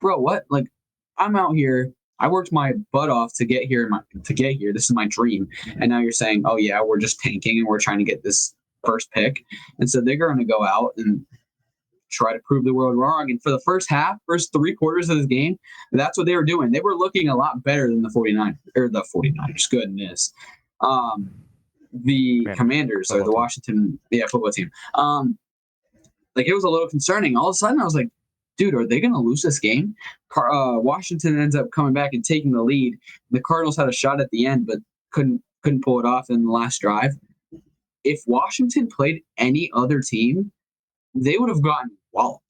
bro, 0.00 0.18
what? 0.18 0.44
Like, 0.50 0.66
I'm 1.18 1.36
out 1.36 1.54
here. 1.54 1.92
I 2.18 2.28
worked 2.28 2.52
my 2.52 2.72
butt 2.92 3.10
off 3.10 3.34
to 3.34 3.44
get 3.44 3.64
here. 3.64 3.88
My, 3.88 4.00
to 4.22 4.34
get 4.34 4.56
here, 4.56 4.72
this 4.72 4.84
is 4.84 4.94
my 4.94 5.06
dream. 5.06 5.48
And 5.80 5.90
now 5.90 6.00
you're 6.00 6.12
saying, 6.12 6.42
oh 6.46 6.56
yeah, 6.56 6.80
we're 6.82 6.98
just 6.98 7.20
tanking 7.20 7.58
and 7.58 7.66
we're 7.66 7.80
trying 7.80 7.98
to 7.98 8.04
get 8.04 8.22
this 8.22 8.54
first 8.84 9.10
pick. 9.10 9.44
And 9.78 9.88
so 9.90 10.00
they're 10.00 10.16
going 10.16 10.38
to 10.38 10.44
go 10.44 10.64
out 10.64 10.92
and 10.96 11.24
try 12.10 12.32
to 12.32 12.38
prove 12.40 12.64
the 12.64 12.72
world 12.72 12.96
wrong. 12.96 13.30
And 13.30 13.42
for 13.42 13.50
the 13.50 13.60
first 13.60 13.90
half, 13.90 14.16
first 14.26 14.52
three 14.52 14.74
quarters 14.74 15.08
of 15.08 15.18
this 15.18 15.26
game, 15.26 15.58
that's 15.92 16.16
what 16.16 16.26
they 16.26 16.36
were 16.36 16.44
doing. 16.44 16.70
They 16.70 16.80
were 16.80 16.94
looking 16.94 17.28
a 17.28 17.36
lot 17.36 17.62
better 17.62 17.88
than 17.88 18.02
the 18.02 18.10
49 18.10 18.58
or 18.76 18.88
the 18.88 19.04
49ers. 19.14 19.68
Goodness. 19.68 20.32
Um, 20.80 21.30
the 21.94 22.42
Man, 22.42 22.56
Commanders 22.56 23.10
or 23.10 23.18
the 23.18 23.24
team. 23.24 23.32
Washington, 23.32 23.98
yeah, 24.10 24.26
football 24.26 24.50
team. 24.50 24.70
Um, 24.94 25.38
like 26.36 26.46
it 26.46 26.54
was 26.54 26.64
a 26.64 26.68
little 26.68 26.88
concerning. 26.88 27.36
All 27.36 27.48
of 27.48 27.52
a 27.52 27.54
sudden, 27.54 27.80
I 27.80 27.84
was 27.84 27.94
like, 27.94 28.08
dude, 28.56 28.74
are 28.74 28.86
they 28.86 29.00
going 29.00 29.12
to 29.12 29.20
lose 29.20 29.42
this 29.42 29.58
game? 29.58 29.94
Car- 30.28 30.52
uh, 30.52 30.78
Washington 30.78 31.38
ends 31.38 31.54
up 31.54 31.70
coming 31.70 31.92
back 31.92 32.10
and 32.12 32.24
taking 32.24 32.52
the 32.52 32.62
lead. 32.62 32.98
The 33.30 33.40
Cardinals 33.40 33.76
had 33.76 33.88
a 33.88 33.92
shot 33.92 34.20
at 34.20 34.30
the 34.30 34.46
end, 34.46 34.66
but 34.66 34.78
couldn't 35.12 35.42
couldn't 35.62 35.84
pull 35.84 36.00
it 36.00 36.06
off 36.06 36.28
in 36.28 36.44
the 36.44 36.52
last 36.52 36.80
drive. 36.80 37.12
If 38.02 38.20
Washington 38.26 38.86
played 38.86 39.22
any 39.38 39.70
other 39.72 40.00
team, 40.00 40.52
they 41.14 41.38
would 41.38 41.48
have 41.48 41.62
gotten 41.62 41.96
walloped. 42.12 42.42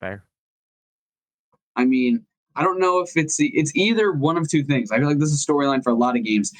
Fair. 0.00 0.24
I 1.76 1.84
mean, 1.84 2.24
I 2.56 2.62
don't 2.62 2.80
know 2.80 3.00
if 3.00 3.16
it's 3.16 3.36
it's 3.38 3.74
either 3.76 4.12
one 4.12 4.36
of 4.36 4.48
two 4.48 4.64
things. 4.64 4.90
I 4.90 4.98
feel 4.98 5.08
like 5.08 5.18
this 5.18 5.30
is 5.30 5.46
a 5.46 5.52
storyline 5.52 5.82
for 5.82 5.90
a 5.90 5.94
lot 5.94 6.16
of 6.16 6.24
games, 6.24 6.52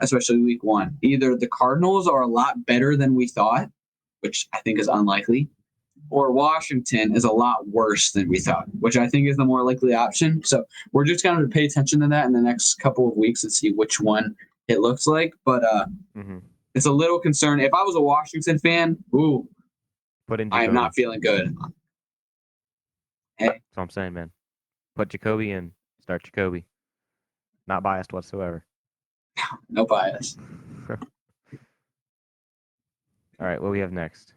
especially 0.00 0.38
week 0.38 0.62
one. 0.62 0.96
Either 1.02 1.36
the 1.36 1.48
Cardinals 1.48 2.06
are 2.08 2.22
a 2.22 2.26
lot 2.26 2.64
better 2.66 2.96
than 2.96 3.14
we 3.14 3.28
thought, 3.28 3.70
which 4.20 4.48
I 4.52 4.58
think 4.60 4.78
is 4.78 4.88
unlikely, 4.88 5.48
or 6.10 6.32
Washington 6.32 7.14
is 7.14 7.24
a 7.24 7.32
lot 7.32 7.68
worse 7.68 8.12
than 8.12 8.28
we 8.28 8.38
thought, 8.38 8.66
which 8.80 8.96
I 8.96 9.08
think 9.08 9.28
is 9.28 9.36
the 9.36 9.44
more 9.44 9.62
likely 9.62 9.94
option. 9.94 10.42
So 10.44 10.64
we're 10.92 11.04
just 11.04 11.24
going 11.24 11.40
to 11.40 11.48
pay 11.48 11.64
attention 11.64 12.00
to 12.00 12.08
that 12.08 12.26
in 12.26 12.32
the 12.32 12.40
next 12.40 12.74
couple 12.74 13.08
of 13.08 13.16
weeks 13.16 13.42
and 13.42 13.52
see 13.52 13.72
which 13.72 14.00
one 14.00 14.36
it 14.68 14.80
looks 14.80 15.06
like. 15.06 15.34
But 15.44 15.64
uh, 15.64 15.86
hmm 16.14 16.38
it's 16.74 16.84
a 16.84 16.92
little 16.92 17.18
concern. 17.18 17.58
If 17.58 17.72
I 17.72 17.82
was 17.84 17.96
a 17.96 18.02
Washington 18.02 18.58
fan, 18.58 18.98
ooh, 19.14 19.48
Put 20.28 20.40
in. 20.40 20.52
I 20.52 20.64
am 20.64 20.74
not 20.74 20.94
feeling 20.94 21.20
good. 21.20 21.56
That's 23.38 23.58
what 23.74 23.82
I'm 23.82 23.88
saying, 23.88 24.12
man. 24.12 24.30
Put 24.94 25.08
Jacoby 25.08 25.52
in. 25.52 25.72
Start 26.02 26.22
Jacoby. 26.24 26.66
Not 27.66 27.82
biased 27.82 28.12
whatsoever. 28.12 28.65
No 29.68 29.84
bias. 29.84 30.36
All 30.88 30.96
right, 33.40 33.60
what 33.60 33.70
we 33.70 33.80
have 33.80 33.92
next? 33.92 34.32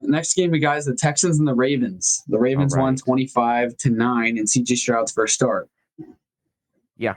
The 0.00 0.08
next 0.08 0.34
game 0.34 0.50
we 0.50 0.58
got 0.58 0.78
is 0.78 0.86
the 0.86 0.94
Texans 0.94 1.38
and 1.38 1.46
the 1.46 1.54
Ravens. 1.54 2.22
The 2.26 2.38
Ravens 2.38 2.76
won 2.76 2.96
25 2.96 3.76
to 3.76 3.90
9 3.90 4.38
in 4.38 4.44
CJ 4.44 4.76
Stroud's 4.76 5.12
first 5.12 5.34
start. 5.34 5.68
Yeah. 6.96 7.14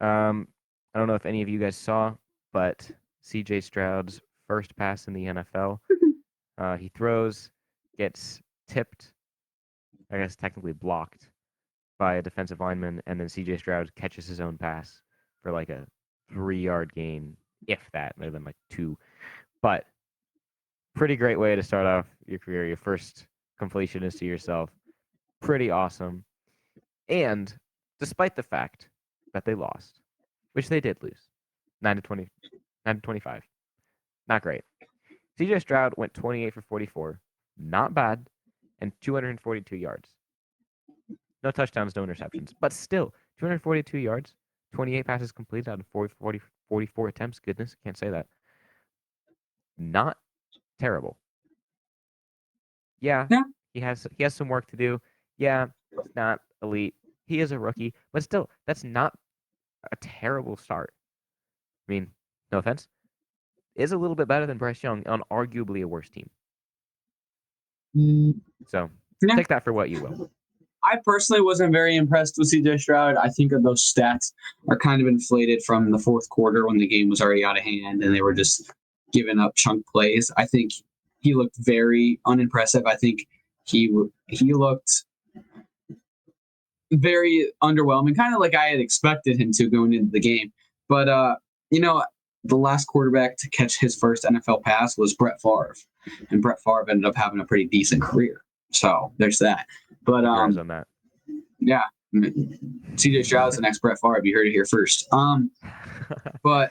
Um, 0.00 0.48
I 0.94 0.98
don't 0.98 1.08
know 1.08 1.14
if 1.14 1.26
any 1.26 1.42
of 1.42 1.48
you 1.48 1.58
guys 1.58 1.76
saw, 1.76 2.14
but 2.52 2.90
C.J. 3.22 3.60
Stroud's 3.60 4.20
first 4.46 4.74
pass 4.76 5.06
in 5.06 5.12
the 5.12 5.26
NFL. 5.26 5.78
uh, 6.58 6.76
he 6.76 6.88
throws, 6.88 7.50
gets 7.96 8.40
tipped, 8.68 9.12
I 10.10 10.18
guess 10.18 10.36
technically 10.36 10.72
blocked 10.72 11.30
by 11.98 12.16
a 12.16 12.22
defensive 12.22 12.60
lineman, 12.60 13.02
and 13.06 13.20
then 13.20 13.28
C.J. 13.28 13.58
Stroud 13.58 13.94
catches 13.96 14.26
his 14.26 14.40
own 14.40 14.58
pass 14.58 15.00
for 15.42 15.52
like 15.52 15.68
a 15.68 15.86
three-yard 16.30 16.92
gain, 16.94 17.36
if 17.66 17.80
that, 17.92 18.16
might 18.18 18.32
been 18.32 18.44
like 18.44 18.56
two. 18.70 18.96
But 19.62 19.84
pretty 20.94 21.16
great 21.16 21.38
way 21.38 21.54
to 21.56 21.62
start 21.62 21.86
off 21.86 22.06
your 22.26 22.38
career. 22.38 22.66
Your 22.66 22.76
first 22.76 23.26
completion 23.58 24.02
is 24.02 24.14
to 24.16 24.26
yourself. 24.26 24.70
Pretty 25.40 25.70
awesome. 25.70 26.24
And 27.08 27.54
despite 28.00 28.36
the 28.36 28.42
fact 28.42 28.88
that 29.32 29.44
they 29.44 29.54
lost, 29.54 30.00
which 30.52 30.68
they 30.68 30.80
did 30.80 31.02
lose, 31.02 31.28
nine 31.80 31.96
to 31.96 32.02
20, 32.02 32.28
nine 32.86 32.96
to 32.96 33.00
twenty-five, 33.02 33.42
not 34.28 34.42
great. 34.42 34.62
C.J. 35.38 35.60
Stroud 35.60 35.94
went 35.96 36.14
twenty-eight 36.14 36.52
for 36.52 36.62
forty-four, 36.62 37.20
not 37.56 37.94
bad, 37.94 38.26
and 38.80 38.92
two 39.00 39.14
hundred 39.14 39.30
and 39.30 39.40
forty-two 39.40 39.76
yards. 39.76 40.08
No 41.42 41.50
touchdowns, 41.52 41.94
no 41.94 42.04
interceptions, 42.04 42.52
but 42.60 42.72
still 42.72 43.14
242 43.38 43.98
yards, 43.98 44.34
28 44.72 45.06
passes 45.06 45.32
completed 45.32 45.68
out 45.68 45.80
of 45.80 45.86
40, 45.92 46.14
40, 46.20 46.40
44 46.68 47.08
attempts. 47.08 47.38
Goodness, 47.38 47.76
can't 47.84 47.96
say 47.96 48.10
that. 48.10 48.26
Not 49.78 50.16
terrible. 50.78 51.16
Yeah, 53.00 53.26
Yeah. 53.30 53.44
he 53.72 53.80
has 53.80 54.06
he 54.16 54.22
has 54.24 54.34
some 54.34 54.48
work 54.48 54.66
to 54.70 54.76
do. 54.76 55.00
Yeah, 55.38 55.68
it's 55.92 56.14
not 56.16 56.40
elite. 56.62 56.94
He 57.26 57.40
is 57.40 57.52
a 57.52 57.58
rookie, 57.58 57.94
but 58.12 58.22
still, 58.22 58.50
that's 58.66 58.82
not 58.84 59.14
a 59.92 59.96
terrible 60.00 60.56
start. 60.56 60.92
I 61.88 61.92
mean, 61.92 62.10
no 62.50 62.58
offense, 62.58 62.88
is 63.76 63.92
a 63.92 63.98
little 63.98 64.16
bit 64.16 64.26
better 64.28 64.46
than 64.46 64.58
Bryce 64.58 64.82
Young 64.82 65.06
on 65.06 65.22
arguably 65.30 65.82
a 65.82 65.88
worse 65.88 66.08
team. 66.10 66.28
Mm. 67.96 68.40
So 68.66 68.90
Yeah. 69.22 69.36
take 69.36 69.48
that 69.48 69.62
for 69.64 69.72
what 69.72 69.90
you 69.90 70.02
will. 70.02 70.30
I 70.84 70.98
personally 71.04 71.42
wasn't 71.42 71.72
very 71.72 71.96
impressed 71.96 72.36
with 72.38 72.52
CJ 72.52 72.80
Stroud. 72.80 73.16
I 73.16 73.28
think 73.28 73.50
that 73.50 73.62
those 73.62 73.82
stats 73.82 74.32
are 74.68 74.78
kind 74.78 75.02
of 75.02 75.08
inflated 75.08 75.62
from 75.64 75.90
the 75.90 75.98
fourth 75.98 76.28
quarter 76.28 76.66
when 76.66 76.78
the 76.78 76.86
game 76.86 77.08
was 77.08 77.20
already 77.20 77.44
out 77.44 77.58
of 77.58 77.64
hand 77.64 78.02
and 78.02 78.14
they 78.14 78.22
were 78.22 78.34
just 78.34 78.70
giving 79.12 79.38
up 79.38 79.54
chunk 79.56 79.86
plays. 79.86 80.30
I 80.36 80.46
think 80.46 80.72
he 81.20 81.34
looked 81.34 81.56
very 81.58 82.20
unimpressive. 82.26 82.86
I 82.86 82.96
think 82.96 83.26
he 83.64 83.92
he 84.28 84.54
looked 84.54 85.04
very 86.92 87.50
underwhelming, 87.62 88.16
kind 88.16 88.34
of 88.34 88.40
like 88.40 88.54
I 88.54 88.66
had 88.66 88.80
expected 88.80 89.38
him 89.38 89.52
to 89.52 89.68
going 89.68 89.92
into 89.92 90.10
the 90.10 90.20
game. 90.20 90.52
But 90.88 91.08
uh, 91.08 91.36
you 91.70 91.80
know, 91.80 92.04
the 92.44 92.56
last 92.56 92.86
quarterback 92.86 93.36
to 93.38 93.50
catch 93.50 93.78
his 93.78 93.96
first 93.96 94.24
NFL 94.24 94.62
pass 94.62 94.96
was 94.96 95.14
Brett 95.14 95.40
Favre, 95.40 95.74
and 96.30 96.40
Brett 96.40 96.60
Favre 96.64 96.88
ended 96.88 97.04
up 97.04 97.16
having 97.16 97.40
a 97.40 97.44
pretty 97.44 97.66
decent 97.66 98.02
career. 98.02 98.42
So 98.70 99.12
there's 99.18 99.38
that. 99.38 99.66
But 100.04 100.24
um, 100.24 100.58
on 100.58 100.68
that. 100.68 100.86
yeah, 101.58 101.82
CJ 102.14 103.24
Stroud's 103.24 103.56
the 103.56 103.62
next 103.62 103.80
Brett 103.80 103.98
Favre. 104.00 104.20
You 104.24 104.34
heard 104.34 104.46
it 104.46 104.52
here 104.52 104.64
first. 104.64 105.06
Um, 105.12 105.50
but 106.42 106.70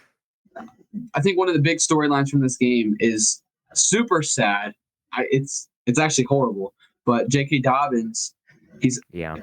I 1.13 1.21
think 1.21 1.37
one 1.37 1.47
of 1.47 1.53
the 1.53 1.61
big 1.61 1.77
storylines 1.77 2.29
from 2.29 2.41
this 2.41 2.57
game 2.57 2.95
is 2.99 3.41
super 3.73 4.21
sad. 4.21 4.73
I, 5.13 5.25
it's 5.31 5.69
it's 5.85 5.99
actually 5.99 6.25
horrible. 6.25 6.73
But 7.05 7.29
J.K. 7.29 7.59
Dobbins, 7.59 8.35
he's 8.81 8.99
yeah, 9.11 9.37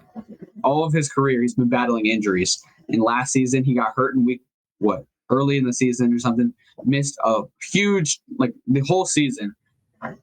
all 0.63 0.85
of 0.85 0.93
his 0.93 1.09
career, 1.09 1.41
he's 1.43 1.55
been 1.55 1.69
battling 1.69 2.07
injuries. 2.07 2.61
And 2.89 3.01
last 3.01 3.33
season, 3.33 3.65
he 3.65 3.75
got 3.75 3.95
hurt 3.97 4.15
in 4.15 4.25
week 4.25 4.43
what 4.79 5.05
early 5.31 5.57
in 5.57 5.65
the 5.65 5.73
season 5.73 6.13
or 6.13 6.19
something. 6.19 6.53
Missed 6.85 7.19
a 7.25 7.43
huge 7.73 8.21
like 8.39 8.53
the 8.67 8.81
whole 8.81 9.07
season. 9.07 9.55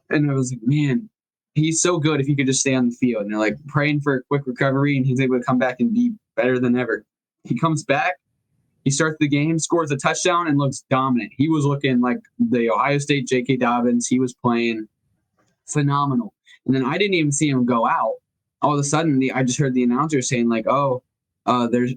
And 0.09 0.29
I 0.29 0.33
was 0.33 0.51
like, 0.51 0.61
man, 0.63 1.09
he's 1.55 1.81
so 1.81 1.97
good 1.99 2.19
if 2.19 2.27
he 2.27 2.35
could 2.35 2.47
just 2.47 2.61
stay 2.61 2.75
on 2.75 2.89
the 2.89 2.95
field. 2.95 3.23
And 3.23 3.31
they're 3.31 3.39
like 3.39 3.57
praying 3.67 4.01
for 4.01 4.15
a 4.15 4.23
quick 4.23 4.43
recovery, 4.45 4.97
and 4.97 5.05
he's 5.05 5.19
able 5.19 5.37
to 5.37 5.43
come 5.43 5.57
back 5.57 5.77
and 5.79 5.93
be 5.93 6.13
better 6.35 6.59
than 6.59 6.77
ever. 6.77 7.03
He 7.43 7.57
comes 7.57 7.83
back, 7.83 8.15
he 8.83 8.91
starts 8.91 9.17
the 9.19 9.27
game, 9.27 9.59
scores 9.59 9.91
a 9.91 9.97
touchdown, 9.97 10.47
and 10.47 10.57
looks 10.57 10.83
dominant. 10.89 11.31
He 11.37 11.49
was 11.49 11.65
looking 11.65 12.01
like 12.01 12.19
the 12.39 12.69
Ohio 12.69 12.97
State 12.97 13.27
J.K. 13.27 13.57
Dobbins. 13.57 14.07
He 14.07 14.19
was 14.19 14.33
playing 14.33 14.87
phenomenal. 15.67 16.33
And 16.65 16.75
then 16.75 16.85
I 16.85 16.97
didn't 16.97 17.15
even 17.15 17.31
see 17.31 17.49
him 17.49 17.65
go 17.65 17.87
out. 17.87 18.15
All 18.61 18.73
of 18.73 18.79
a 18.79 18.83
sudden, 18.83 19.19
the, 19.19 19.31
I 19.31 19.43
just 19.43 19.59
heard 19.59 19.73
the 19.73 19.83
announcer 19.83 20.21
saying 20.21 20.49
like, 20.49 20.67
"Oh, 20.67 21.03
uh, 21.45 21.67
there's 21.67 21.93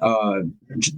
uh, 0.00 0.40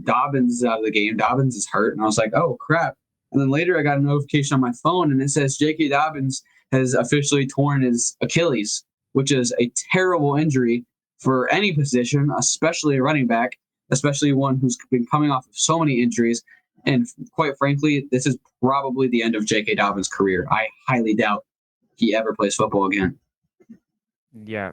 Dobbins 0.02 0.54
is 0.54 0.64
out 0.64 0.78
of 0.78 0.84
the 0.84 0.90
game. 0.90 1.16
Dobbins 1.16 1.56
is 1.56 1.68
hurt." 1.68 1.94
And 1.94 2.02
I 2.02 2.06
was 2.06 2.18
like, 2.18 2.32
"Oh 2.34 2.56
crap!" 2.60 2.96
And 3.30 3.40
then 3.40 3.50
later, 3.50 3.78
I 3.78 3.82
got 3.82 3.98
a 3.98 4.02
notification 4.02 4.54
on 4.54 4.60
my 4.60 4.72
phone, 4.82 5.12
and 5.12 5.22
it 5.22 5.30
says 5.30 5.56
J.K. 5.56 5.88
Dobbins 5.88 6.42
has 6.72 6.94
officially 6.94 7.46
torn 7.46 7.82
his 7.82 8.16
Achilles, 8.20 8.84
which 9.12 9.30
is 9.30 9.54
a 9.60 9.70
terrible 9.92 10.36
injury 10.36 10.84
for 11.18 11.48
any 11.52 11.72
position, 11.72 12.30
especially 12.38 12.96
a 12.96 13.02
running 13.02 13.26
back, 13.26 13.52
especially 13.90 14.32
one 14.32 14.58
who's 14.58 14.76
been 14.90 15.06
coming 15.06 15.30
off 15.30 15.46
of 15.46 15.56
so 15.56 15.78
many 15.78 16.02
injuries. 16.02 16.42
And 16.84 17.06
quite 17.32 17.56
frankly, 17.58 18.08
this 18.10 18.26
is 18.26 18.36
probably 18.60 19.06
the 19.08 19.22
end 19.22 19.36
of 19.36 19.46
J.K. 19.46 19.76
Dobbins' 19.76 20.08
career. 20.08 20.46
I 20.50 20.66
highly 20.88 21.14
doubt 21.14 21.44
he 21.96 22.14
ever 22.14 22.34
plays 22.34 22.56
football 22.56 22.86
again. 22.86 23.18
yeah. 24.44 24.72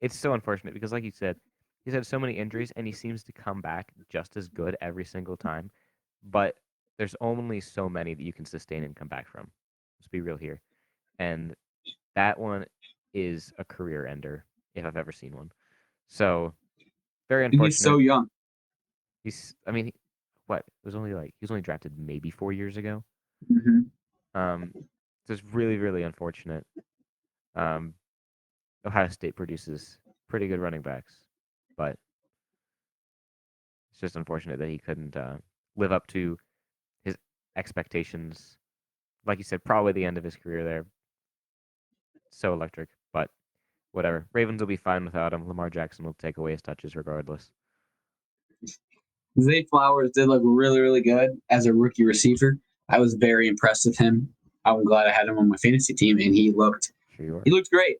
It's 0.00 0.18
so 0.18 0.32
unfortunate 0.32 0.74
because, 0.74 0.92
like 0.92 1.04
you 1.04 1.12
said, 1.12 1.36
he's 1.84 1.94
had 1.94 2.06
so 2.06 2.18
many 2.18 2.32
injuries 2.34 2.72
and 2.76 2.86
he 2.86 2.92
seems 2.92 3.22
to 3.24 3.32
come 3.32 3.60
back 3.60 3.92
just 4.08 4.36
as 4.36 4.48
good 4.48 4.76
every 4.80 5.04
single 5.04 5.36
time. 5.36 5.70
But 6.24 6.56
there's 6.98 7.16
only 7.20 7.60
so 7.60 7.88
many 7.88 8.14
that 8.14 8.22
you 8.22 8.32
can 8.32 8.44
sustain 8.44 8.84
and 8.84 8.96
come 8.96 9.08
back 9.08 9.28
from. 9.28 9.50
Let's 9.98 10.08
be 10.08 10.20
real 10.20 10.36
here. 10.36 10.60
And 11.18 11.54
that 12.14 12.38
one 12.38 12.64
is 13.14 13.52
a 13.58 13.64
career 13.64 14.06
ender 14.06 14.44
if 14.74 14.84
I've 14.84 14.96
ever 14.96 15.12
seen 15.12 15.36
one. 15.36 15.50
So 16.08 16.54
very 17.28 17.44
And 17.44 17.54
unfortunate. 17.54 17.74
he's 17.74 17.78
so 17.78 17.98
young. 17.98 18.28
He's, 19.24 19.54
I 19.66 19.70
mean, 19.70 19.92
what? 20.46 20.60
It 20.60 20.84
was 20.84 20.94
only 20.94 21.14
like 21.14 21.30
he 21.30 21.44
was 21.44 21.50
only 21.50 21.62
drafted 21.62 21.92
maybe 21.98 22.30
four 22.30 22.52
years 22.52 22.76
ago. 22.76 23.04
hmm 23.48 23.80
Um, 24.34 24.72
so 24.74 25.32
it's 25.32 25.44
really, 25.52 25.76
really 25.76 26.02
unfortunate. 26.02 26.66
Um, 27.54 27.94
Ohio 28.84 29.08
State 29.08 29.36
produces 29.36 29.98
pretty 30.28 30.48
good 30.48 30.58
running 30.58 30.82
backs, 30.82 31.20
but 31.76 31.96
it's 33.90 34.00
just 34.00 34.16
unfortunate 34.16 34.58
that 34.58 34.68
he 34.68 34.78
couldn't 34.78 35.16
uh, 35.16 35.36
live 35.76 35.92
up 35.92 36.06
to 36.08 36.36
his 37.04 37.14
expectations. 37.56 38.56
Like 39.24 39.38
you 39.38 39.44
said, 39.44 39.62
probably 39.64 39.92
the 39.92 40.04
end 40.04 40.18
of 40.18 40.24
his 40.24 40.34
career 40.34 40.64
there. 40.64 40.86
So 42.32 42.52
electric, 42.54 42.88
but 43.12 43.30
whatever. 43.92 44.26
Ravens 44.32 44.60
will 44.60 44.66
be 44.66 44.76
fine 44.76 45.04
without 45.04 45.32
him. 45.32 45.46
Lamar 45.46 45.70
Jackson 45.70 46.04
will 46.04 46.14
take 46.14 46.38
away 46.38 46.52
his 46.52 46.62
touches 46.62 46.96
regardless. 46.96 47.50
Zay 49.40 49.64
Flowers 49.64 50.10
did 50.14 50.28
look 50.28 50.42
really, 50.44 50.80
really 50.80 51.02
good 51.02 51.30
as 51.50 51.66
a 51.66 51.72
rookie 51.72 52.04
receiver. 52.04 52.58
I 52.88 52.98
was 52.98 53.14
very 53.14 53.48
impressed 53.48 53.86
with 53.86 53.98
him. 53.98 54.32
I'm 54.64 54.84
glad 54.84 55.06
I 55.06 55.12
had 55.12 55.28
him 55.28 55.38
on 55.38 55.48
my 55.48 55.56
fantasy 55.56 55.94
team, 55.94 56.18
and 56.18 56.34
he 56.34 56.50
looked 56.52 56.92
Sure 57.16 57.42
he 57.44 57.50
looked 57.50 57.70
great. 57.70 57.98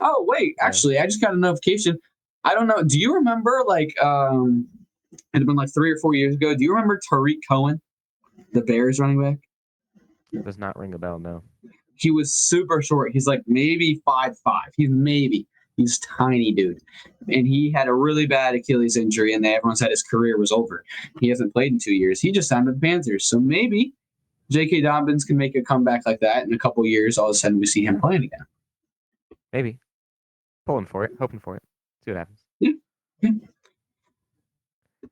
Oh 0.00 0.24
wait, 0.28 0.54
actually, 0.60 0.98
I 0.98 1.06
just 1.06 1.20
got 1.20 1.34
a 1.34 1.36
notification. 1.36 1.98
I 2.44 2.54
don't 2.54 2.66
know. 2.66 2.82
Do 2.82 2.98
you 2.98 3.14
remember 3.14 3.64
like 3.66 3.94
um, 4.02 4.68
it 5.12 5.38
had 5.38 5.46
been 5.46 5.56
like 5.56 5.72
three 5.74 5.90
or 5.90 5.98
four 5.98 6.14
years 6.14 6.34
ago? 6.34 6.54
Do 6.54 6.62
you 6.62 6.72
remember 6.72 7.00
Tarik 7.08 7.38
Cohen, 7.48 7.80
the 8.52 8.62
Bears 8.62 9.00
running 9.00 9.20
back? 9.20 9.38
It 10.32 10.44
Does 10.44 10.58
not 10.58 10.78
ring 10.78 10.94
a 10.94 10.98
bell, 10.98 11.18
no. 11.18 11.42
He 11.96 12.10
was 12.10 12.34
super 12.34 12.82
short. 12.82 13.12
He's 13.12 13.26
like 13.26 13.42
maybe 13.46 14.00
five 14.04 14.38
five. 14.38 14.72
He's 14.76 14.90
maybe 14.90 15.46
he's 15.76 15.98
tiny 15.98 16.52
dude, 16.52 16.82
and 17.28 17.46
he 17.46 17.70
had 17.70 17.88
a 17.88 17.94
really 17.94 18.26
bad 18.26 18.54
Achilles 18.54 18.96
injury, 18.96 19.32
and 19.34 19.44
everyone 19.46 19.76
said 19.76 19.90
his 19.90 20.02
career 20.02 20.38
was 20.38 20.52
over. 20.52 20.84
He 21.20 21.28
hasn't 21.28 21.52
played 21.52 21.72
in 21.72 21.78
two 21.78 21.94
years. 21.94 22.20
He 22.20 22.32
just 22.32 22.48
signed 22.48 22.66
with 22.66 22.80
the 22.80 22.86
Panthers, 22.86 23.26
so 23.26 23.38
maybe 23.40 23.92
J.K. 24.50 24.82
Dobbins 24.82 25.24
can 25.24 25.36
make 25.36 25.56
a 25.56 25.62
comeback 25.62 26.02
like 26.06 26.20
that 26.20 26.44
in 26.44 26.52
a 26.52 26.58
couple 26.58 26.84
years. 26.86 27.18
All 27.18 27.26
of 27.26 27.30
a 27.30 27.34
sudden, 27.34 27.58
we 27.58 27.66
see 27.66 27.84
him 27.84 28.00
playing 28.00 28.24
again. 28.24 28.46
Maybe. 29.52 29.78
Pulling 30.66 30.86
for 30.86 31.04
it, 31.04 31.12
hoping 31.18 31.40
for 31.40 31.56
it. 31.56 31.62
See 32.04 32.10
what 32.10 32.18
happens. 32.18 32.44
Yeah. 32.60 32.72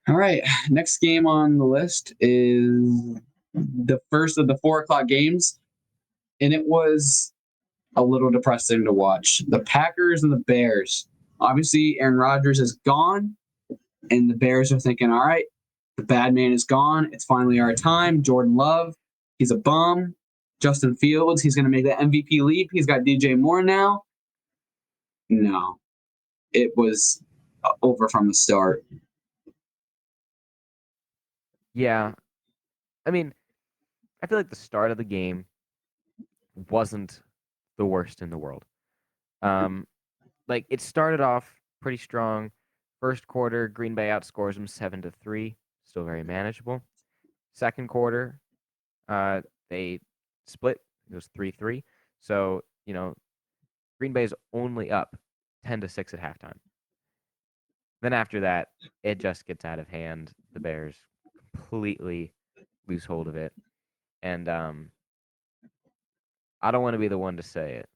All 0.09 0.17
right. 0.17 0.43
Next 0.69 0.99
game 0.99 1.27
on 1.27 1.59
the 1.59 1.65
list 1.65 2.13
is 2.21 3.21
the 3.55 4.01
first 4.11 4.39
of 4.39 4.49
the 4.49 4.57
four 4.59 4.81
o'clock 4.81 5.07
games. 5.07 5.59
And 6.43 6.53
it 6.53 6.67
was 6.67 7.33
a 7.97 8.03
little 8.03 8.31
depressing 8.31 8.85
to 8.85 8.93
watch. 8.93 9.43
The 9.49 9.61
Packers 9.61 10.23
and 10.23 10.33
the 10.33 10.39
Bears. 10.39 11.09
Obviously, 11.41 11.97
Aaron 12.01 12.17
Rodgers 12.17 12.59
is 12.59 12.73
gone. 12.85 13.37
And 14.11 14.29
the 14.29 14.35
Bears 14.35 14.73
are 14.73 14.81
thinking, 14.81 15.13
all 15.13 15.25
right, 15.25 15.45
the 15.97 16.03
bad 16.03 16.35
man 16.35 16.53
is 16.53 16.65
gone. 16.65 17.09
It's 17.13 17.25
finally 17.25 17.61
our 17.61 17.75
time. 17.75 18.23
Jordan 18.23 18.57
Love, 18.57 18.95
he's 19.39 19.53
a 19.53 19.57
bum. 19.57 20.15
Justin 20.61 20.97
Fields, 20.97 21.43
he's 21.43 21.55
going 21.55 21.65
to 21.65 21.71
make 21.71 21.85
the 21.85 21.91
MVP 21.91 22.43
leap. 22.43 22.71
He's 22.73 22.87
got 22.87 23.01
DJ 23.01 23.39
Moore 23.39 23.63
now. 23.63 24.03
No, 25.29 25.79
it 26.53 26.73
was 26.77 27.23
uh, 27.65 27.71
over 27.83 28.09
from 28.09 28.29
the 28.29 28.35
start. 28.35 28.85
Yeah. 31.75 32.13
I 33.07 33.11
mean, 33.11 33.33
I 34.23 34.27
feel 34.27 34.39
like 34.39 34.51
the 34.51 34.57
start 34.57 34.91
of 34.91 34.99
the 34.99 35.05
game 35.05 35.47
wasn't 36.71 37.21
the 37.79 37.87
worst 37.87 38.23
in 38.23 38.31
the 38.31 38.39
world. 38.39 38.65
Um, 39.43 39.87
like 40.49 40.67
it 40.69 40.81
started 40.81 41.21
off 41.21 41.53
pretty 41.81 41.99
strong. 41.99 42.51
First 43.01 43.27
quarter, 43.27 43.69
Green 43.69 43.95
Bay 43.95 44.09
outscores 44.09 44.55
them 44.55 44.67
seven 44.67 45.03
to 45.03 45.11
three, 45.11 45.57
still 45.85 46.05
very 46.05 46.23
manageable. 46.23 46.83
Second 47.53 47.89
quarter, 47.89 48.39
uh, 49.09 49.41
they 49.71 50.01
split. 50.47 50.79
It 51.11 51.15
was 51.15 51.29
three 51.35 51.51
three. 51.51 51.85
So 52.21 52.63
you 52.87 52.95
know, 52.95 53.15
Green 53.99 54.13
Bay's 54.13 54.35
only 54.53 54.91
up 54.91 55.17
ten 55.65 55.81
to 55.81 55.89
six 55.89 56.15
at 56.15 56.21
halftime. 56.21 56.59
Then 58.03 58.13
after 58.13 58.41
that, 58.41 58.69
it 59.03 59.19
just 59.19 59.47
gets 59.47 59.65
out 59.65 59.79
of 59.79 59.89
hand. 59.89 60.33
The 60.53 60.61
Bears 60.61 60.97
completely 61.55 62.33
lose 62.89 63.05
hold 63.05 63.29
of 63.29 63.37
it. 63.37 63.53
And 64.23 64.49
um 64.49 64.91
I 66.63 66.71
don't 66.71 66.83
want 66.83 66.95
to 66.95 66.99
be 66.99 67.09
the 67.09 67.19
one 67.19 67.37
to 67.37 67.43
say 67.43 67.75
it. 67.75 67.87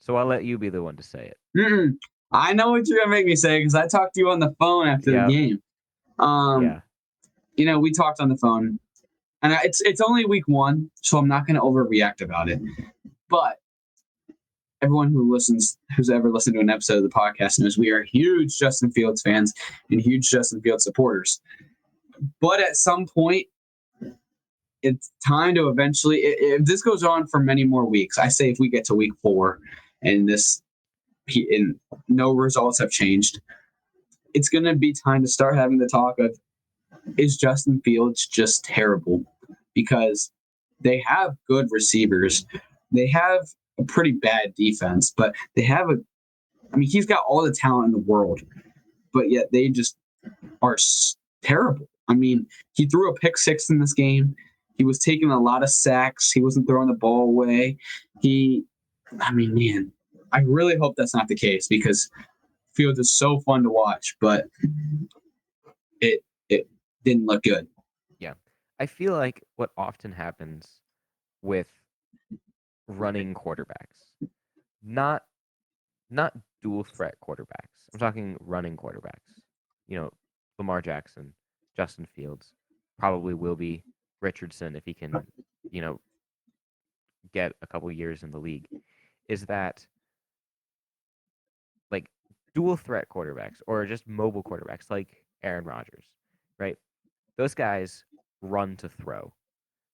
So 0.00 0.16
I'll 0.16 0.26
let 0.26 0.44
you 0.44 0.58
be 0.58 0.68
the 0.68 0.82
one 0.82 0.96
to 0.96 1.02
say 1.02 1.32
it. 1.32 1.38
Mm-mm. 1.56 1.96
I 2.32 2.52
know 2.54 2.70
what 2.70 2.86
you're 2.88 2.98
gonna 2.98 3.10
make 3.10 3.26
me 3.26 3.36
say 3.36 3.58
because 3.60 3.74
I 3.74 3.86
talked 3.86 4.14
to 4.14 4.20
you 4.20 4.30
on 4.30 4.40
the 4.40 4.54
phone 4.58 4.88
after 4.88 5.10
Yeah. 5.10 5.26
the 5.26 5.32
game. 5.32 5.62
Um, 6.18 6.62
yeah. 6.62 6.80
you 7.56 7.66
know, 7.66 7.78
we 7.78 7.92
talked 7.92 8.20
on 8.20 8.28
the 8.28 8.36
phone, 8.36 8.78
and 9.42 9.52
I, 9.52 9.60
it's 9.64 9.80
it's 9.82 10.00
only 10.00 10.24
week 10.24 10.48
one, 10.48 10.90
so 11.02 11.18
I'm 11.18 11.28
not 11.28 11.46
gonna 11.46 11.60
overreact 11.60 12.20
about 12.22 12.48
it. 12.48 12.60
But 13.28 13.58
everyone 14.80 15.12
who 15.12 15.32
listens, 15.32 15.78
who's 15.96 16.10
ever 16.10 16.30
listened 16.30 16.54
to 16.54 16.60
an 16.60 16.70
episode 16.70 16.96
of 16.98 17.02
the 17.04 17.08
podcast, 17.08 17.60
knows 17.60 17.78
we 17.78 17.90
are 17.90 18.02
huge 18.02 18.58
Justin 18.58 18.90
Fields 18.90 19.22
fans 19.22 19.52
and 19.90 20.00
huge 20.00 20.28
Justin 20.28 20.60
Fields 20.60 20.84
supporters. 20.84 21.40
But 22.40 22.60
at 22.60 22.76
some 22.76 23.06
point, 23.06 23.46
it's 24.82 25.12
time 25.26 25.54
to 25.54 25.68
eventually. 25.68 26.18
If 26.18 26.64
this 26.64 26.82
goes 26.82 27.02
on 27.02 27.26
for 27.26 27.40
many 27.40 27.64
more 27.64 27.84
weeks, 27.84 28.18
I 28.18 28.28
say 28.28 28.50
if 28.50 28.58
we 28.58 28.68
get 28.68 28.84
to 28.86 28.94
week 28.94 29.12
four, 29.22 29.58
and 30.02 30.28
this, 30.28 30.62
and 31.34 31.78
no 32.08 32.32
results 32.32 32.78
have 32.80 32.90
changed, 32.90 33.40
it's 34.34 34.48
going 34.48 34.64
to 34.64 34.74
be 34.74 34.92
time 34.92 35.22
to 35.22 35.28
start 35.28 35.56
having 35.56 35.78
the 35.78 35.88
talk 35.88 36.18
of 36.18 36.36
is 37.18 37.36
Justin 37.36 37.80
Fields 37.84 38.26
just 38.26 38.64
terrible? 38.64 39.24
Because 39.74 40.30
they 40.80 41.02
have 41.06 41.36
good 41.48 41.68
receivers. 41.70 42.44
They 42.90 43.06
have 43.08 43.40
a 43.78 43.84
pretty 43.84 44.12
bad 44.12 44.54
defense, 44.54 45.12
but 45.16 45.34
they 45.56 45.62
have 45.62 45.90
a 45.90 45.96
I 46.72 46.76
mean, 46.76 46.88
he's 46.88 47.06
got 47.06 47.24
all 47.28 47.42
the 47.42 47.52
talent 47.52 47.86
in 47.86 47.92
the 47.92 47.98
world, 47.98 48.40
but 49.12 49.30
yet 49.30 49.48
they 49.52 49.68
just 49.68 49.96
are 50.62 50.76
terrible. 51.42 51.88
I 52.08 52.14
mean, 52.14 52.46
he 52.72 52.86
threw 52.86 53.10
a 53.10 53.14
pick 53.14 53.36
six 53.36 53.68
in 53.68 53.78
this 53.78 53.92
game. 53.92 54.34
He 54.76 54.84
was 54.84 54.98
taking 54.98 55.30
a 55.30 55.40
lot 55.40 55.62
of 55.62 55.70
sacks. 55.70 56.30
He 56.32 56.40
wasn't 56.40 56.66
throwing 56.66 56.88
the 56.88 56.94
ball 56.94 57.24
away. 57.24 57.76
He, 58.20 58.64
I 59.20 59.32
mean, 59.32 59.54
man, 59.54 59.92
I 60.32 60.40
really 60.40 60.76
hope 60.76 60.94
that's 60.96 61.14
not 61.14 61.28
the 61.28 61.36
case 61.36 61.68
because 61.68 62.10
Fields 62.74 62.98
is 62.98 63.12
so 63.12 63.40
fun 63.40 63.62
to 63.64 63.70
watch, 63.70 64.16
but 64.20 64.46
it 66.00 66.20
it 66.48 66.68
didn't 67.04 67.26
look 67.26 67.42
good. 67.42 67.66
Yeah, 68.18 68.34
I 68.80 68.86
feel 68.86 69.12
like 69.12 69.42
what 69.56 69.70
often 69.76 70.12
happens 70.12 70.80
with 71.42 71.68
running 72.88 73.34
quarterbacks, 73.34 74.28
not 74.82 75.22
not 76.10 76.34
dual 76.62 76.84
threat 76.84 77.14
quarterbacks. 77.22 77.90
I'm 77.92 78.00
talking 78.00 78.36
running 78.40 78.76
quarterbacks. 78.76 79.40
You 79.86 79.98
know, 79.98 80.10
Lamar 80.58 80.80
Jackson, 80.80 81.34
Justin 81.76 82.06
Fields, 82.14 82.52
probably 82.98 83.34
will 83.34 83.56
be 83.56 83.82
Richardson 84.22 84.76
if 84.76 84.84
he 84.84 84.94
can, 84.94 85.26
you 85.70 85.80
know, 85.80 86.00
get 87.32 87.52
a 87.62 87.66
couple 87.66 87.90
years 87.92 88.22
in 88.22 88.30
the 88.30 88.38
league. 88.38 88.68
Is 89.28 89.46
that 89.46 89.86
like 91.90 92.06
dual 92.54 92.76
threat 92.76 93.08
quarterbacks 93.08 93.60
or 93.66 93.84
just 93.86 94.06
mobile 94.08 94.42
quarterbacks 94.42 94.90
like 94.90 95.24
Aaron 95.42 95.64
Rodgers, 95.64 96.04
right? 96.58 96.76
Those 97.36 97.54
guys 97.54 98.04
run 98.40 98.76
to 98.78 98.88
throw. 98.88 99.32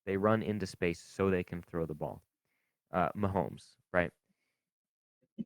They 0.06 0.16
run 0.16 0.42
into 0.42 0.66
space 0.66 1.00
so 1.00 1.30
they 1.30 1.44
can 1.44 1.62
throw 1.62 1.86
the 1.86 1.94
ball. 1.94 2.22
Uh, 2.92 3.10
Mahomes, 3.16 3.76
right? 3.92 4.10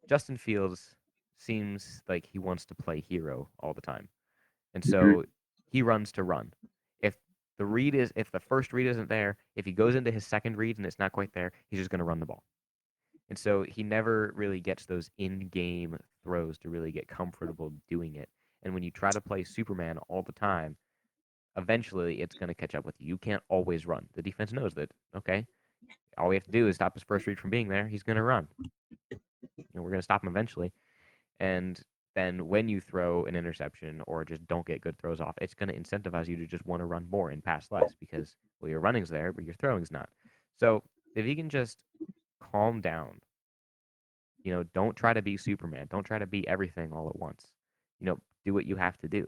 Justin 0.09 0.37
Fields 0.37 0.95
seems 1.39 2.03
like 2.09 2.25
he 2.27 2.39
wants 2.39 2.65
to 2.67 2.75
play 2.75 3.01
hero 3.01 3.49
all 3.61 3.75
the 3.75 3.81
time. 3.81 4.09
And 4.75 4.85
so 4.85 5.23
Mhm. 5.23 5.29
he 5.67 5.83
runs 5.83 6.13
to 6.13 6.23
run. 6.23 6.55
The 7.59 7.67
read 7.67 7.95
is 7.95 8.13
if 8.17 8.31
the 8.33 8.41
first 8.41 8.73
read 8.73 8.87
isn't 8.87 9.09
there, 9.09 9.37
if 9.57 9.65
he 9.65 9.73
goes 9.73 9.95
into 9.95 10.11
his 10.11 10.27
second 10.27 10.57
read 10.57 10.79
and 10.79 10.87
it's 10.87 10.99
not 10.99 11.13
quite 11.13 11.33
there, 11.33 11.53
he's 11.71 11.79
just 11.81 11.91
going 11.91 11.99
to 11.99 12.05
run 12.05 12.21
the 12.21 12.27
ball. 12.27 12.43
And 13.29 13.39
so 13.39 13.65
he 13.69 13.83
never 13.83 14.33
really 14.35 14.61
gets 14.61 14.85
those 14.85 15.11
in-game 15.19 15.97
throws 16.23 16.59
to 16.59 16.71
really 16.71 16.93
get 16.93 17.09
comfortable 17.09 17.73
doing 17.89 18.17
it. 18.17 18.29
And 18.63 18.75
when 18.75 18.83
you 18.83 18.91
try 18.91 19.11
to 19.11 19.21
play 19.21 19.45
Superman 19.45 19.99
all 20.09 20.23
the 20.23 20.33
time, 20.33 20.77
eventually 21.57 22.21
it's 22.21 22.37
going 22.37 22.49
to 22.49 22.55
catch 22.55 22.75
up 22.75 22.85
with 22.85 22.95
you. 22.99 23.09
You 23.09 23.19
can't 23.19 23.43
always 23.49 23.87
run. 23.87 24.07
The 24.15 24.23
defense 24.23 24.53
knows 24.53 24.75
that. 24.75 24.91
Okay, 25.17 25.47
all 26.19 26.29
we 26.29 26.37
have 26.37 26.45
to 26.45 26.51
do 26.51 26.69
is 26.69 26.77
stop 26.77 26.95
his 26.95 27.03
first 27.03 27.27
read 27.27 27.39
from 27.39 27.51
being 27.51 27.69
there. 27.69 27.87
He's 27.87 28.03
going 28.03 28.17
to 28.17 28.23
run. 28.23 28.49
You 29.11 29.19
know, 29.75 29.83
we're 29.83 29.91
going 29.91 30.01
to 30.01 30.05
stop 30.05 30.23
him 30.23 30.31
eventually. 30.31 30.73
And 31.41 31.81
then 32.15 32.47
when 32.47 32.69
you 32.69 32.81
throw 32.81 33.25
an 33.25 33.35
interception 33.35 34.03
or 34.07 34.25
just 34.25 34.47
don't 34.47 34.67
get 34.67 34.81
good 34.81 34.99
throws 34.99 35.21
off, 35.21 35.35
it's 35.41 35.55
going 35.55 35.69
to 35.69 35.79
incentivize 35.79 36.29
you 36.29 36.37
to 36.37 36.47
just 36.47 36.67
want 36.67 36.81
to 36.81 36.87
run 36.87 37.07
more 37.11 37.31
and 37.31 37.43
pass 37.43 37.69
less 37.71 37.95
because 37.99 38.37
well, 38.61 38.71
your 38.71 38.81
running's 38.81 39.09
there, 39.09 39.33
but 39.33 39.45
your 39.45 39.55
throwing's 39.55 39.91
not. 39.91 40.09
So 40.59 40.83
if 41.17 41.27
you 41.27 41.35
can 41.35 41.49
just 41.49 41.79
calm 42.41 42.81
down, 42.81 43.21
you 44.43 44.53
know, 44.53 44.65
don't 44.75 44.97
try 44.97 45.13
to 45.13 45.23
be 45.23 45.37
Superman. 45.37 45.87
Don't 45.91 46.05
try 46.05 46.19
to 46.19 46.27
be 46.27 46.47
everything 46.49 46.93
all 46.93 47.09
at 47.09 47.19
once. 47.19 47.47
You 48.01 48.07
know, 48.07 48.19
do 48.45 48.53
what 48.53 48.67
you 48.67 48.77
have 48.77 48.99
to 48.99 49.09
do. 49.09 49.27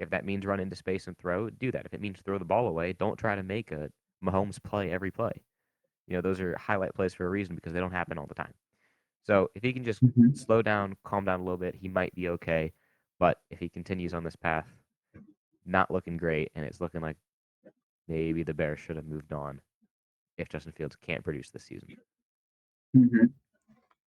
If 0.00 0.10
that 0.10 0.24
means 0.24 0.46
run 0.46 0.60
into 0.60 0.76
space 0.76 1.06
and 1.06 1.16
throw, 1.18 1.50
do 1.50 1.70
that. 1.72 1.86
If 1.86 1.94
it 1.94 2.00
means 2.00 2.18
throw 2.24 2.38
the 2.38 2.44
ball 2.44 2.68
away, 2.68 2.92
don't 2.92 3.18
try 3.18 3.34
to 3.34 3.42
make 3.42 3.70
a 3.70 3.90
Mahomes 4.24 4.62
play 4.62 4.90
every 4.90 5.10
play. 5.10 5.32
You 6.06 6.14
know, 6.14 6.20
those 6.20 6.40
are 6.40 6.56
highlight 6.58 6.94
plays 6.94 7.14
for 7.14 7.26
a 7.26 7.30
reason 7.30 7.54
because 7.54 7.72
they 7.72 7.80
don't 7.80 7.92
happen 7.92 8.18
all 8.18 8.26
the 8.26 8.34
time. 8.34 8.54
So 9.24 9.50
if 9.54 9.62
he 9.62 9.72
can 9.72 9.84
just 9.84 10.04
Mhm. 10.04 10.36
slow 10.36 10.62
down, 10.62 10.96
calm 11.02 11.24
down 11.24 11.40
a 11.40 11.42
little 11.42 11.58
bit, 11.58 11.74
he 11.74 11.88
might 11.88 12.14
be 12.14 12.28
okay. 12.28 12.72
But 13.18 13.40
if 13.50 13.58
he 13.58 13.68
continues 13.68 14.12
on 14.14 14.22
this 14.22 14.36
path, 14.36 14.66
not 15.64 15.90
looking 15.90 16.16
great, 16.16 16.50
and 16.54 16.64
it's 16.64 16.80
looking 16.80 17.00
like 17.00 17.16
maybe 18.06 18.42
the 18.42 18.52
Bears 18.54 18.78
should 18.80 18.96
have 18.96 19.06
moved 19.06 19.32
on 19.32 19.60
if 20.36 20.48
Justin 20.50 20.72
Fields 20.72 20.96
can't 20.96 21.24
produce 21.24 21.50
this 21.50 21.64
season. 21.64 21.96
Mhm. 22.94 23.32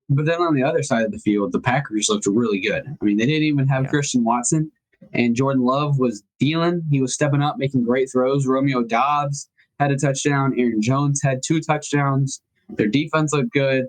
But 0.09 0.25
then 0.25 0.41
on 0.41 0.55
the 0.55 0.63
other 0.63 0.81
side 0.81 1.05
of 1.05 1.11
the 1.11 1.19
field, 1.19 1.51
the 1.51 1.59
Packers 1.61 2.09
looked 2.09 2.25
really 2.25 2.59
good. 2.59 2.85
I 2.87 3.05
mean, 3.05 3.17
they 3.17 3.25
didn't 3.25 3.43
even 3.43 3.67
have 3.67 3.83
Yeah. 3.83 3.89
Christian 3.89 4.23
Watson, 4.23 4.71
and 5.13 5.35
Jordan 5.35 5.61
Love 5.63 5.99
was 5.99 6.23
dealing. 6.39 6.81
He 6.89 7.01
was 7.01 7.13
stepping 7.13 7.41
up, 7.41 7.57
making 7.57 7.83
great 7.83 8.11
throws. 8.11 8.47
Romeo 8.47 8.83
Doubs 8.83 9.47
had 9.79 9.91
a 9.91 9.95
touchdown. 9.97 10.57
Aaron 10.59 10.81
Jones 10.81 11.21
had 11.21 11.41
two 11.43 11.61
touchdowns. 11.61 12.41
Their 12.69 12.87
defense 12.87 13.31
looked 13.31 13.51
good. 13.51 13.87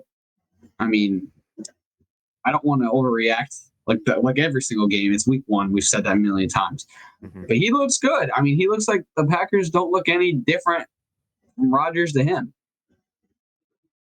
I 0.79 0.87
mean, 0.87 1.31
I 2.45 2.51
don't 2.51 2.63
want 2.63 2.81
to 2.81 2.89
overreact 2.89 3.69
like 3.87 3.99
the, 4.05 4.19
like 4.19 4.39
every 4.39 4.61
single 4.61 4.87
game. 4.87 5.13
It's 5.13 5.27
week 5.27 5.43
one. 5.47 5.71
We've 5.71 5.83
said 5.83 6.03
that 6.03 6.13
a 6.13 6.19
million 6.19 6.49
times. 6.49 6.85
Mhm. 7.23 7.47
But 7.47 7.57
he 7.57 7.71
looks 7.71 7.97
good. 7.97 8.29
I 8.35 8.41
mean, 8.41 8.55
he 8.57 8.67
looks 8.67 8.87
like 8.87 9.03
the 9.15 9.25
Packers 9.25 9.69
don't 9.69 9.91
look 9.91 10.09
any 10.09 10.33
different 10.33 10.87
from 11.55 11.73
Rodgers 11.73 12.13
to 12.13 12.23
him. 12.23 12.53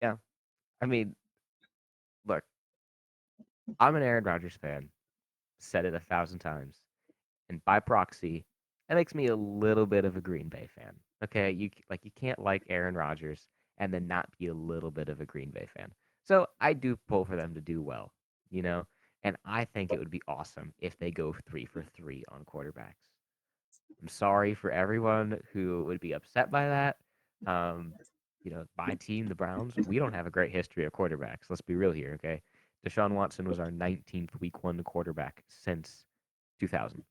Yeah, 0.00 0.16
I 0.80 0.86
mean, 0.86 1.14
look, 2.26 2.42
I'm 3.80 3.96
an 3.96 4.02
Aaron 4.02 4.24
Rodgers 4.24 4.56
fan. 4.60 4.88
Said 5.58 5.84
it 5.84 5.94
a 5.94 6.00
thousand 6.00 6.40
times, 6.40 6.80
and 7.48 7.64
by 7.64 7.78
proxy, 7.80 8.44
that 8.88 8.96
makes 8.96 9.14
me 9.14 9.28
a 9.28 9.36
little 9.36 9.86
bit 9.86 10.04
of 10.04 10.16
a 10.16 10.20
Green 10.20 10.48
Bay 10.48 10.68
fan. 10.76 10.92
Okay, 11.22 11.50
you 11.52 11.70
like 11.88 12.04
you 12.04 12.10
can't 12.18 12.38
like 12.38 12.64
Aaron 12.68 12.94
Rodgers 12.96 13.46
and 13.78 13.94
then 13.94 14.06
not 14.08 14.28
be 14.38 14.48
a 14.48 14.54
little 14.54 14.90
bit 14.90 15.08
of 15.08 15.20
a 15.20 15.24
Green 15.24 15.50
Bay 15.50 15.68
fan. 15.76 15.90
So 16.24 16.46
I 16.60 16.72
do 16.72 16.96
pull 17.08 17.24
for 17.24 17.36
them 17.36 17.54
to 17.54 17.60
do 17.60 17.82
well, 17.82 18.12
you 18.50 18.62
know, 18.62 18.86
and 19.24 19.36
I 19.44 19.64
think 19.64 19.92
it 19.92 19.98
would 19.98 20.10
be 20.10 20.22
awesome 20.28 20.72
if 20.78 20.98
they 20.98 21.10
go 21.10 21.34
three 21.48 21.64
for 21.64 21.84
three 21.96 22.24
on 22.28 22.44
quarterbacks. 22.44 22.94
I'm 24.00 24.08
sorry 24.08 24.54
for 24.54 24.70
everyone 24.70 25.40
who 25.52 25.84
would 25.84 26.00
be 26.00 26.12
upset 26.12 26.50
by 26.50 26.68
that. 26.68 26.96
Um, 27.46 27.94
you 28.42 28.50
know, 28.50 28.64
my 28.76 28.94
team, 28.94 29.26
the 29.28 29.34
Browns, 29.34 29.74
we 29.86 29.98
don't 29.98 30.14
have 30.14 30.26
a 30.26 30.30
great 30.30 30.50
history 30.50 30.84
of 30.84 30.92
quarterbacks. 30.92 31.48
Let's 31.48 31.60
be 31.60 31.76
real 31.76 31.92
here, 31.92 32.12
okay? 32.14 32.42
Deshaun 32.86 33.12
Watson 33.12 33.48
was 33.48 33.60
our 33.60 33.70
19th 33.70 34.30
week 34.40 34.64
one 34.64 34.82
quarterback 34.82 35.44
since 35.48 36.04
2000. 36.58 37.04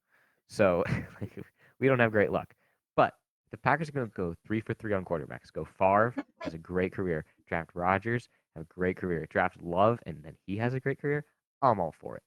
So 0.47 0.83
we 1.79 1.87
don't 1.87 1.99
have 1.99 2.11
great 2.11 2.31
luck. 2.31 2.53
But 2.97 3.13
the 3.51 3.57
Packers 3.57 3.87
are 3.87 3.93
going 3.93 4.07
to 4.07 4.13
go 4.13 4.35
three 4.45 4.59
for 4.59 4.73
three 4.73 4.93
on 4.93 5.05
quarterbacks. 5.05 5.53
Go 5.53 5.63
Favre 5.63 6.13
has 6.39 6.53
a 6.53 6.57
great 6.57 6.91
career. 6.91 7.23
Draft 7.47 7.71
Rodgers, 7.73 8.27
have 8.55 8.65
a 8.65 8.73
great 8.73 8.97
career. 8.97 9.27
Draft 9.29 9.57
Love, 9.61 9.99
and 10.05 10.23
then 10.23 10.35
he 10.45 10.57
has 10.57 10.73
a 10.73 10.79
great 10.79 10.99
career. 11.01 11.25
I'm 11.61 11.79
all 11.79 11.93
for 11.99 12.17
it. 12.17 12.23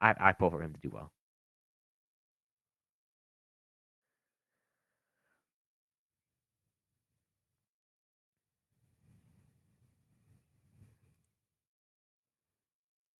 I, 0.00 0.14
I 0.18 0.32
pull 0.32 0.50
for 0.50 0.62
him 0.62 0.72
to 0.74 0.80
do 0.80 0.90
well. 0.92 1.12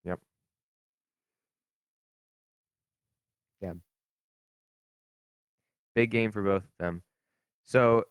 Yep. 0.04 0.20
Yeah. 3.60 3.72
Big 5.94 6.10
game 6.10 6.30
for 6.30 6.42
both 6.42 6.62
of 6.62 6.68
them. 6.78 7.02
So 7.64 8.04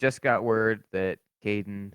just 0.00 0.22
got 0.22 0.42
word 0.42 0.82
that 0.92 1.18
Caden 1.44 1.92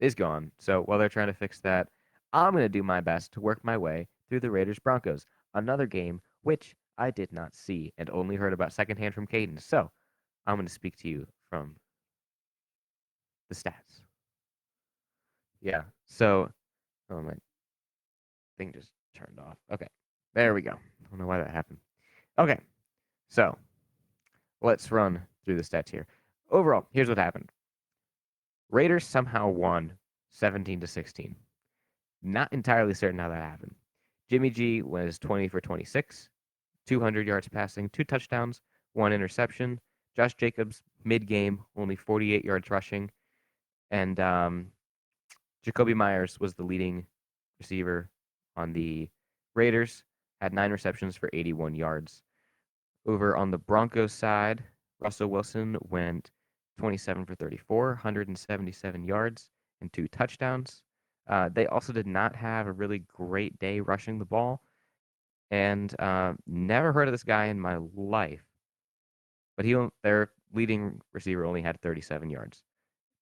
is 0.00 0.14
gone. 0.14 0.52
So 0.58 0.82
while 0.82 0.98
they're 0.98 1.08
trying 1.08 1.28
to 1.28 1.34
fix 1.34 1.60
that, 1.60 1.88
I'm 2.32 2.52
going 2.52 2.64
to 2.64 2.68
do 2.68 2.82
my 2.82 3.00
best 3.00 3.32
to 3.32 3.40
work 3.40 3.60
my 3.62 3.76
way 3.76 4.08
through 4.28 4.40
the 4.40 4.50
Raiders 4.50 4.78
Broncos, 4.78 5.26
another 5.54 5.86
game 5.86 6.20
which 6.42 6.74
I 6.98 7.10
did 7.10 7.32
not 7.32 7.54
see 7.54 7.92
and 7.98 8.10
only 8.10 8.36
heard 8.36 8.52
about 8.52 8.72
secondhand 8.72 9.14
from 9.14 9.26
Caden. 9.26 9.60
So 9.62 9.90
I'm 10.46 10.56
going 10.56 10.66
to 10.66 10.72
speak 10.72 10.96
to 10.98 11.08
you 11.08 11.26
from 11.50 11.76
the 13.48 13.54
stats. 13.54 14.02
Yeah. 15.60 15.82
So, 16.06 16.50
oh 17.10 17.22
my 17.22 17.32
thing 18.58 18.72
just 18.72 18.90
turned 19.14 19.38
off. 19.38 19.56
Okay. 19.72 19.88
There 20.34 20.54
we 20.54 20.62
go. 20.62 20.72
I 20.72 21.10
don't 21.10 21.20
know 21.20 21.26
why 21.26 21.38
that 21.38 21.50
happened. 21.50 21.78
Okay. 22.38 22.58
So 23.28 23.56
let's 24.62 24.90
run 24.90 25.22
through 25.44 25.56
the 25.56 25.62
stats 25.62 25.90
here. 25.90 26.06
Overall, 26.50 26.86
here's 26.90 27.08
what 27.08 27.18
happened. 27.18 27.50
Raiders 28.70 29.04
somehow 29.06 29.48
won 29.48 29.92
17 30.30 30.80
to 30.80 30.86
16. 30.86 31.36
Not 32.22 32.52
entirely 32.52 32.94
certain 32.94 33.18
how 33.18 33.28
that 33.28 33.42
happened. 33.42 33.74
Jimmy 34.28 34.50
G 34.50 34.82
was 34.82 35.18
20 35.18 35.48
for 35.48 35.60
26, 35.60 36.28
200 36.86 37.26
yards 37.26 37.48
passing, 37.48 37.88
two 37.90 38.04
touchdowns, 38.04 38.60
one 38.94 39.12
interception. 39.12 39.80
Josh 40.16 40.34
Jacobs, 40.34 40.82
mid 41.04 41.26
game, 41.26 41.60
only 41.76 41.94
48 41.94 42.44
yards 42.44 42.70
rushing. 42.70 43.10
And 43.90 44.18
um, 44.18 44.68
Jakobi 45.64 45.94
Meyers 45.94 46.40
was 46.40 46.54
the 46.54 46.64
leading 46.64 47.06
receiver 47.60 48.10
on 48.56 48.72
the 48.72 49.08
Raiders, 49.54 50.02
had 50.40 50.52
nine 50.52 50.70
receptions 50.70 51.16
for 51.16 51.30
81 51.32 51.74
yards. 51.74 52.22
Over 53.06 53.36
on 53.36 53.50
the 53.50 53.58
Broncos 53.58 54.12
side, 54.12 54.64
Russell 54.98 55.28
Wilson 55.28 55.76
went 55.82 56.30
27 56.78 57.24
for 57.24 57.34
34, 57.34 57.88
177 57.88 59.04
yards, 59.04 59.50
and 59.80 59.92
two 59.92 60.08
touchdowns. 60.08 60.82
Uh, 61.28 61.48
they 61.52 61.66
also 61.66 61.92
did 61.92 62.06
not 62.06 62.36
have 62.36 62.66
a 62.66 62.72
really 62.72 63.00
great 63.12 63.58
day 63.58 63.80
rushing 63.80 64.18
the 64.18 64.24
ball. 64.24 64.60
And 65.50 65.94
uh, 66.00 66.34
never 66.46 66.92
heard 66.92 67.08
of 67.08 67.12
this 67.12 67.22
guy 67.22 67.46
in 67.46 67.60
my 67.60 67.78
life. 67.94 68.42
But 69.56 69.64
he, 69.64 69.76
their 70.02 70.30
leading 70.52 71.00
receiver 71.12 71.44
only 71.44 71.62
had 71.62 71.80
37 71.80 72.30
yards. 72.30 72.62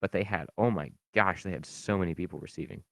But 0.01 0.13
they 0.13 0.23
had, 0.23 0.47
oh 0.59 0.71
my 0.71 0.91
gosh, 1.15 1.43
they 1.43 1.51
had 1.51 1.67
so 1.67 1.99
many 1.99 2.15
people 2.15 2.39
receiving. 2.41 2.83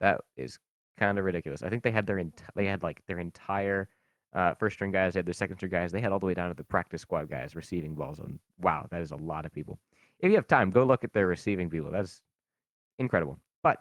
That 0.00 0.20
is 0.36 0.58
kind 0.98 1.18
of 1.18 1.24
ridiculous. 1.24 1.62
I 1.62 1.68
think 1.68 1.82
they 1.82 1.90
had 1.90 2.06
their 2.06 2.22
they 2.54 2.66
had 2.66 2.82
like 2.82 3.02
their 3.06 3.18
entire 3.18 3.88
uh, 4.34 4.54
first 4.54 4.74
string 4.74 4.92
guys, 4.92 5.14
they 5.14 5.18
had 5.18 5.26
their 5.26 5.34
second 5.34 5.56
string 5.56 5.72
guys, 5.72 5.92
they 5.92 6.00
had 6.00 6.12
all 6.12 6.18
the 6.18 6.26
way 6.26 6.34
down 6.34 6.48
to 6.48 6.54
the 6.54 6.64
practice 6.64 7.02
squad 7.02 7.28
guys 7.28 7.56
receiving 7.56 7.94
balls. 7.94 8.20
On 8.20 8.38
wow, 8.60 8.86
that 8.90 9.00
is 9.00 9.10
a 9.10 9.16
lot 9.16 9.44
of 9.44 9.52
people. 9.52 9.78
If 10.20 10.30
you 10.30 10.36
have 10.36 10.46
time, 10.46 10.70
go 10.70 10.84
look 10.84 11.04
at 11.04 11.12
their 11.12 11.26
receiving 11.26 11.70
people. 11.70 11.90
That's 11.90 12.20
incredible. 12.98 13.38
But 13.62 13.78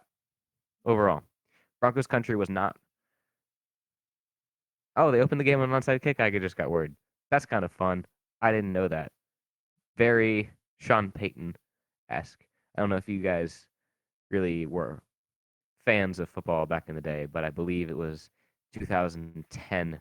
overall, 0.86 1.24
Broncos 1.82 2.08
country 2.08 2.36
was 2.36 2.50
not. 2.50 2.76
Oh, 4.96 5.12
they 5.12 5.22
opened 5.22 5.40
the 5.40 5.46
game 5.46 5.62
on 5.62 5.72
an 5.72 5.82
onside 5.82 6.02
kick. 6.02 6.20
I 6.20 6.30
just 6.32 6.58
got 6.58 6.70
word. 6.70 6.96
That's 7.30 7.46
kind 7.46 7.64
of 7.64 7.72
fun. 7.72 8.06
I 8.42 8.52
didn't 8.52 8.74
know 8.74 8.88
that. 8.88 9.12
Very 9.98 10.50
Sean 10.80 11.12
Payton 11.12 11.56
esque. 12.10 12.40
I 12.76 12.82
don't 12.82 12.90
know 12.90 12.96
if 12.96 13.08
you 13.08 13.22
guys 13.22 13.68
really 14.32 14.66
were 14.66 15.02
fans 15.86 16.20
of 16.20 16.30
football 16.30 16.66
back 16.66 16.86
in 16.88 16.96
the 16.96 17.02
day, 17.02 17.28
but 17.32 17.44
I 17.44 17.50
believe 17.50 17.90
it 17.90 17.98
was 17.98 18.30
2010 18.74 20.00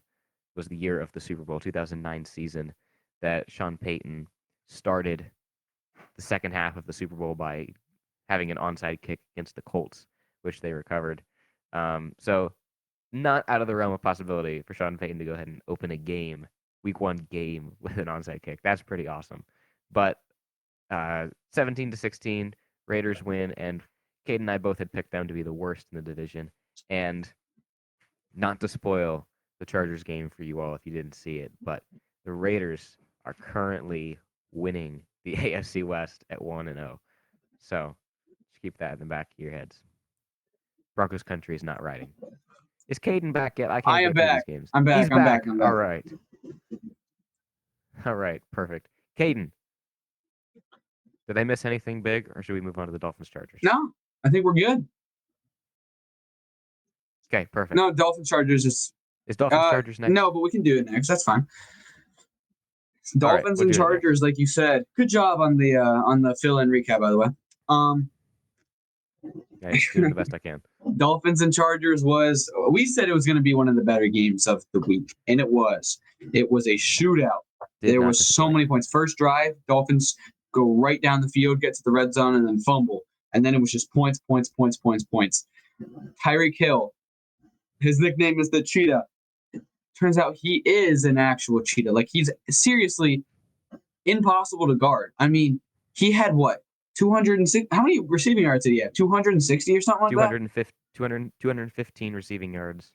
was 0.59 0.67
the 0.67 0.77
year 0.77 1.01
of 1.01 1.11
the 1.13 1.21
Super 1.21 1.45
Bowl, 1.45 1.61
2009 1.61 2.25
season 2.27 2.75
that 3.23 3.51
Sean 3.51 3.79
Payton 3.79 4.27
started 4.67 5.31
the 6.17 6.23
second 6.23 6.53
half 6.53 6.77
of 6.77 6.85
the 6.85 6.93
Super 6.93 7.15
Bowl 7.15 7.35
by 7.35 7.69
having 8.29 8.51
an 8.51 8.59
onside 8.59 9.01
kick 9.01 9.21
against 9.35 9.55
the 9.55 9.63
Colts, 9.63 10.05
which 10.43 10.61
they 10.61 10.73
recovered. 10.73 11.23
Um, 11.73 12.13
so 12.19 12.53
not 13.13 13.45
out 13.49 13.63
of 13.63 13.69
the 13.69 13.77
realm 13.77 13.93
of 13.93 14.03
possibility 14.03 14.63
for 14.63 14.75
Sean 14.75 14.99
Payton 14.99 15.19
to 15.21 15.25
go 15.25 15.33
ahead 15.33 15.47
and 15.47 15.63
open 15.69 15.93
a 15.93 15.97
game, 15.97 16.47
week 16.83 17.01
one 17.01 17.27
game 17.31 17.73
with 17.81 17.97
an 17.97 18.07
onside 18.07 18.43
kick. 18.43 18.59
That's 18.63 18.83
pretty 18.83 19.07
awesome. 19.07 19.45
But 19.91 20.19
uh, 20.91 21.29
17 21.53 21.93
to 21.93 21.97
16, 21.97 22.55
Raiders 22.87 23.23
win, 23.23 23.53
and 23.53 23.83
Kate 24.27 24.41
and 24.41 24.51
I 24.51 24.59
both 24.59 24.79
had 24.79 24.93
picked 24.93 25.13
them 25.13 25.29
to 25.29 25.35
be 25.35 25.43
the 25.43 25.53
worst 25.53 25.87
in 25.93 25.97
the 25.97 26.03
division. 26.03 26.51
And 26.91 27.33
not 28.35 28.61
to 28.61 28.69
spoil 28.69 29.27
the 29.59 29.67
Chargers 29.67 30.03
game 30.03 30.31
for 30.31 30.43
you 30.43 30.61
all 30.61 30.75
if 30.75 30.83
you 30.85 30.93
didn't 30.93 31.15
see 31.15 31.37
it, 31.37 31.53
but 31.63 31.83
mm-hmm. 31.83 31.99
the 32.27 32.33
Raiders 32.33 32.97
are 33.25 33.35
currently 33.35 34.19
winning 34.53 35.03
the 35.25 35.35
AFC 35.37 35.85
West 35.85 36.25
at 36.31 36.41
1 36.41 36.69
and 36.69 36.77
0. 36.77 37.01
So 37.61 37.97
just 38.53 38.63
keep 38.63 38.77
that 38.79 38.95
in 38.95 38.99
the 38.99 39.05
back 39.05 39.29
of 39.37 39.43
your 39.43 39.53
heads. 39.53 39.81
Broncos 40.97 41.23
country 41.23 41.55
is 41.55 41.63
not 41.63 41.83
riding. 41.83 42.09
Is 42.89 42.99
Caden 42.99 43.33
back 43.33 43.59
yet? 43.59 43.71
I 43.71 43.81
can't 43.81 43.97
I 43.97 44.03
am 44.03 44.13
through 44.13 44.23
these 44.23 44.29
back. 44.29 44.47
games. 44.47 44.71
I'm 44.73 44.85
back, 44.85 45.03
He's 45.03 45.13
I'm 45.13 45.25
back, 45.25 45.47
I'm 45.47 45.59
back. 45.59 45.69
All 45.69 45.75
right. 45.75 46.05
All 48.07 48.15
right. 48.15 48.41
Perfect. 48.53 48.89
Caden, 49.19 49.51
did 51.27 51.37
I 51.37 51.45
miss 51.45 51.65
anything 51.65 52.01
big, 52.01 52.31
or 52.35 52.43
should 52.43 52.55
we 52.55 52.61
move 52.61 52.79
on 52.79 52.87
to 52.87 52.93
the 52.93 52.99
Dolphins 52.99 53.29
Chargers? 53.29 53.61
No, 53.63 53.91
I 54.25 54.31
think 54.31 54.45
we're 54.45 54.55
good. 54.55 54.87
Okay. 57.33 57.47
Perfect. 57.53 57.77
No, 57.77 57.93
Dolphins 57.93 58.29
Chargers 58.29 58.65
is 58.65 58.93
Is 59.29 59.37
Dolphins 59.37 59.63
uh, 59.63 59.71
Chargers 59.71 59.99
next? 60.01 60.13
no, 60.13 60.31
but 60.31 60.41
we 60.41 60.51
can 60.51 60.63
do 60.63 60.79
it 60.79 60.91
next. 60.91 61.09
That's 61.09 61.23
fine. 61.23 61.47
Dolphins 63.17 63.45
we'll 63.45 63.51
and 63.51 63.59
do 63.59 63.63
it 63.63 63.67
next. 63.67 63.77
Chargers, 63.77 64.23
like 64.23 64.39
you 64.39 64.47
said. 64.47 64.85
Good 64.97 65.09
job 65.09 65.41
on 65.41 65.57
the 65.57 65.77
uh, 65.77 66.03
on 66.05 66.23
the 66.23 66.35
fill 66.41 66.59
in 66.59 66.71
recap, 66.71 67.01
by 67.01 67.11
the 67.11 67.19
way. 67.19 67.29
Um, 67.69 68.11
Yeah, 69.63 69.77
doing 69.95 70.11
the 70.11 70.15
best 70.15 70.35
I 70.35 70.39
can. 70.39 70.63
Dolphins 70.97 71.43
and 71.43 71.53
Chargers 71.53 72.03
was 72.03 72.51
we 72.71 72.87
said 72.87 73.09
it 73.09 73.15
was 73.15 73.27
going 73.27 73.37
to 73.37 73.43
be 73.43 73.55
one 73.55 73.69
of 73.69 73.77
the 73.77 73.83
better 73.83 74.09
games 74.09 74.47
of 74.47 74.65
the 74.73 74.81
week, 74.81 75.15
and 75.27 75.41
it 75.41 75.51
was. 75.51 75.99
It 76.33 76.51
was 76.51 76.67
a 76.67 76.75
shootout. 76.75 77.43
Did 77.83 77.93
there 77.93 78.03
was 78.03 78.35
so 78.35 78.51
many 78.51 78.67
points. 78.67 78.89
First 78.91 79.19
drive, 79.19 79.55
Dolphins 79.69 80.17
go 80.53 80.75
right 80.75 81.01
down 81.01 81.21
the 81.21 81.29
field, 81.29 81.61
get 81.61 81.75
to 81.75 81.83
the 81.85 81.91
red 81.91 82.15
zone, 82.15 82.35
and 82.35 82.47
then 82.47 82.59
fumble. 82.61 83.03
And 83.35 83.45
then 83.45 83.55
it 83.55 83.61
was 83.61 83.71
just 83.71 83.93
points, 83.93 84.19
points, 84.19 84.49
points, 84.49 84.77
points, 84.79 85.05
points. 85.05 85.47
Tyreek 86.25 86.55
Hill, 86.57 86.93
his 87.81 87.99
nickname 88.01 88.41
is 88.41 88.51
the 88.51 88.63
Cheetah. 88.63 89.05
Turns 89.99 90.19
out 90.19 90.37
he 90.41 90.63
is 90.65 91.05
an 91.05 91.19
actual 91.19 91.61
cheetah. 91.61 91.93
Like 91.93 92.09
he's 92.13 92.31
seriously 92.49 93.25
impossible 94.05 94.69
to 94.69 94.75
guard. 94.75 95.13
I 95.19 95.29
mean, 95.29 95.61
he 95.95 96.13
had 96.13 96.35
what? 96.35 96.63
206 96.97 97.67
how 97.71 97.83
many 97.83 98.01
receiving 98.01 98.43
yards 98.43 98.65
did 98.65 98.73
he 98.73 98.81
have 98.81 98.93
260 98.93 99.77
or 99.77 99.81
something 99.81 100.03
like 100.03 100.17
that 100.17 100.17
250, 100.17 100.73
200, 100.97 101.33
215 101.41 102.15
receiving 102.15 102.53
yards 102.53 102.91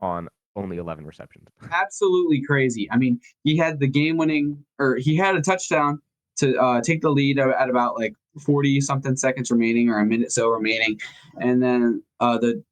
on 0.00 0.28
only 0.56 0.76
11 0.76 1.06
receptions. 1.06 1.48
absolutely 1.72 2.42
crazy. 2.42 2.88
I 2.90 2.96
mean, 2.96 3.20
he 3.42 3.56
had 3.56 3.80
the 3.80 3.88
game 3.88 4.16
winning, 4.16 4.64
or 4.78 4.96
he 4.96 5.16
had 5.16 5.36
a 5.36 5.40
touchdown 5.40 6.00
to 6.36 6.56
uh, 6.56 6.80
take 6.80 7.00
the 7.00 7.10
lead 7.10 7.38
at 7.38 7.48
at 7.48 7.70
about 7.70 7.96
like 7.96 8.14
40 8.40 8.80
something 8.80 9.16
seconds 9.16 9.50
remaining 9.50 9.88
or 9.88 9.98
a 9.98 10.04
minute 10.04 10.32
so 10.32 10.48
remaining. 10.48 11.00
And 11.40 11.62
then 11.62 12.02
uh, 12.20 12.38
the 12.38 12.62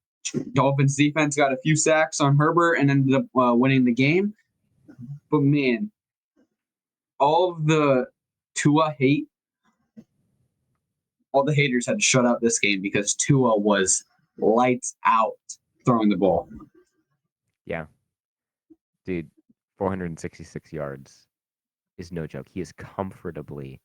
Dolphins 0.52 0.96
defense 0.96 1.36
got 1.36 1.52
a 1.52 1.56
few 1.58 1.76
sacks 1.76 2.20
on 2.20 2.36
Herbert 2.36 2.74
and 2.74 2.90
ended 2.90 3.14
up 3.14 3.24
uh, 3.36 3.54
winning 3.54 3.84
the 3.84 3.92
game. 3.92 4.34
But 5.30 5.42
man, 5.42 5.90
all 7.18 7.52
of 7.52 7.66
the 7.66 8.06
Tua 8.54 8.94
hate, 8.98 9.28
all 11.32 11.44
the 11.44 11.54
haters 11.54 11.86
had 11.86 11.98
to 11.98 12.04
shut 12.04 12.26
up 12.26 12.40
this 12.40 12.58
game 12.58 12.82
because 12.82 13.14
Tua 13.14 13.58
was 13.58 14.04
lights 14.38 14.96
out 15.06 15.32
throwing 15.84 16.08
the 16.08 16.16
ball. 16.16 16.48
Yeah. 17.66 17.86
Dude, 19.04 19.30
466 19.78 20.72
yards 20.72 21.26
is 21.98 22.12
no 22.12 22.26
joke. 22.26 22.46
He 22.52 22.60
is 22.60 22.72
comfortably 22.72 23.80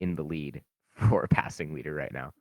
in 0.00 0.14
the 0.14 0.22
lead 0.22 0.62
for 1.08 1.22
a 1.24 1.28
passing 1.28 1.72
leader 1.72 1.94
right 1.94 2.12
now. 2.12 2.32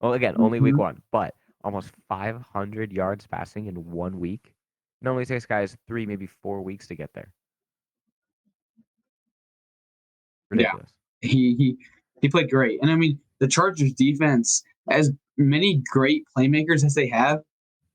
Well, 0.00 0.14
again, 0.14 0.34
only 0.38 0.60
week 0.60 0.74
Mhm. 0.74 0.78
one, 0.78 1.02
but 1.10 1.34
almost 1.64 1.92
500 2.08 2.92
yards 2.92 3.26
passing 3.26 3.66
in 3.66 3.90
one 3.90 4.18
week. 4.18 4.52
Normally 5.02 5.24
takes 5.24 5.46
guys 5.46 5.76
three, 5.86 6.06
maybe 6.06 6.26
four 6.26 6.62
weeks 6.62 6.86
to 6.88 6.94
get 6.94 7.12
there. 7.14 7.32
Yeah. 10.52 10.56
Ridiculous. 10.56 10.92
he 11.20 11.54
he 11.54 11.76
he 12.20 12.28
played 12.28 12.50
great. 12.50 12.80
And 12.82 12.90
I 12.90 12.96
mean, 12.96 13.18
the 13.38 13.48
Chargers 13.48 13.92
defense, 13.94 14.62
as 14.90 15.12
many 15.38 15.82
great 15.90 16.24
playmakers 16.36 16.84
as 16.84 16.94
they 16.94 17.08
have, 17.08 17.40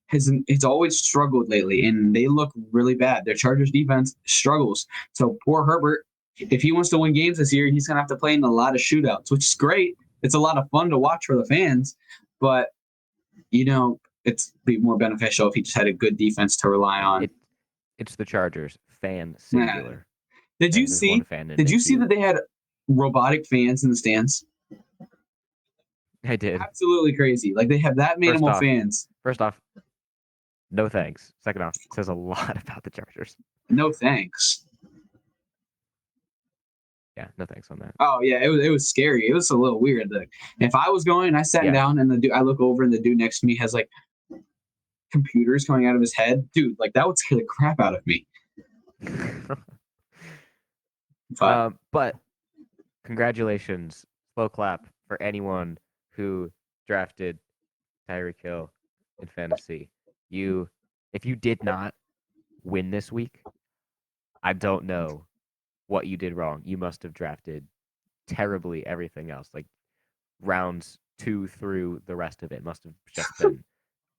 has 0.07 0.32
it's 0.47 0.63
always 0.63 0.99
struggled 0.99 1.49
lately, 1.49 1.86
and 1.86 2.16
they 2.16 2.28
look 2.28 2.51
really 2.72 2.95
bad. 2.95 3.26
Their 3.26 3.36
Chargers 3.36 3.72
defense 3.72 4.16
struggles. 4.26 4.88
So 5.13 5.38
poor 5.43 5.66
Herbert, 5.66 6.05
if 6.38 6.61
he 6.61 6.72
wants 6.72 6.89
to 6.89 6.97
win 6.97 7.13
games 7.13 7.38
this 7.38 7.53
year, 7.53 7.68
he's 7.68 7.88
gonna 7.88 7.99
have 7.99 8.09
to 8.09 8.16
play 8.16 8.34
in 8.34 8.43
a 8.43 8.51
lot 8.51 8.76
of 8.76 8.82
shootouts, 8.82 9.32
which 9.32 9.43
is 9.43 9.53
great. 9.53 9.95
It's 10.24 10.36
a 10.36 10.39
lot 10.39 10.57
of 10.57 10.70
fun 10.70 10.89
to 10.89 10.97
watch 10.97 11.26
for 11.26 11.36
the 11.36 11.45
fans, 11.45 11.95
but 12.39 12.70
you 13.56 13.66
know, 13.66 13.99
it's 14.24 14.51
be 14.66 14.78
more 14.78 14.97
beneficial 14.97 15.47
if 15.47 15.53
he 15.53 15.62
just 15.62 15.78
had 15.78 15.88
a 15.88 15.93
good 15.93 16.18
defense 16.18 16.58
to 16.58 16.70
rely 16.70 17.01
on. 17.01 17.24
It, 17.24 17.32
it's 17.97 18.16
the 18.16 18.26
Chargers. 18.26 18.78
Fan 19.01 19.36
singular. 19.38 20.08
did 20.60 20.76
you 20.76 20.88
see? 20.88 21.22
Did 21.30 21.70
you 21.70 21.80
see 21.80 21.95
that 21.97 22.10
they 22.10 22.20
had 22.20 22.38
robotic 22.88 23.45
fans 23.45 23.84
in 23.84 23.89
the 23.91 23.95
stands? 23.95 24.43
I 26.28 26.36
did. 26.36 26.60
absolutely 26.60 27.16
crazy. 27.16 27.53
Like 27.56 27.68
they 27.68 27.78
have 27.80 27.97
that 27.97 28.20
minimal 28.20 28.49
off- 28.49 28.60
fans. 28.60 29.08
First 29.22 29.41
off, 29.41 29.60
no 30.72 30.89
thanks. 30.89 31.34
Second 31.43 31.62
off, 31.62 31.76
says 31.93 32.08
a 32.08 32.14
lot 32.14 32.60
about 32.64 32.84
the 32.84 32.89
Chargers. 32.89 33.36
No 33.70 33.91
thanks. 33.91 34.64
Yeah, 37.18 37.28
no 37.38 37.45
thanks 37.45 37.72
on 37.72 37.80
that. 37.80 37.93
Oh 37.99 38.20
yeah, 38.22 38.43
it 38.43 38.49
was 38.49 38.63
it 38.63 38.70
was 38.70 38.89
scary. 38.89 39.28
It 39.30 39.34
was 39.34 39.49
a 39.49 39.55
little 39.57 39.80
weird. 39.80 40.11
Like, 40.11 40.30
if 40.59 40.76
I 40.76 40.89
was 40.89 41.03
going, 41.05 41.34
I 41.36 41.43
sat 41.43 41.63
Yeah. 41.63 41.72
down, 41.72 41.99
and 41.99 42.11
the 42.11 42.18
dude, 42.18 42.32
I 42.34 42.41
look 42.41 42.59
over, 42.59 42.84
and 42.84 42.91
the 42.91 42.99
dude 42.99 43.18
next 43.18 43.39
to 43.39 43.45
me 43.45 43.55
has 43.55 43.74
like 43.74 43.89
computers 45.11 45.63
coming 45.66 45.88
out 45.88 45.95
of 45.95 46.01
his 46.01 46.13
head, 46.13 46.49
dude. 46.53 46.76
Like 46.78 46.91
that 46.93 47.07
would 47.07 47.18
scare 47.18 47.38
the 47.38 47.45
crap 47.45 47.80
out 47.80 47.95
of 47.95 48.05
me. 48.05 48.26
But 51.39 51.53
um, 51.53 51.80
but 51.91 52.16
congratulations, 53.03 54.05
slow 54.36 54.47
clap 54.47 54.86
for 55.07 55.22
anyone 55.22 55.78
who 56.11 56.51
drafted 56.88 57.39
Tyreek 58.09 58.41
Hill 58.41 58.72
in 59.20 59.28
fantasy. 59.28 59.89
You, 60.30 60.70
if 61.13 61.26
you 61.26 61.36
did 61.36 61.63
not 61.63 61.93
win 62.63 62.91
this 62.91 63.11
week, 63.11 63.41
I 64.43 64.53
don't 64.53 64.86
know 64.86 65.26
what 65.88 66.08
you 66.08 66.18
did 66.18 66.34
wrong. 66.34 66.62
You 66.66 66.78
must 66.78 67.04
have 67.04 67.14
drafted 67.14 67.66
terribly 68.28 68.86
everything 68.86 69.30
else, 69.32 69.50
like 69.54 69.66
rounds 70.42 70.98
two 71.20 71.48
through 71.48 72.02
the 72.08 72.16
rest 72.16 72.44
of 72.44 72.52
it 72.52 72.64
must 72.64 72.84
have 72.84 72.94
just 73.14 73.30
been 73.40 73.64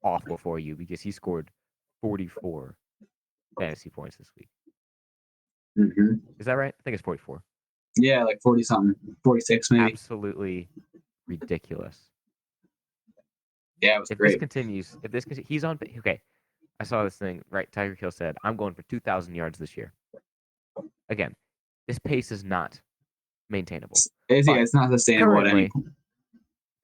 awful 0.02 0.36
for 0.38 0.58
you 0.58 0.74
because 0.76 1.00
he 1.00 1.10
scored 1.10 1.50
44 2.02 2.74
fantasy 3.58 3.90
points 3.90 4.16
this 4.16 4.30
week. 4.36 4.48
mhm. 5.78 6.20
Is 6.38 6.46
that 6.46 6.54
right? 6.54 6.74
I 6.78 6.82
think 6.84 6.94
it's 6.94 7.02
44. 7.02 7.42
yeah, 7.96 8.22
like 8.24 8.40
forty 8.42 8.62
something, 8.62 8.94
forty 9.24 9.40
six 9.40 9.70
maybe. 9.70 9.92
absolutely 9.92 10.68
ridiculous. 11.26 11.98
Yeah, 13.82 13.96
it 13.96 14.00
was 14.00 14.10
If 14.10 14.18
this 14.18 14.36
continues, 14.36 14.96
if 15.02 15.10
this 15.12 15.24
he's 15.46 15.64
on 15.64 15.78
okay. 15.98 16.20
I 16.80 16.84
saw 16.84 17.04
this 17.04 17.16
thing 17.16 17.42
right. 17.50 17.70
Tyreek 17.72 17.98
Hill 17.98 18.10
said, 18.10 18.36
"I'm 18.44 18.56
going 18.56 18.74
for 18.74 18.82
2,000 18.82 19.34
yards 19.34 19.58
this 19.58 19.76
year." 19.76 19.92
Again, 21.08 21.34
this 21.86 21.98
pace 21.98 22.32
is 22.32 22.44
not 22.44 22.80
maintainable. 23.50 23.96
It's, 24.28 24.48
yeah, 24.48 24.54
it's 24.56 24.74
not 24.74 24.90
sustainable 24.90 25.40
at 25.40 25.46
any 25.46 25.68
Currently, 25.68 25.92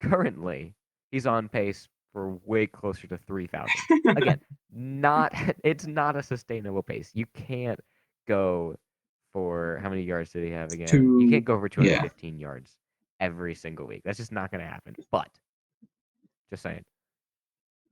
currently, 0.01 0.75
he's 1.11 1.25
on 1.25 1.49
pace 1.49 1.87
for 2.11 2.39
way 2.45 2.67
closer 2.67 3.07
to 3.07 3.17
3,000. 3.17 3.69
Again, 4.17 4.39
not 4.73 5.33
it's 5.63 5.85
not 5.85 6.15
a 6.15 6.23
sustainable 6.23 6.83
pace. 6.83 7.11
You 7.13 7.25
can't 7.33 7.79
go 8.27 8.75
for 9.33 9.79
how 9.81 9.89
many 9.89 10.03
yards 10.03 10.31
did 10.31 10.45
he 10.45 10.51
have 10.51 10.71
again? 10.71 10.87
Two- 10.87 11.19
you 11.19 11.29
can't 11.29 11.43
go 11.43 11.59
for 11.59 11.65
yeah. 11.65 11.97
215 11.97 12.39
yards 12.39 12.77
every 13.19 13.55
single 13.55 13.87
week. 13.87 14.01
That's 14.05 14.17
just 14.17 14.31
not 14.31 14.51
going 14.51 14.61
to 14.61 14.67
happen. 14.67 14.95
But 15.11 15.29
just 16.51 16.61
saying, 16.61 16.83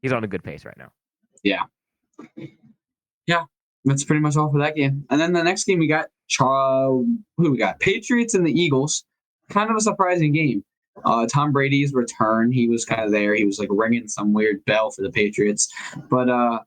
he's 0.03 0.14
on 0.14 0.24
a 0.24 0.28
good 0.28 0.43
pace 0.43 0.66
right 0.66 0.78
now. 0.78 0.91
That's 3.86 4.04
pretty 4.04 4.22
much 4.22 4.38
all 4.38 4.52
for 4.52 4.60
that 4.60 4.76
game. 4.76 5.06
And 5.10 5.20
then 5.20 5.34
the 5.34 5.44
next 5.44 5.64
game 5.64 5.80
we 5.80 5.88
got 5.88 6.10
Char- 6.28 7.04
who 7.38 7.52
we 7.52 7.58
got? 7.58 7.80
Patriots 7.80 8.34
and 8.34 8.46
the 8.46 8.52
Eagles. 8.52 9.04
Kind 9.50 9.70
of 9.70 9.76
a 9.76 9.82
surprising 9.82 10.32
game. 10.34 10.64
Uh, 11.04 11.26
Tom 11.28 11.52
Brady's 11.52 11.94
return. 11.94 12.52
He 12.52 12.68
was 12.70 12.86
kind 12.86 13.02
of 13.02 13.12
there. 13.12 13.34
He 13.36 13.46
was 13.46 13.60
like 13.60 13.70
ringing 13.72 14.08
some 14.08 14.34
weird 14.34 14.64
bell 14.66 14.92
for 14.92 15.02
the 15.02 15.10
Patriots. 15.10 15.70
But 16.10 16.30
uh, 16.30 16.60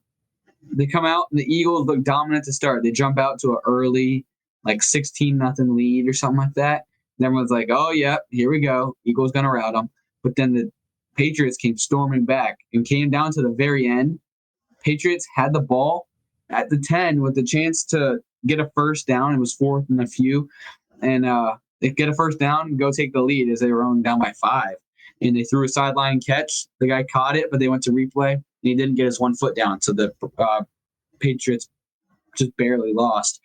they 0.71 0.85
come 0.85 1.05
out 1.05 1.27
and 1.31 1.39
the 1.39 1.45
Eagles 1.45 1.87
look 1.87 2.03
dominant 2.03 2.45
to 2.45 2.53
start. 2.53 2.83
They 2.83 2.91
jump 2.91 3.17
out 3.17 3.39
to 3.39 3.51
an 3.51 3.57
early, 3.65 4.25
like 4.63 4.83
16 4.83 5.37
nothing 5.37 5.75
lead 5.75 6.07
or 6.07 6.13
something 6.13 6.37
like 6.37 6.53
that. 6.55 6.83
And 7.17 7.25
everyone's 7.25 7.51
like, 7.51 7.69
oh, 7.71 7.91
yeah, 7.91 8.17
here 8.29 8.51
we 8.51 8.59
go. 8.59 8.95
Eagles 9.05 9.31
to 9.31 9.41
rout 9.41 9.73
them. 9.73 9.89
But 10.23 10.35
then 10.35 10.53
the 10.53 10.71
Patriots 11.15 11.57
came 11.57 11.77
storming 11.77 12.25
back 12.25 12.57
and 12.73 12.85
came 12.85 13.09
down 13.09 13.31
to 13.31 13.41
the 13.41 13.53
very 13.57 13.87
end. 13.87 14.19
Patriots 14.83 15.25
had 15.35 15.53
the 15.53 15.61
ball 15.61 16.07
at 16.49 16.69
the 16.69 16.77
10 16.77 17.21
with 17.21 17.35
the 17.35 17.43
chance 17.43 17.83
to 17.85 18.19
get 18.45 18.59
a 18.59 18.69
first 18.75 19.07
down. 19.07 19.33
It 19.33 19.39
was 19.39 19.53
fourth 19.53 19.85
and 19.89 20.01
a 20.01 20.07
few. 20.07 20.47
And 21.01 21.25
uh, 21.25 21.55
they 21.81 21.89
get 21.89 22.09
a 22.09 22.13
first 22.13 22.39
down 22.39 22.67
and 22.67 22.79
go 22.79 22.91
take 22.91 23.13
the 23.13 23.21
lead 23.21 23.49
as 23.49 23.59
they 23.59 23.71
were 23.71 23.83
only 23.83 24.03
down 24.03 24.19
by 24.19 24.33
five. 24.41 24.75
And 25.21 25.35
they 25.35 25.43
threw 25.43 25.65
a 25.65 25.69
sideline 25.69 26.19
catch. 26.19 26.67
The 26.79 26.87
guy 26.87 27.03
caught 27.11 27.35
it, 27.35 27.49
but 27.49 27.59
they 27.59 27.67
went 27.69 27.83
to 27.83 27.91
replay 27.91 28.33
and 28.33 28.43
he 28.61 28.75
didn't 28.75 28.95
get 28.95 29.05
his 29.05 29.19
one 29.19 29.35
foot 29.35 29.55
down. 29.55 29.81
So 29.81 29.93
the 29.93 30.13
uh, 30.37 30.63
Patriots 31.19 31.69
just 32.37 32.55
barely 32.57 32.93
lost. 32.93 33.39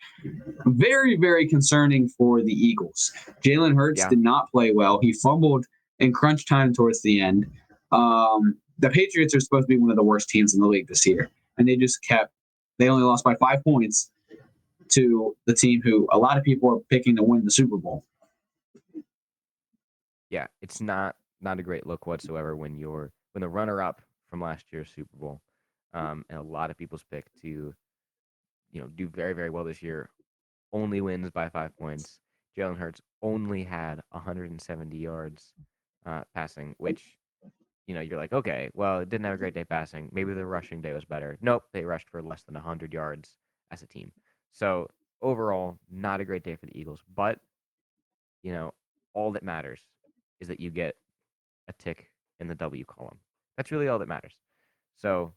Very, 0.65 1.15
very 1.17 1.47
concerning 1.47 2.09
for 2.09 2.41
the 2.41 2.51
Eagles. 2.51 3.11
Jalen 3.41 3.73
Hurts 3.75 4.01
Yeah. 4.01 4.09
did 4.09 4.19
not 4.19 4.51
play 4.51 4.71
well. 4.73 4.99
He 5.01 5.13
fumbled 5.13 5.65
in 5.99 6.11
crunch 6.11 6.45
time 6.47 6.73
towards 6.73 7.01
the 7.01 7.21
end. 7.21 7.45
Um, 7.91 8.57
the 8.79 8.89
Patriots 8.89 9.33
are 9.35 9.39
supposed 9.39 9.63
to 9.63 9.67
be 9.67 9.77
one 9.77 9.91
of 9.91 9.95
the 9.95 10.03
worst 10.03 10.27
teams 10.29 10.53
in 10.53 10.59
the 10.61 10.67
league 10.67 10.87
this 10.87 11.05
year. 11.05 11.29
And 11.57 11.67
they 11.67 11.75
just 11.77 12.03
kept, 12.03 12.33
they 12.81 12.89
only 12.89 13.03
lost 13.03 13.23
by 13.23 13.35
five 13.35 13.63
points 13.63 14.11
to 14.89 15.35
the 15.45 15.53
team 15.53 15.81
who 15.81 16.07
a 16.11 16.17
lot 16.17 16.37
of 16.37 16.43
people 16.43 16.69
are 16.69 16.79
picking 16.89 17.15
to 17.15 17.23
win 17.23 17.45
the 17.45 17.51
Super 17.51 17.77
Bowl. 17.77 18.03
yeah, 20.29 20.47
it's 20.61 20.81
not 20.81 21.15
not 21.41 21.59
a 21.59 21.63
great 21.63 21.85
look 21.85 22.07
whatsoever 22.07 22.55
when 22.55 22.75
you're 22.75 23.11
when 23.33 23.41
the 23.41 23.49
runner 23.49 23.81
up 23.81 24.01
from 24.29 24.41
last 24.41 24.65
year's 24.71 24.89
Super 24.95 25.15
Bowl, 25.17 25.41
um, 25.93 26.25
and 26.29 26.39
a 26.39 26.43
lot 26.43 26.71
of 26.71 26.77
people's 26.77 27.05
pick 27.11 27.25
to, 27.41 27.73
you 28.71 28.81
know, 28.81 28.87
do 28.87 29.07
very 29.07 29.33
very 29.33 29.49
well 29.49 29.63
this 29.63 29.83
year, 29.83 30.09
only 30.73 31.01
wins 31.01 31.29
by 31.29 31.49
five 31.49 31.75
points. 31.77 32.19
Jalen 32.57 32.77
Hurts 32.77 33.01
only 33.21 33.63
had 33.63 34.01
170 34.11 34.97
yards 34.97 35.53
uh, 36.05 36.23
passing, 36.35 36.75
which 36.79 37.17
you 37.87 37.95
know 37.95 38.01
you're 38.01 38.19
like, 38.19 38.33
okay, 38.33 38.69
well, 38.73 38.99
it 38.99 39.09
didn't 39.09 39.25
have 39.25 39.33
a 39.33 39.35
mm-hmm. 39.35 39.41
great 39.41 39.53
day 39.53 39.65
passing. 39.65 40.09
Maybe 40.11 40.33
the 40.33 40.45
rushing 40.45 40.81
day 40.81 40.93
was 40.93 41.05
better. 41.05 41.37
Nope, 41.41 41.63
they 41.73 41.83
rushed 41.83 42.09
for 42.09 42.21
less 42.21 42.43
than 42.43 42.55
100 42.55 42.93
yards 42.93 43.35
as 43.71 43.81
a 43.81 43.87
team. 43.87 44.11
So 44.51 44.87
overall, 45.21 45.77
not 45.89 46.21
a 46.21 46.25
great 46.25 46.43
day 46.43 46.55
for 46.55 46.65
the 46.65 46.77
Eagles. 46.77 47.01
But 47.15 47.39
you 48.43 48.51
know, 48.51 48.73
all 49.13 49.31
that 49.31 49.43
matters 49.43 49.79
is 50.39 50.47
that 50.47 50.59
you 50.59 50.71
get 50.71 50.95
a 51.67 51.73
tick 51.73 52.09
in 52.39 52.47
the 52.47 52.55
W 52.55 52.83
column. 52.85 53.17
That's 53.57 53.71
really 53.71 53.87
all 53.87 53.99
that 53.99 54.07
matters. 54.07 54.33
So, 54.97 55.33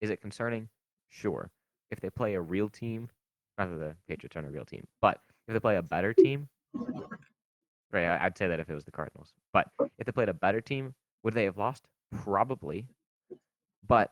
is 0.00 0.10
it 0.10 0.20
concerning? 0.20 0.68
Sure. 1.08 1.50
If 1.90 2.00
they 2.00 2.10
play 2.10 2.34
a 2.34 2.40
real 2.40 2.68
team, 2.68 3.08
not 3.58 3.70
that 3.70 3.76
the 3.76 3.96
Patriots 4.08 4.36
aren't 4.36 4.48
a 4.48 4.50
real 4.50 4.64
team, 4.64 4.86
but 5.00 5.18
if 5.48 5.54
they 5.54 5.60
play 5.60 5.76
a 5.76 5.82
better 5.82 6.12
team, 6.12 6.48
right? 7.92 8.18
I'd 8.20 8.36
say 8.38 8.48
that 8.48 8.60
if 8.60 8.68
it 8.68 8.74
was 8.74 8.84
the 8.84 8.90
Cardinals, 8.90 9.32
but 9.52 9.68
if 9.98 10.06
they 10.06 10.12
played 10.12 10.28
a 10.28 10.34
better 10.34 10.60
team, 10.60 10.94
would 11.24 11.34
they 11.34 11.44
have 11.44 11.58
lost? 11.58 11.84
Probably. 12.12 12.86
But 13.86 14.10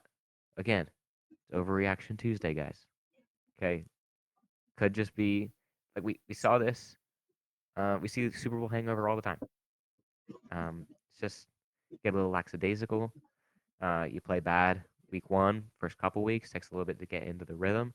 again, 0.57 0.89
it's 1.31 1.57
overreaction 1.57 2.19
Tuesday, 2.19 2.55
guys. 2.55 2.79
Okay, 3.59 3.85
could 4.77 4.95
just 4.95 5.15
be 5.15 5.51
like 5.95 6.05
we 6.05 6.19
we 6.29 6.35
saw 6.35 6.59
this. 6.59 6.97
Uh, 7.77 7.99
we 8.03 8.09
see 8.09 8.27
the 8.27 8.37
Super 8.37 8.59
Bowl 8.59 8.69
hangover 8.69 9.09
all 9.09 9.17
the 9.17 9.23
time. 9.23 9.39
Um, 10.51 10.87
it's 11.11 11.21
just 11.21 11.47
get 12.03 12.13
a 12.13 12.17
little 12.17 12.31
lackadaisical. 12.31 13.13
Uh, 13.81 14.07
you 14.11 14.21
play 14.21 14.41
bad 14.41 14.83
week 15.11 15.29
one, 15.31 15.65
first 15.79 15.99
couple 15.99 16.23
weeks 16.23 16.51
takes 16.51 16.71
a 16.71 16.75
little 16.75 16.87
bit 16.87 16.99
to 16.99 17.07
get 17.07 17.23
into 17.25 17.45
the 17.45 17.55
rhythm. 17.55 17.95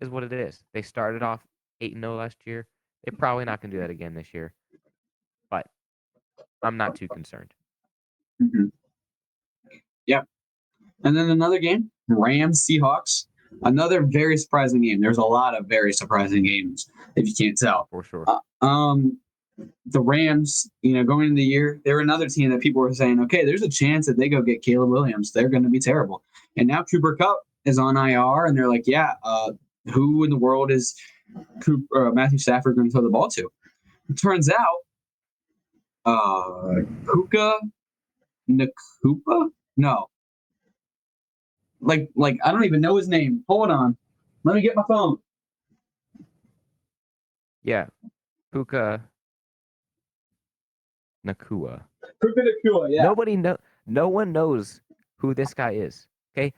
Is 0.00 0.08
what 0.08 0.22
it 0.22 0.32
is. 0.32 0.62
They 0.74 0.82
started 0.82 1.22
off 1.22 1.40
eight 1.80 1.94
and 1.94 2.02
zero 2.02 2.16
last 2.16 2.36
year. 2.44 2.66
They're 3.04 3.16
probably 3.16 3.44
not 3.44 3.60
going 3.60 3.70
to 3.70 3.76
do 3.76 3.80
that 3.80 3.90
again 3.90 4.14
this 4.14 4.32
year. 4.32 4.52
But 5.50 5.66
I'm 6.62 6.76
not 6.76 6.94
too 6.94 7.08
concerned. 7.08 7.52
Mhm. 8.42 8.70
Yep. 10.06 10.26
And 11.04 11.16
then 11.16 11.30
another 11.30 11.58
game, 11.58 11.90
Rams 12.08 12.66
Seahawks. 12.68 13.26
Another 13.62 14.02
very 14.02 14.36
surprising 14.36 14.82
game. 14.82 15.00
There's 15.00 15.18
a 15.18 15.24
lot 15.24 15.56
of 15.56 15.66
very 15.66 15.92
surprising 15.92 16.44
games, 16.44 16.88
if 17.16 17.26
you 17.26 17.34
can't 17.34 17.56
tell. 17.58 17.88
For 17.90 18.02
sure. 18.02 18.24
Um, 18.60 19.18
the 19.86 20.00
Rams, 20.00 20.70
you 20.82 20.94
know, 20.94 21.02
going 21.02 21.24
into 21.28 21.36
the 21.36 21.44
year, 21.44 21.80
they're 21.84 22.00
another 22.00 22.28
team 22.28 22.50
that 22.50 22.60
people 22.60 22.80
were 22.82 22.92
saying, 22.92 23.20
okay, 23.20 23.44
there's 23.44 23.62
a 23.62 23.68
chance 23.68 24.06
that 24.06 24.16
they 24.16 24.28
go 24.28 24.42
get 24.42 24.62
Caleb 24.62 24.90
Williams. 24.90 25.32
They're 25.32 25.48
going 25.48 25.62
to 25.64 25.68
be 25.70 25.80
terrible. 25.80 26.22
And 26.56 26.68
now 26.68 26.84
Cooper 26.84 27.16
Kupp 27.16 27.42
is 27.64 27.78
on 27.78 27.96
IR, 27.96 28.46
and 28.46 28.56
they're 28.56 28.68
like, 28.68 28.86
yeah, 28.86 29.14
uh, 29.24 29.52
who 29.92 30.24
in 30.24 30.30
the 30.30 30.36
world 30.36 30.70
is 30.70 30.94
Cooper, 31.62 32.08
uh, 32.08 32.12
Matthew 32.12 32.38
Stafford 32.38 32.76
going 32.76 32.88
to 32.88 32.92
throw 32.92 33.02
the 33.02 33.08
ball 33.08 33.28
to? 33.30 33.50
It 34.08 34.14
turns 34.14 34.48
out, 34.48 34.76
uh, 36.04 36.82
Puka 37.04 37.58
Nakupa? 38.48 39.48
No. 39.76 40.06
Like, 41.80 42.08
like 42.16 42.38
I 42.44 42.50
don't 42.52 42.64
even 42.64 42.80
know 42.80 42.96
his 42.96 43.08
name. 43.08 43.44
Hold 43.48 43.70
on, 43.70 43.96
let 44.44 44.54
me 44.56 44.62
get 44.62 44.74
my 44.76 44.82
phone. 44.88 45.18
Yeah. 47.62 47.86
Puka 48.52 49.02
Nacua. 51.26 51.82
Puka 52.22 52.40
Nacua, 52.40 52.88
yeah. 52.90 53.02
Nobody 53.02 53.36
know 53.36 53.56
no 53.86 54.08
one 54.08 54.32
knows 54.32 54.80
who 55.18 55.34
this 55.34 55.52
guy 55.54 55.72
is. 55.72 56.06
Okay. 56.36 56.52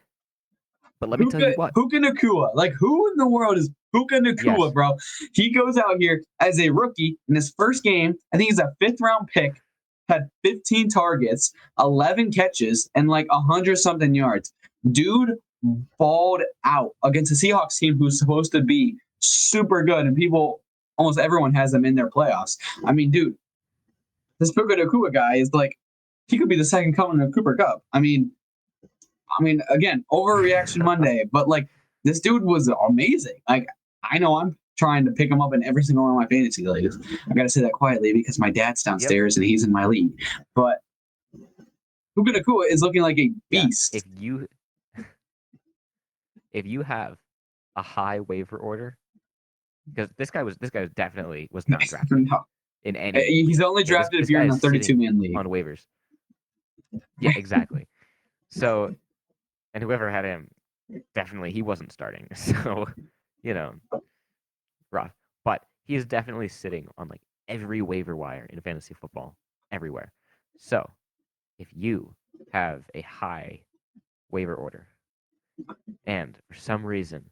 But 1.01 1.09
let 1.09 1.19
me 1.21 1.27
tell 1.31 1.41
you 1.41 1.53
what. 1.57 1.75
Puka 1.75 1.97
Nacua. 1.97 2.55
Like, 2.55 2.73
who 2.79 3.11
in 3.11 3.17
the 3.17 3.27
world 3.29 3.59
is 3.59 3.71
Puka 3.95 4.17
Nacua, 4.21 4.59
Yes. 4.67 4.73
bro? 4.73 4.97
He 5.35 5.53
goes 5.53 5.77
out 5.77 5.97
here 5.99 6.23
as 6.41 6.61
a 6.61 6.71
rookie 6.71 7.19
in 7.29 7.35
his 7.35 7.53
first 7.57 7.83
game. 7.83 8.15
I 8.33 8.37
think 8.37 8.51
he's 8.51 8.59
a 8.59 8.73
fifth 8.81 9.01
round 9.01 9.29
pick. 9.29 9.61
Had 10.11 10.29
15 10.43 10.89
targets, 10.89 11.53
11 11.79 12.33
catches, 12.33 12.91
and 12.95 13.09
like 13.09 13.31
100 13.33 13.77
something 13.77 14.15
yards. 14.15 14.53
Dude 14.91 15.37
balled 15.99 16.43
out 16.65 16.91
against 17.05 17.31
a 17.31 17.35
Seahawks 17.35 17.79
team 17.79 17.97
who's 17.97 18.19
supposed 18.19 18.51
to 18.53 18.61
be 18.61 18.97
super 19.21 19.85
good, 19.85 20.07
and 20.07 20.17
people, 20.17 20.63
almost 20.99 21.19
everyone 21.19 21.55
has 21.55 21.71
them 21.71 21.85
in 21.85 21.95
their 21.95 22.11
playoffs. 22.11 22.57
I 22.85 22.93
mean, 22.93 23.11
dude, 23.11 23.37
this 24.41 24.51
Puka 24.51 24.75
Nacua 24.75 25.13
guy 25.13 25.37
is 25.37 25.53
like, 25.53 25.79
he 26.27 26.39
could 26.39 26.49
be 26.49 26.57
the 26.57 26.65
second 26.65 26.95
coming 26.95 27.21
of 27.21 27.33
Cooper 27.33 27.55
Kupp. 27.55 27.85
I 27.93 28.01
mean, 28.01 28.33
I 29.39 29.43
mean, 29.43 29.63
again, 29.69 30.05
overreaction 30.11 30.85
Monday, 30.85 31.25
but 31.31 31.49
like 31.49 31.69
this 32.05 32.21
dude 32.21 32.43
was 32.43 32.69
amazing. 32.89 33.39
Like 33.49 33.67
I 34.03 34.19
know 34.19 34.41
I'm 34.41 34.57
trying 34.81 35.05
to 35.05 35.13
pick 35.13 35.31
him 35.31 35.41
up 35.43 35.53
in 35.55 35.63
every 35.63 35.83
single 35.85 36.05
one 36.05 36.13
of 36.15 36.19
my 36.19 36.27
fantasy 36.35 36.67
leagues. 36.67 36.99
I 37.31 37.35
gotta 37.35 37.49
say 37.51 37.61
that 37.61 37.73
quietly 37.73 38.13
because 38.15 38.39
my 38.39 38.51
dad's 38.51 38.83
downstairs 38.83 39.37
and 39.37 39.45
he's 39.45 39.63
in 39.63 39.71
my 39.73 39.85
league. 39.87 40.11
But 40.55 40.79
Puka 42.17 42.33
Nacua 42.33 42.65
is 42.71 42.81
looking 42.81 43.03
like 43.03 43.19
a 43.19 43.31
Yeah, 43.51 43.67
beast. 43.67 43.95
If 43.95 44.03
you 44.19 44.49
if 46.53 46.67
you 46.67 46.83
have 46.83 47.17
a 47.77 47.83
high 47.83 48.21
waiver 48.21 48.57
order, 48.57 48.97
because 49.93 50.11
this 50.17 50.31
guy 50.31 50.43
was 50.43 50.57
this 50.59 50.71
guy 50.71 50.81
was 50.81 50.91
definitely 50.93 51.49
was 51.53 51.69
not 51.69 51.81
drafted 51.91 52.19
No. 52.31 52.45
in 52.85 52.97
Uh, 52.97 53.01
any 53.01 53.45
He's 53.45 53.61
only 53.61 53.83
this- 53.83 53.91
drafted 53.91 54.21
this 54.21 54.27
if 54.27 54.31
you're 54.31 54.43
in 54.43 54.51
a 54.51 54.55
is 54.55 54.61
32 54.61 54.97
man 54.97 55.19
league. 55.21 55.37
on 55.37 55.47
waivers. 55.47 55.85
Yeah, 57.21 57.33
exactly. 57.37 57.87
so, 58.51 58.97
and 59.75 59.85
whoever 59.85 60.11
had 60.11 60.25
him, 60.25 60.49
definitely 61.15 61.53
he 61.53 61.63
wasn't 61.63 61.93
starting. 61.93 62.27
So, 62.35 62.87
you 63.45 63.55
know, 63.55 63.75
rough. 64.91 65.13
But 65.45 65.63
he 65.85 65.95
is 65.95 66.05
definitely 66.05 66.49
sitting 66.49 66.89
on 66.99 67.09
like 67.09 67.23
every 67.49 67.83
waiver 67.83 68.17
wire 68.17 68.47
in 68.51 68.61
fantasy 68.61 68.95
football, 68.95 69.37
everywhere. 69.73 70.13
So, 70.59 70.89
if 71.59 71.69
you 71.75 72.15
have 72.53 72.85
a 72.95 73.03
high 73.03 73.63
waiver 74.31 74.55
order, 74.55 74.87
and 76.07 76.37
for 76.49 76.55
some 76.55 76.85
reason, 76.85 77.25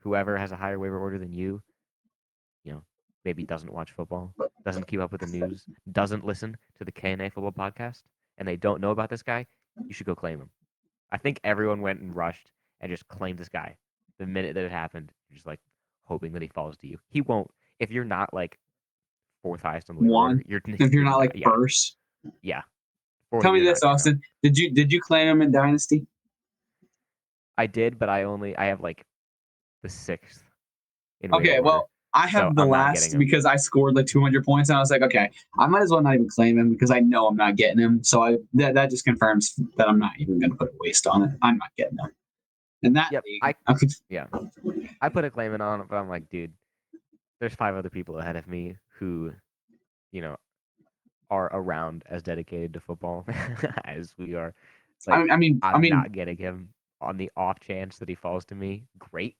whoever 0.00 0.36
has 0.36 0.52
a 0.52 0.56
higher 0.56 0.78
waiver 0.78 0.98
order 0.98 1.18
than 1.18 1.32
you, 1.32 1.62
you 2.64 2.72
know, 2.72 2.82
maybe 3.24 3.44
doesn't 3.44 3.72
watch 3.72 3.92
football, 3.92 4.34
doesn't 4.64 4.86
keep 4.86 5.00
up 5.00 5.12
with 5.12 5.20
the 5.20 5.26
news, 5.26 5.64
doesn't 5.92 6.24
listen 6.24 6.56
to 6.78 6.84
the 6.84 6.92
KNA 6.92 7.32
football 7.32 7.52
podcast, 7.52 8.02
and 8.38 8.46
they 8.46 8.56
don't 8.56 8.80
know 8.80 8.90
about 8.90 9.10
this 9.10 9.22
guy, 9.22 9.46
you 9.84 9.92
should 9.92 10.06
go 10.06 10.14
claim 10.14 10.40
him. 10.40 10.50
I 11.12 11.18
think 11.18 11.40
everyone 11.44 11.80
went 11.80 12.00
and 12.00 12.14
rushed 12.14 12.50
and 12.80 12.90
just 12.90 13.08
claimed 13.08 13.38
this 13.38 13.48
guy 13.48 13.76
the 14.18 14.26
minute 14.26 14.54
that 14.54 14.64
it 14.64 14.70
happened. 14.70 15.12
Just 15.32 15.46
like 15.46 15.60
hoping 16.06 16.32
that 16.32 16.42
he 16.42 16.48
falls 16.48 16.76
to 16.78 16.86
you. 16.86 16.98
He 17.10 17.20
won't. 17.20 17.50
If 17.78 17.90
you're 17.90 18.04
not 18.04 18.32
like 18.32 18.58
fourth 19.42 19.62
highest 19.62 19.90
on 19.90 19.96
the 19.96 20.10
One. 20.10 20.42
you're 20.46 20.60
If 20.66 20.92
you're 20.92 21.04
not 21.04 21.18
like 21.24 21.32
yeah, 21.34 21.48
first, 21.48 21.96
yeah. 22.42 22.62
Fourth, 23.30 23.42
tell 23.42 23.52
me 23.52 23.60
this, 23.60 23.82
not, 23.82 23.88
you 23.88 23.90
know. 23.90 23.94
Austin. 23.94 24.22
Did 24.42 24.58
you 24.58 24.70
did 24.70 24.92
you 24.92 25.00
claim 25.00 25.28
him 25.28 25.42
in 25.42 25.52
Dynasty? 25.52 26.06
I 27.58 27.66
did, 27.66 27.98
but 27.98 28.08
I 28.08 28.24
only 28.24 28.56
I 28.56 28.66
have 28.66 28.80
like 28.80 29.04
the 29.82 29.88
sixth. 29.88 30.42
Okay, 31.24 31.58
order. 31.58 31.62
well, 31.62 31.90
I 32.12 32.26
have 32.26 32.50
So 32.50 32.52
the 32.54 32.62
I'm 32.62 32.68
last 32.70 33.18
because 33.18 33.44
I 33.44 33.56
scored 33.56 33.94
like 33.94 34.06
200 34.06 34.44
points, 34.44 34.68
and 34.68 34.76
I 34.76 34.80
was 34.80 34.90
like, 34.90 35.02
okay, 35.02 35.30
I 35.58 35.66
might 35.66 35.82
as 35.82 35.90
well 35.90 36.02
not 36.02 36.14
even 36.14 36.28
claim 36.28 36.58
him 36.58 36.70
because 36.70 36.90
I 36.90 37.00
know 37.00 37.26
I'm 37.26 37.36
not 37.36 37.56
getting 37.56 37.78
him. 37.78 38.02
So 38.02 38.22
I 38.22 38.38
that, 38.54 38.74
that 38.74 38.90
just 38.90 39.04
confirms 39.04 39.54
that 39.76 39.88
I'm 39.88 39.98
not 39.98 40.12
even 40.18 40.38
going 40.40 40.50
to 40.50 40.56
put 40.56 40.68
a 40.68 40.76
waste 40.80 41.06
on 41.06 41.22
it. 41.22 41.30
I'm 41.42 41.58
not 41.58 41.70
getting 41.76 41.98
him. 41.98 42.10
In 42.82 42.92
that 42.94 43.10
Yep, 43.12 43.24
league, 43.26 43.40
I- 43.42 43.54
okay, 43.72 43.86
Yeah. 44.08 44.26
I 45.00 45.08
put 45.08 45.24
a 45.24 45.30
claim 45.30 45.54
in 45.54 45.60
on 45.60 45.80
it, 45.80 45.86
but 45.88 45.96
I'm 45.96 46.08
like, 46.08 46.28
dude, 46.28 46.52
there's 47.40 47.54
five 47.54 47.74
other 47.74 47.90
people 47.90 48.18
ahead 48.18 48.36
of 48.36 48.46
me 48.46 48.76
who, 48.98 49.32
you 50.12 50.20
know, 50.20 50.36
are 51.30 51.50
around 51.52 52.04
as 52.08 52.22
dedicated 52.22 52.72
to 52.74 52.80
football 52.80 53.26
as 53.84 54.14
we 54.18 54.34
are. 54.34 54.54
I, 55.08 55.18
Like, 55.22 55.30
I 55.30 55.36
mean, 55.36 55.58
I'm 55.62 55.76
I 55.76 55.78
mean, 55.78 55.90
not 55.90 56.12
getting 56.12 56.36
him 56.36 56.70
on 57.00 57.16
the 57.16 57.30
off 57.36 57.60
chance 57.60 57.98
that 57.98 58.08
he 58.08 58.14
falls 58.14 58.44
to 58.46 58.54
me. 58.54 58.84
Great. 58.98 59.36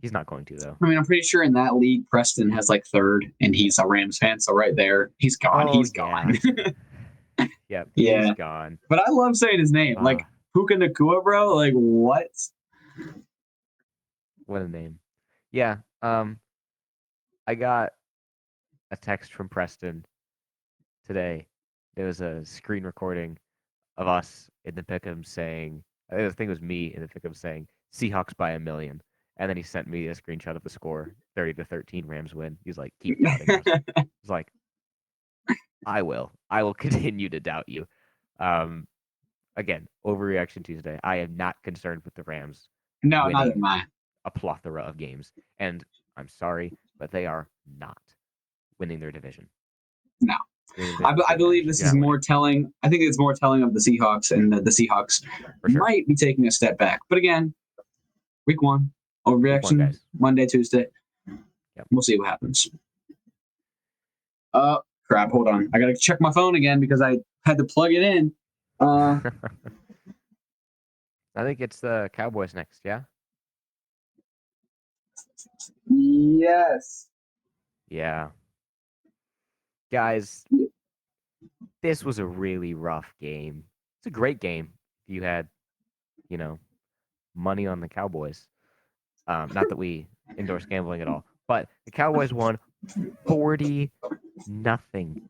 He's 0.00 0.12
not 0.12 0.26
going 0.26 0.44
to 0.46 0.56
though. 0.56 0.76
I 0.82 0.86
mean, 0.86 0.96
I'm 0.96 1.04
pretty 1.04 1.22
sure 1.22 1.42
in 1.42 1.52
that 1.54 1.76
league, 1.76 2.08
Preston 2.08 2.50
has 2.50 2.68
like 2.70 2.84
third, 2.86 3.30
and 3.40 3.54
he's 3.54 3.78
a 3.78 3.86
Rams 3.86 4.16
fan, 4.18 4.40
so 4.40 4.54
right 4.54 4.74
there, 4.74 5.10
he's 5.18 5.36
gone. 5.36 5.68
Oh, 5.68 5.72
he's 5.78 5.92
yeah. 5.94 6.02
gone. 6.02 6.38
Yep. 7.68 7.88
Yeah. 7.94 8.26
He's 8.26 8.34
gone. 8.34 8.78
but 8.88 8.98
I 9.06 9.10
love 9.10 9.36
saying 9.36 9.60
his 9.60 9.70
name, 9.72 9.96
like 10.02 10.20
Ah, 10.22 10.28
Puka 10.54 10.74
Nacua, 10.74 11.22
bro. 11.22 11.54
Like 11.54 11.72
what? 11.74 12.26
What 14.46 14.62
a 14.62 14.68
name. 14.68 14.98
Yeah. 15.52 15.76
Um, 16.02 16.38
I 17.46 17.54
got 17.54 17.90
a 18.90 18.96
text 18.96 19.32
from 19.32 19.48
Preston 19.48 20.04
today. 21.06 21.46
There 21.96 22.06
was 22.06 22.20
a 22.20 22.44
screen 22.44 22.84
recording 22.84 23.38
of 23.96 24.08
us 24.08 24.50
in 24.64 24.74
the 24.74 24.82
pick'em 24.82 25.26
saying, 25.26 25.82
I 26.10 26.16
think 26.16 26.28
the 26.28 26.34
thing 26.34 26.48
was 26.48 26.60
me 26.60 26.94
in 26.94 27.02
the 27.02 27.08
pick'em 27.08 27.36
saying 27.36 27.68
Seahawks 27.92 28.36
by 28.36 28.52
a 28.52 28.60
million, 28.60 29.02
and 29.36 29.48
then 29.48 29.56
he 29.56 29.62
sent 29.62 29.88
me 29.88 30.08
a 30.08 30.14
screenshot 30.14 30.56
of 30.56 30.62
the 30.62 30.70
score, 30.70 31.14
thirty 31.34 31.54
to 31.54 31.64
thirteen, 31.64 32.06
Rams 32.06 32.34
win. 32.34 32.56
He's 32.64 32.78
like, 32.78 32.92
keep 33.00 33.22
doubting 33.22 33.50
us. 33.50 33.62
I 33.96 34.06
was 34.22 34.30
like, 34.30 34.52
I 35.86 36.02
will. 36.02 36.32
I 36.50 36.62
will 36.62 36.74
continue 36.86 37.28
to 37.28 37.40
doubt 37.40 37.68
you. 37.68 37.86
Um, 38.38 38.86
again, 39.56 39.88
overreaction 40.06 40.64
Tuesday. 40.64 40.98
I 41.02 41.16
am 41.16 41.36
not 41.36 41.56
concerned 41.62 42.02
with 42.04 42.14
the 42.14 42.22
Rams 42.24 42.68
no, 43.02 43.28
neither 43.28 43.52
am 43.52 43.64
I. 43.64 43.82
a 44.24 44.30
plethora 44.30 44.82
of 44.82 44.96
games. 44.96 45.32
And 45.58 45.84
I'm 46.16 46.28
sorry, 46.28 46.72
but 46.98 47.10
they 47.10 47.26
are 47.26 47.48
not. 47.78 47.98
winning 48.78 49.00
their 49.00 49.12
division. 49.12 49.48
No. 50.20 50.34
I, 51.04 51.14
I 51.28 51.36
believe 51.36 51.66
this 51.66 51.80
get 51.80 51.88
is 51.88 51.94
more 51.94 52.18
telling. 52.18 52.72
I 52.82 52.88
think 52.88 53.02
it's 53.02 53.18
more 53.18 53.34
telling 53.34 53.62
of 53.62 53.74
the 53.74 53.80
Seahawks, 53.80 54.30
and 54.30 54.52
that 54.52 54.64
the 54.64 54.70
Seahawks 54.70 55.24
sure. 55.68 55.80
might 55.80 56.06
be 56.06 56.14
taking 56.14 56.46
a 56.46 56.50
step 56.50 56.78
back. 56.78 57.00
But 57.08 57.18
again, 57.18 57.54
week 58.46 58.62
one, 58.62 58.92
overreaction, 59.26 59.78
guys. 59.78 60.00
Monday, 60.18 60.46
Tuesday. 60.46 60.86
Yep. 61.26 61.86
We'll 61.90 62.02
see 62.02 62.18
what 62.18 62.28
happens. 62.28 62.68
Uh, 64.54 64.78
crap. 65.08 65.30
Hold 65.30 65.48
on. 65.48 65.68
I 65.74 65.78
gotta 65.78 65.96
check 65.96 66.20
my 66.20 66.32
phone 66.32 66.54
again 66.54 66.80
because 66.80 67.02
I 67.02 67.18
had 67.44 67.58
to 67.58 67.64
plug 67.64 67.92
it 67.92 68.02
in. 68.02 68.32
Uh, 68.78 69.20
I 71.40 71.44
think 71.44 71.62
it's 71.62 71.80
the 71.80 72.10
Cowboys 72.12 72.52
next. 72.52 72.82
Yeah. 72.84 73.00
yes. 75.86 77.06
Yeah. 77.88 78.28
Guys, 79.90 80.44
this 81.82 82.04
was 82.04 82.18
a 82.18 82.26
really 82.26 82.74
rough 82.74 83.14
game. 83.22 83.64
It's 84.00 84.06
a 84.06 84.10
great 84.10 84.38
game 84.38 84.74
if 85.08 85.14
you 85.14 85.22
had, 85.22 85.48
you 86.28 86.36
know, 86.36 86.58
money 87.34 87.66
on 87.66 87.80
the 87.80 87.88
Cowboys. 87.88 88.46
Um, 89.26 89.50
not 89.54 89.70
that 89.70 89.78
we 89.78 90.08
endorse 90.36 90.66
gambling 90.66 91.00
at 91.00 91.08
all, 91.08 91.24
but 91.48 91.70
the 91.86 91.90
Cowboys 91.90 92.34
won 92.34 92.58
40 93.26 93.90
nothing. 94.46 95.26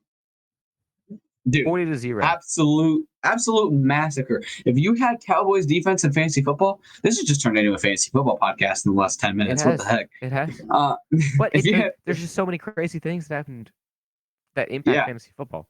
Dude, 1.48 1.64
40 1.64 1.86
to 1.86 1.96
0. 1.96 2.22
absolute, 2.22 3.06
absolute 3.24 3.72
massacre. 3.72 4.42
If 4.66 4.76
you 4.76 4.94
had 4.94 5.16
Cowboys 5.26 5.64
defense 5.64 6.04
in 6.04 6.12
fantasy 6.12 6.42
football, 6.42 6.80
this 7.02 7.18
has 7.18 7.26
just 7.26 7.42
turned 7.42 7.56
into 7.56 7.72
a 7.72 7.78
fantasy 7.78 8.10
football 8.10 8.38
podcast 8.38 8.84
in 8.84 8.92
the 8.94 8.98
last 9.00 9.20
ten 9.20 9.36
minutes. 9.36 9.64
What 9.64 9.78
the 9.78 9.84
heck? 9.84 10.10
It 10.20 10.32
has. 10.32 10.60
Uh, 10.70 10.96
But 11.38 11.50
it, 11.54 11.74
had- 11.74 11.92
there's 12.04 12.20
just 12.20 12.34
so 12.34 12.44
many 12.44 12.58
crazy 12.58 12.98
things 12.98 13.26
that 13.28 13.36
happened 13.36 13.70
that 14.54 14.70
impact 14.70 14.94
Yeah. 14.94 15.06
fantasy 15.06 15.30
football. 15.36 15.66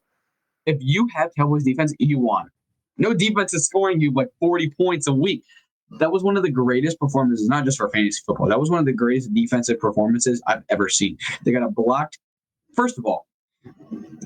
if 0.66 0.78
you 0.80 1.08
have 1.14 1.30
Cowboys 1.38 1.62
defense, 1.64 1.94
you 2.00 2.18
won. 2.18 2.48
No 2.98 3.14
defense 3.14 3.54
is 3.54 3.64
scoring 3.66 4.00
you 4.00 4.10
like 4.12 4.28
40 4.40 4.70
points 4.70 5.06
a 5.06 5.12
week. 5.12 5.44
That 5.98 6.10
was 6.12 6.22
one 6.22 6.36
of 6.36 6.42
the 6.42 6.50
greatest 6.50 6.98
performances, 6.98 7.48
not 7.48 7.64
just 7.64 7.78
for 7.78 7.88
fantasy 7.90 8.20
football. 8.26 8.48
That 8.48 8.60
was 8.60 8.70
one 8.70 8.78
of 8.80 8.86
the 8.86 8.92
greatest 8.92 9.32
defensive 9.32 9.78
performances 9.80 10.42
I've 10.46 10.62
ever 10.68 10.88
seen. 10.88 11.16
They 11.44 11.52
got 11.52 11.62
a 11.62 11.70
blocked. 11.70 12.18
First 12.76 12.98
of 12.98 13.06
all, 13.06 13.26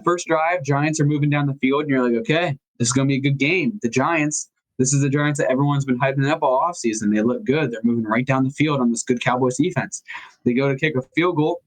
first 0.05 0.27
drive, 0.27 0.63
Giants 0.63 1.01
are 1.01 1.07
moving 1.07 1.31
down 1.31 1.47
the 1.47 1.55
field, 1.55 1.83
and 1.83 1.91
you're 1.91 2.09
like, 2.09 2.19
okay, 2.21 2.57
this 2.79 2.89
is 2.89 2.93
going 2.93 3.09
to 3.09 3.13
be 3.13 3.19
a 3.19 3.21
good 3.21 3.39
game. 3.39 3.79
The 3.83 3.89
Giants, 3.89 4.51
this 4.79 4.93
is 4.93 5.01
the 5.01 5.09
Giants 5.09 5.39
that 5.39 5.51
everyone's 5.51 5.85
been 5.85 5.99
hyping 5.99 6.29
up 6.29 6.43
all 6.43 6.61
offseason. 6.61 7.15
They 7.15 7.23
look 7.23 7.45
good. 7.45 7.71
They're 7.71 7.81
moving 7.85 8.05
right 8.05 8.27
down 8.27 8.45
the 8.45 8.51
field 8.51 8.81
on 8.81 8.91
this 8.91 9.03
good 9.03 9.21
Cowboys 9.21 9.57
defense. 9.57 10.03
They 10.45 10.53
go 10.53 10.69
to 10.69 10.77
kick 10.77 10.97
a 10.97 11.03
field 11.15 11.37
goal. 11.37 11.63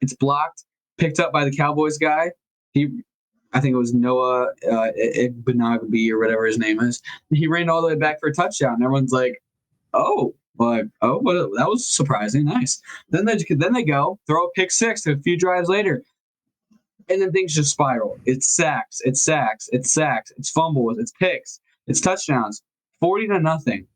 It's 0.00 0.14
blocked, 0.14 0.64
picked 0.96 1.20
up 1.20 1.32
by 1.32 1.44
the 1.44 1.54
Cowboys 1.54 1.98
guy. 1.98 2.32
He 2.72 3.02
I 3.52 3.60
think 3.60 3.74
it 3.74 3.78
was 3.78 3.94
Noah 3.94 4.48
uh, 4.70 4.90
or 4.90 6.18
whatever 6.18 6.46
his 6.46 6.58
name 6.58 6.80
is. 6.80 7.00
He 7.32 7.46
ran 7.46 7.70
all 7.70 7.80
the 7.80 7.88
way 7.88 7.94
back 7.94 8.20
for 8.20 8.28
a 8.28 8.34
touchdown. 8.34 8.82
Everyone's 8.82 9.12
like, 9.12 9.42
"Oh, 9.94 10.34
like, 10.58 10.86
oh, 11.00 11.18
what? 11.18 11.34
That 11.56 11.68
was 11.68 11.86
surprising. 11.86 12.44
Nice." 12.44 12.82
Then 13.08 13.24
they 13.24 13.36
then 13.48 13.72
they 13.72 13.84
go 13.84 14.18
throw 14.26 14.46
a 14.46 14.50
pick 14.52 14.70
six 14.70 15.06
a 15.06 15.16
few 15.16 15.38
drives 15.38 15.68
later, 15.68 16.04
and 17.08 17.22
then 17.22 17.32
things 17.32 17.54
just 17.54 17.70
spiral. 17.70 18.18
It's 18.24 18.54
sacks, 18.54 19.00
it's 19.04 19.22
sacks, 19.22 19.68
it's 19.72 19.92
sacks, 19.92 20.32
it's 20.36 20.50
fumbles, 20.50 20.98
it's 20.98 21.12
picks, 21.12 21.60
it's 21.86 22.00
touchdowns, 22.00 22.62
forty 23.00 23.26
to 23.28 23.38
nothing, 23.38 23.86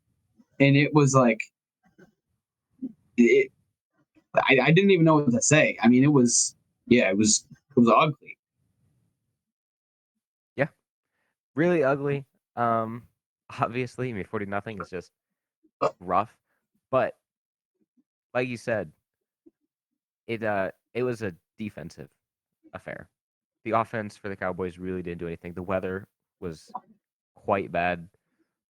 and 0.59 0.75
it 0.75 0.93
was 0.93 1.13
like, 1.13 1.39
it. 3.17 3.51
I, 4.35 4.57
I 4.63 4.71
didn't 4.71 4.89
even 4.89 5.05
know 5.05 5.15
what 5.15 5.31
to 5.31 5.41
say. 5.41 5.77
I 5.81 5.87
mean, 5.87 6.03
it 6.03 6.11
was 6.11 6.55
yeah, 6.87 7.09
it 7.09 7.17
was 7.17 7.45
it 7.51 7.79
was 7.79 7.89
ugly. 7.95 8.37
Yeah, 10.55 10.69
really 11.55 11.83
ugly. 11.83 12.25
Um, 12.55 13.03
obviously, 13.59 14.09
I 14.09 14.13
mean, 14.13 14.23
forty 14.23 14.47
nothing 14.47 14.81
is 14.81 14.89
just 14.89 15.11
rough, 15.99 16.35
but 16.89 17.15
like 18.33 18.47
you 18.47 18.57
said, 18.57 18.91
it 20.27 20.43
uh, 20.43 20.71
it 20.95 21.03
was 21.03 21.21
a 21.21 21.35
defensive 21.59 22.09
affair. 22.73 23.07
The 23.65 23.71
offense 23.71 24.17
for 24.17 24.29
the 24.29 24.35
Cowboys 24.35 24.77
really 24.77 25.01
didn't 25.01 25.19
do 25.19 25.27
anything. 25.27 25.53
The 25.53 25.63
weather 25.63 26.07
was 26.39 26.71
quite 27.35 27.71
bad, 27.71 28.07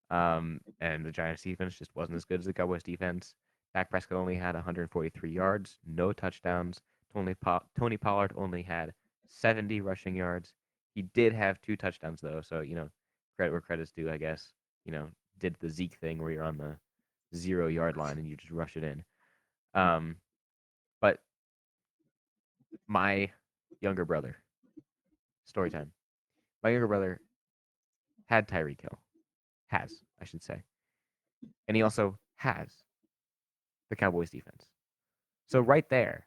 um, 0.10 0.60
and 0.80 1.06
the 1.06 1.12
Giants' 1.12 1.44
defense 1.44 1.78
just 1.78 1.96
wasn't 1.96 2.18
as 2.18 2.26
good 2.26 2.40
as 2.40 2.46
the 2.46 2.54
Cowboys' 2.54 2.84
defense. 2.84 3.34
Dak 3.74 3.90
Prescott 3.90 4.18
only 4.18 4.36
had 4.36 4.54
143 4.54 5.32
yards, 5.32 5.80
no 5.86 6.14
touchdowns. 6.14 6.82
Tony 7.14 7.34
po- 7.34 7.64
Tony 7.78 7.98
Pollard 7.98 8.34
only 8.36 8.62
had 8.62 8.94
70 9.28 9.82
rushing 9.82 10.16
yards. 10.16 10.54
He 10.94 11.02
did 11.02 11.34
have 11.34 11.62
two 11.62 11.76
touchdowns 11.76 12.22
though, 12.22 12.42
so 12.42 12.62
you 12.62 12.76
know, 12.76 12.90
credit 13.36 13.52
where 13.52 13.62
credit's 13.62 13.92
due, 13.92 14.12
I 14.12 14.18
guess. 14.18 14.54
You 14.86 14.92
know, 14.92 15.08
did 15.40 15.56
the 15.60 15.70
Zeke 15.70 15.96
thing 15.96 16.22
where 16.22 16.32
you're 16.32 16.44
on 16.44 16.58
the 16.58 16.78
zero 17.36 17.68
yard 17.68 17.98
line 17.98 18.18
and 18.18 18.28
you 18.28 18.36
just 18.36 18.52
rush 18.52 18.78
it 18.78 18.84
in. 18.84 19.04
Um, 19.74 20.18
but 21.02 21.20
my 22.88 23.32
younger 23.84 24.06
brother, 24.06 24.38
story 25.46 25.70
time. 25.70 25.92
My 26.64 26.70
younger 26.70 26.88
brother 26.88 27.20
had 28.28 28.48
Tyreek 28.48 28.82
Hill, 28.82 28.98
has 29.68 29.94
I 30.22 30.26
should 30.26 30.42
say, 30.42 30.64
and 31.68 31.76
he 31.76 31.84
also 31.84 32.18
has 32.38 32.70
the 33.90 33.96
Cowboys 33.96 34.30
defense. 34.30 34.66
So 35.48 35.60
right 35.60 35.88
there, 35.90 36.26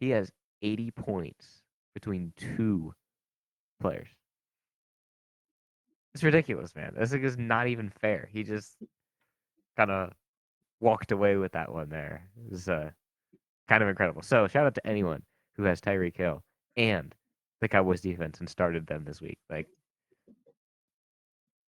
he 0.00 0.10
has 0.10 0.30
80 0.60 0.90
points 0.90 1.62
between 1.94 2.32
two 2.36 2.92
players. 3.80 4.08
It's 6.14 6.24
ridiculous, 6.24 6.74
man. 6.74 6.94
This 6.98 7.12
is 7.12 7.38
not 7.38 7.68
even 7.68 7.90
fair. 8.00 8.28
He 8.32 8.42
just 8.42 8.76
kind 9.76 9.90
of 9.90 10.12
walked 10.80 11.12
away 11.12 11.36
with 11.36 11.52
that 11.52 11.72
one 11.72 11.88
there. 11.88 12.28
It 12.36 12.50
was 12.50 12.68
uh, 12.68 12.90
kind 13.68 13.82
of 13.82 13.88
incredible. 13.88 14.22
So 14.22 14.46
shout 14.46 14.66
out 14.66 14.74
to 14.74 14.86
anyone 14.86 15.22
who 15.56 15.64
has 15.64 15.80
Tyreek 15.80 16.16
Hill 16.16 16.42
and 16.76 17.14
the 17.60 17.68
Cowboys 17.68 18.00
defense 18.00 18.40
and 18.40 18.48
started 18.48 18.86
them 18.86 19.04
this 19.04 19.20
week. 19.20 19.38
Like, 19.48 19.68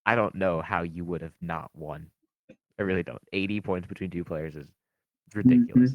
I 0.04 0.14
don't 0.14 0.34
know 0.34 0.60
how 0.60 0.82
you 0.82 1.04
would 1.04 1.22
have 1.22 1.34
not 1.40 1.70
won. 1.74 2.10
I 2.78 2.82
really 2.82 3.02
don't. 3.02 3.22
80 3.32 3.60
points 3.60 3.88
between 3.88 4.10
two 4.10 4.24
players 4.24 4.54
is 4.54 4.66
mm-hmm. 4.66 5.38
ridiculous. 5.38 5.92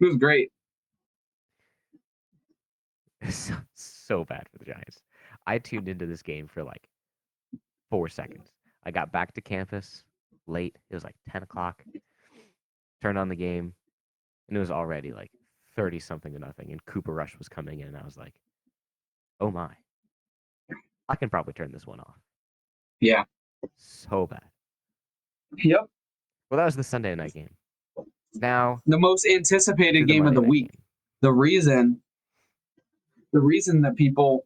It 0.00 0.04
was 0.04 0.16
great. 0.16 0.50
so, 3.30 3.54
so 3.74 4.24
bad 4.24 4.46
for 4.50 4.58
the 4.58 4.64
Giants. 4.64 5.02
I 5.46 5.58
tuned 5.58 5.88
into 5.88 6.06
this 6.06 6.22
game 6.22 6.48
for 6.48 6.62
like 6.62 6.88
four 7.90 8.08
seconds. 8.08 8.50
I 8.84 8.90
got 8.90 9.12
back 9.12 9.32
to 9.34 9.40
campus 9.40 10.04
late. 10.46 10.76
It 10.90 10.94
was 10.94 11.04
like 11.04 11.16
10 11.30 11.42
o'clock. 11.42 11.84
Turned 13.02 13.18
on 13.18 13.28
the 13.28 13.36
game, 13.36 13.74
and 14.48 14.56
it 14.56 14.60
was 14.60 14.70
already 14.70 15.12
like 15.12 15.30
30 15.76 15.98
something 16.00 16.32
to 16.32 16.38
nothing. 16.38 16.70
And 16.72 16.84
Cooper 16.86 17.12
Rush 17.12 17.38
was 17.38 17.48
coming 17.48 17.80
in. 17.80 17.88
And 17.88 17.96
I 17.96 18.04
was 18.04 18.16
like, 18.16 18.34
oh 19.40 19.50
my. 19.50 19.70
I 21.08 21.16
can 21.16 21.28
probably 21.28 21.52
turn 21.52 21.70
this 21.72 21.86
one 21.86 22.00
off. 22.00 22.16
Yeah. 23.00 23.24
So 23.76 24.26
bad. 24.26 24.40
Yep. 25.58 25.80
Well, 26.50 26.58
that 26.58 26.64
was 26.64 26.76
the 26.76 26.82
Sunday 26.82 27.14
night 27.14 27.34
game. 27.34 27.50
Now, 28.34 28.80
The 28.86 28.98
most 28.98 29.26
anticipated 29.26 30.02
the 30.08 30.12
game 30.12 30.26
of 30.26 30.34
the 30.34 30.40
week. 30.40 30.72
game. 30.72 30.80
The 31.20 31.32
reason, 31.32 32.00
the 33.32 33.40
reason 33.40 33.82
that 33.82 33.96
people 33.96 34.44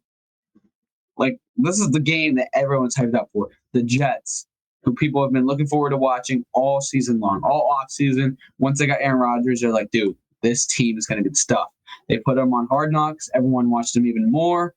like 1.16 1.39
this 1.57 1.81
is 1.81 1.91
the 1.91 2.01
game 2.01 2.37
that 2.37 2.49
everyone's 2.55 2.95
hyped 2.97 3.14
up 3.14 3.29
for. 3.33 3.49
The 3.72 3.83
Jets, 3.83 4.47
who 4.85 4.95
people 4.95 5.22
have 5.22 5.33
been 5.33 5.47
looking 5.47 5.66
forward 5.66 5.91
to 5.91 5.97
watching 5.97 6.45
all 6.55 6.81
season 6.81 7.18
long, 7.18 7.41
all 7.43 7.68
off 7.70 7.91
season. 7.91 8.37
Once 8.59 8.79
they 8.79 8.87
got 8.87 8.99
Aaron 9.01 9.18
Rodgers, 9.18 9.61
they're 9.61 9.72
like, 9.72 9.91
dude, 9.91 10.16
this 10.43 10.66
team 10.66 10.99
is 10.99 11.07
going 11.07 11.22
to 11.22 11.28
get 11.28 11.36
stuff. 11.36 11.68
They 12.09 12.18
put 12.18 12.36
them 12.36 12.53
on 12.55 12.66
Hard 12.68 12.93
Knocks. 12.93 13.28
Everyone 13.34 13.70
watched 13.70 13.95
them 13.95 14.07
even 14.07 14.30
more. 14.30 14.74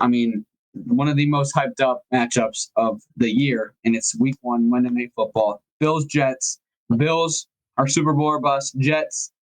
I 0.00 0.08
mean, 0.08 0.44
one 0.86 1.08
of 1.08 1.16
the 1.16 1.26
most 1.26 1.54
hyped 1.54 1.80
up 1.80 2.02
matchups 2.12 2.68
of 2.76 3.00
the 3.16 3.30
year, 3.30 3.74
and 3.84 3.94
it's 3.94 4.18
Week 4.18 4.36
One 4.42 4.68
Monday 4.68 4.90
Night 4.90 5.12
Football. 5.14 5.62
Bills 5.80 6.04
Jets. 6.06 6.60
Bills 6.96 7.46
are 7.78 7.86
Super 7.88 8.12
Bowl 8.12 8.38
bust. 8.40 8.78
Jets 8.78 9.32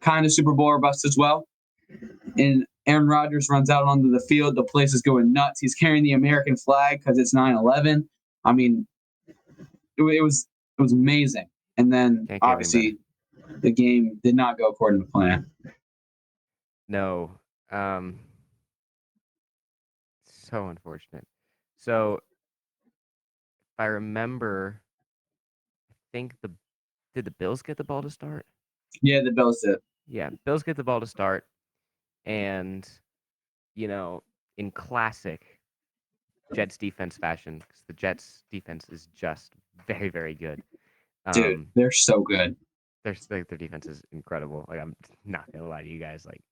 kind 0.00 0.26
of 0.26 0.32
Super 0.32 0.52
Bowl 0.52 0.78
bust 0.80 1.04
as 1.04 1.16
well. 1.16 1.46
And 2.38 2.66
Aaron 2.86 3.06
Rodgers 3.06 3.48
runs 3.50 3.70
out 3.70 3.84
onto 3.84 4.10
the 4.10 4.20
field. 4.20 4.56
The 4.56 4.64
place 4.64 4.92
is 4.92 5.02
going 5.02 5.32
nuts. 5.32 5.60
He's 5.60 5.74
carrying 5.74 6.02
the 6.02 6.12
American 6.12 6.56
flag 6.56 7.00
because 7.00 7.18
it's 7.18 7.34
9/11. 7.34 8.06
I 8.44 8.52
mean, 8.52 8.86
it, 9.26 10.02
it 10.02 10.22
was 10.22 10.46
it 10.78 10.82
was 10.82 10.92
amazing. 10.92 11.46
And 11.76 11.92
then 11.92 12.26
obviously 12.42 12.96
the 13.60 13.70
game 13.70 14.20
did 14.22 14.34
not 14.34 14.58
go 14.58 14.68
according 14.68 15.00
to 15.00 15.06
plan. 15.06 15.50
No. 16.88 17.38
Um 17.70 18.20
so 20.26 20.68
unfortunate. 20.68 21.26
So 21.78 22.20
if 22.84 23.80
I 23.80 23.86
remember 23.86 24.80
I 25.90 25.94
think 26.12 26.34
the 26.42 26.50
did 27.14 27.24
the 27.24 27.30
Bills 27.32 27.62
get 27.62 27.76
the 27.76 27.84
ball 27.84 28.02
to 28.02 28.10
start? 28.10 28.46
Yeah, 29.02 29.20
the 29.22 29.30
Bills 29.32 29.60
did. 29.60 29.78
Yeah, 30.06 30.30
Bills 30.44 30.62
get 30.62 30.76
the 30.76 30.84
ball 30.84 31.00
to 31.00 31.06
start. 31.06 31.46
And, 32.26 32.88
you 33.74 33.88
know, 33.88 34.22
in 34.58 34.70
classic 34.70 35.60
Jets 36.54 36.76
defense 36.76 37.16
fashion, 37.16 37.58
because 37.58 37.82
the 37.86 37.92
Jets 37.92 38.44
defense 38.50 38.86
is 38.90 39.08
just 39.14 39.54
very, 39.86 40.08
very 40.08 40.34
good. 40.34 40.62
Dude, 41.32 41.56
Um, 41.56 41.66
they're 41.74 41.90
so 41.90 42.20
good. 42.20 42.56
Their 43.04 43.14
like 43.30 43.48
their 43.48 43.58
defense 43.58 43.86
is 43.86 44.02
incredible. 44.12 44.64
Like 44.68 44.80
I'm 44.80 44.96
not 45.24 45.50
gonna 45.52 45.68
lie 45.68 45.82
to 45.82 45.88
you 45.88 46.00
guys, 46.00 46.26
like 46.26 46.42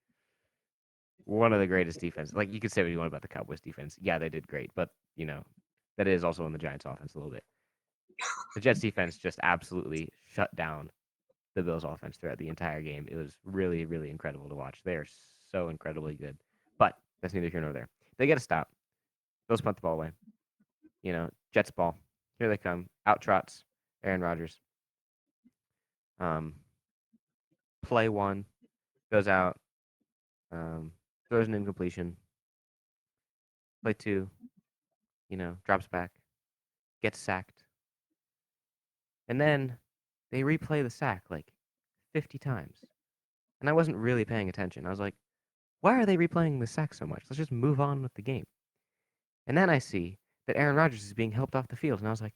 one 1.25 1.53
of 1.53 1.61
the 1.61 1.67
greatest 1.67 2.01
defenses. 2.01 2.35
Like 2.35 2.53
you 2.53 2.61
could 2.61 2.73
say 2.73 2.83
what 2.83 2.91
you 2.91 2.99
want 2.99 3.09
about 3.09 3.23
the 3.23 3.29
Cowboys 3.29 3.61
defense. 3.61 3.97
Yeah, 4.01 4.19
they 4.19 4.29
did 4.29 4.47
great, 4.47 4.71
but 4.75 4.91
you 5.17 5.27
know 5.27 5.43
that 5.97 6.07
is 6.07 6.25
also 6.25 6.47
in 6.47 6.53
the 6.53 6.59
Giants 6.59 6.85
offense 6.85 7.15
a 7.15 7.19
little 7.19 7.33
bit. 7.33 7.45
The 8.55 8.61
Jets 8.61 8.81
defense 8.87 9.17
just 9.17 9.39
absolutely 9.43 10.09
shut 10.35 10.55
down 10.55 10.91
the 11.55 11.63
Bills 11.63 11.85
offense 11.85 12.17
throughout 12.17 12.39
the 12.39 12.49
entire 12.49 12.83
game. 12.83 13.07
It 13.11 13.17
was 13.17 13.37
really, 13.45 13.85
really 13.85 14.11
incredible 14.11 14.49
to 14.49 14.55
watch. 14.55 14.81
They 14.85 14.95
are 14.95 15.07
so 15.51 15.69
incredibly 15.69 16.15
good. 16.15 16.37
But 16.79 16.97
that's 17.21 17.35
neither 17.35 17.49
here 17.49 17.61
nor 17.61 17.73
there. 17.73 17.89
They 18.19 18.27
get 18.27 18.39
a 18.39 18.41
stop. 18.41 18.69
Bills 19.49 19.61
punt 19.61 19.77
the 19.77 19.83
ball 19.83 19.95
away. 19.95 20.11
You 21.03 21.13
know, 21.13 21.31
Jets 21.53 21.71
ball. 21.71 21.99
Here 22.39 22.49
they 22.49 22.57
come. 22.57 22.89
Out 23.07 23.21
trots 23.21 23.65
Aaron 24.05 24.21
Rodgers. 24.21 24.59
Um, 26.23 26.55
play 27.83 28.09
one, 28.09 28.45
goes 29.11 29.27
out, 29.27 29.59
um, 30.53 30.93
throws 31.29 31.49
an 31.49 31.55
incompletion. 31.55 32.17
Play 33.83 33.95
two, 33.95 34.31
you 35.29 35.37
know, 35.37 35.57
drops 35.65 35.89
back, 35.89 36.13
gets 37.03 37.19
sacked. 37.19 37.65
And 39.27 39.41
then 39.41 39.77
they 40.31 40.43
replay 40.43 40.85
the 40.85 40.91
sack 40.91 41.25
like 41.29 41.53
50 42.15 42.39
times. 42.39 42.77
And 43.61 43.69
I 43.69 43.73
wasn't 43.73 43.97
really 43.97 44.25
paying 44.25 44.49
attention. 44.49 44.87
I 44.87 44.91
was 44.91 45.01
like, 45.01 45.15
why 45.81 46.01
are 46.01 46.07
they 46.07 46.17
replaying 46.17 46.61
the 46.61 46.67
sack 46.69 46.95
so 46.95 47.05
much? 47.05 47.25
Let's 47.29 47.39
just 47.39 47.51
move 47.51 47.81
on 47.81 48.01
with 48.01 48.15
the 48.15 48.23
game. 48.23 48.45
And 49.49 49.59
then 49.59 49.69
I 49.69 49.79
see 49.79 50.19
that 50.47 50.57
Aaron 50.57 50.77
Rodgers 50.77 51.03
is 51.03 51.15
being 51.15 51.33
helped 51.33 51.57
off 51.57 51.67
the 51.67 51.77
field. 51.77 51.99
And 51.99 52.07
I 52.07 52.13
was 52.13 52.23
like, 52.23 52.35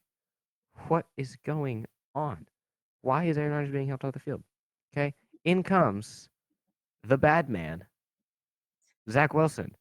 what 0.89 1.07
is 1.17 1.37
going 1.45 1.87
on? 2.17 2.47
Why 3.07 3.27
is 3.27 3.39
Aaron 3.39 3.53
Rodgers 3.53 3.71
being 3.71 3.87
helped 3.87 4.05
off 4.05 4.15
the 4.15 4.19
field? 4.19 4.43
Okay. 4.93 5.15
In 5.45 5.63
comes 5.63 6.29
the 7.05 7.17
bad 7.17 7.49
man, 7.49 7.85
Zach 9.09 9.33
Wilson. 9.33 9.77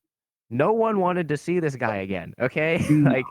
No 0.52 0.74
one 0.74 1.00
wanted 1.00 1.28
to 1.30 1.38
see 1.38 1.60
this 1.60 1.76
guy 1.76 1.98
again. 1.98 2.36
Okay. 2.40 2.86
Like, 2.90 3.26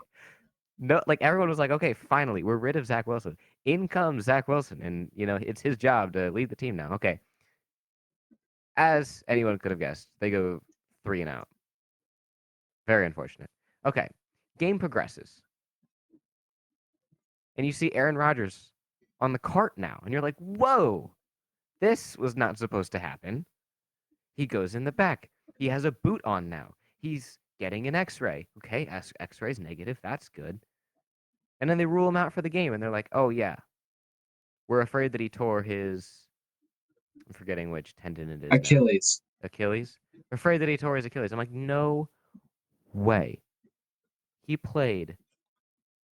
no, 0.77 1.01
like 1.07 1.19
everyone 1.21 1.47
was 1.47 1.59
like, 1.59 1.71
okay, 1.71 1.93
finally, 1.93 2.43
we're 2.43 2.57
rid 2.57 2.75
of 2.75 2.85
Zach 2.85 3.07
Wilson. 3.07 3.37
In 3.63 3.87
comes 3.87 4.25
Zach 4.25 4.49
Wilson. 4.49 4.81
And, 4.81 5.09
you 5.15 5.25
know, 5.25 5.39
it's 5.41 5.61
his 5.61 5.77
job 5.77 6.11
to 6.11 6.29
lead 6.29 6.49
the 6.49 6.57
team 6.57 6.75
now. 6.75 6.91
Okay. 6.95 7.21
As 8.75 9.23
anyone 9.29 9.57
could 9.57 9.71
have 9.71 9.79
guessed, 9.79 10.09
they 10.19 10.29
go 10.29 10.59
three 11.05 11.21
and 11.21 11.29
out. 11.29 11.47
Very 12.85 13.05
unfortunate. 13.05 13.49
Okay. 13.85 14.09
Game 14.59 14.77
progresses. 14.77 15.39
And 17.55 17.65
you 17.65 17.71
see 17.71 17.93
Aaron 17.93 18.17
Rodgers 18.17 18.73
on 19.25 19.33
the 19.33 19.39
cart 19.39 19.73
now. 19.75 19.99
And 20.03 20.13
you're 20.13 20.21
like, 20.21 20.37
whoa, 20.37 21.11
this 21.81 22.15
was 22.17 22.37
not 22.37 22.57
supposed 22.57 22.93
to 22.93 22.99
happen. 22.99 23.45
He 24.37 24.45
goes 24.45 24.75
in 24.75 24.85
the 24.85 24.91
back. 24.91 25.29
He 25.55 25.67
has 25.67 25.83
a 25.83 25.91
boot 25.91 26.21
on 26.23 26.47
now. 26.47 26.73
He's 27.01 27.37
getting 27.59 27.87
an 27.87 27.95
x 27.95 28.21
ray. 28.21 28.47
Okay, 28.57 28.87
x 28.87 29.41
ray's 29.41 29.59
negative. 29.59 29.99
That's 30.03 30.29
good. 30.29 30.59
And 31.59 31.69
then 31.69 31.77
they 31.77 31.85
rule 31.85 32.07
him 32.07 32.17
out 32.17 32.33
for 32.33 32.41
the 32.41 32.49
game. 32.49 32.73
And 32.73 32.81
they're 32.81 32.89
like, 32.89 33.09
oh, 33.11 33.29
yeah, 33.29 33.55
we're 34.67 34.81
afraid 34.81 35.11
that 35.13 35.21
he 35.21 35.29
tore 35.29 35.61
his. 35.61 36.09
I'm 37.27 37.33
forgetting 37.33 37.71
which 37.71 37.95
tendon 37.95 38.29
it 38.29 38.43
is. 38.43 38.49
now. 38.51 38.57
Achilles. 38.57 39.21
Achilles. 39.43 39.97
We're 40.31 40.35
afraid 40.35 40.59
that 40.59 40.69
he 40.69 40.77
tore 40.77 40.95
his 40.95 41.05
Achilles. 41.05 41.31
I'm 41.31 41.39
like, 41.39 41.51
no 41.51 42.09
way. 42.93 43.41
He 44.41 44.57
played 44.57 45.17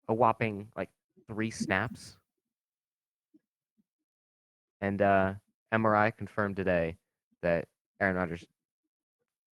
a 0.08 0.14
whopping 0.14 0.68
like 0.76 0.88
three 1.28 1.50
snaps. 1.50 2.16
And 4.82 5.00
uh, 5.00 5.34
MRI 5.72 6.14
confirmed 6.14 6.56
today 6.56 6.96
that 7.40 7.66
Aaron 8.00 8.16
Rodgers 8.16 8.44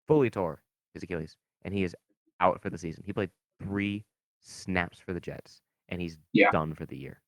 fully 0.08 0.28
tore 0.28 0.60
his 0.92 1.04
Achilles 1.04 1.36
and 1.62 1.72
he 1.72 1.84
is 1.84 1.94
out 2.40 2.60
for 2.60 2.68
the 2.68 2.76
season. 2.76 3.04
He 3.06 3.12
played 3.12 3.30
three 3.62 4.04
snaps 4.40 4.98
for 4.98 5.14
the 5.14 5.20
Jets 5.20 5.62
and 5.88 6.02
he's 6.02 6.18
Yeah. 6.32 6.50
done 6.50 6.74
for 6.74 6.84
the 6.84 6.96
year. 6.96 7.20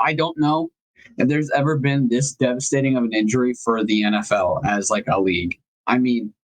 I 0.00 0.14
don't 0.14 0.36
know 0.36 0.70
if 1.16 1.28
there's 1.28 1.50
ever 1.52 1.78
been 1.78 2.08
this 2.08 2.34
devastating 2.34 2.96
of 2.96 3.04
an 3.04 3.12
injury 3.12 3.54
for 3.54 3.84
the 3.84 4.02
NFL 4.02 4.64
as 4.64 4.90
like 4.90 5.04
a 5.06 5.20
league. 5.20 5.60
I 5.86 5.98
mean, 5.98 6.34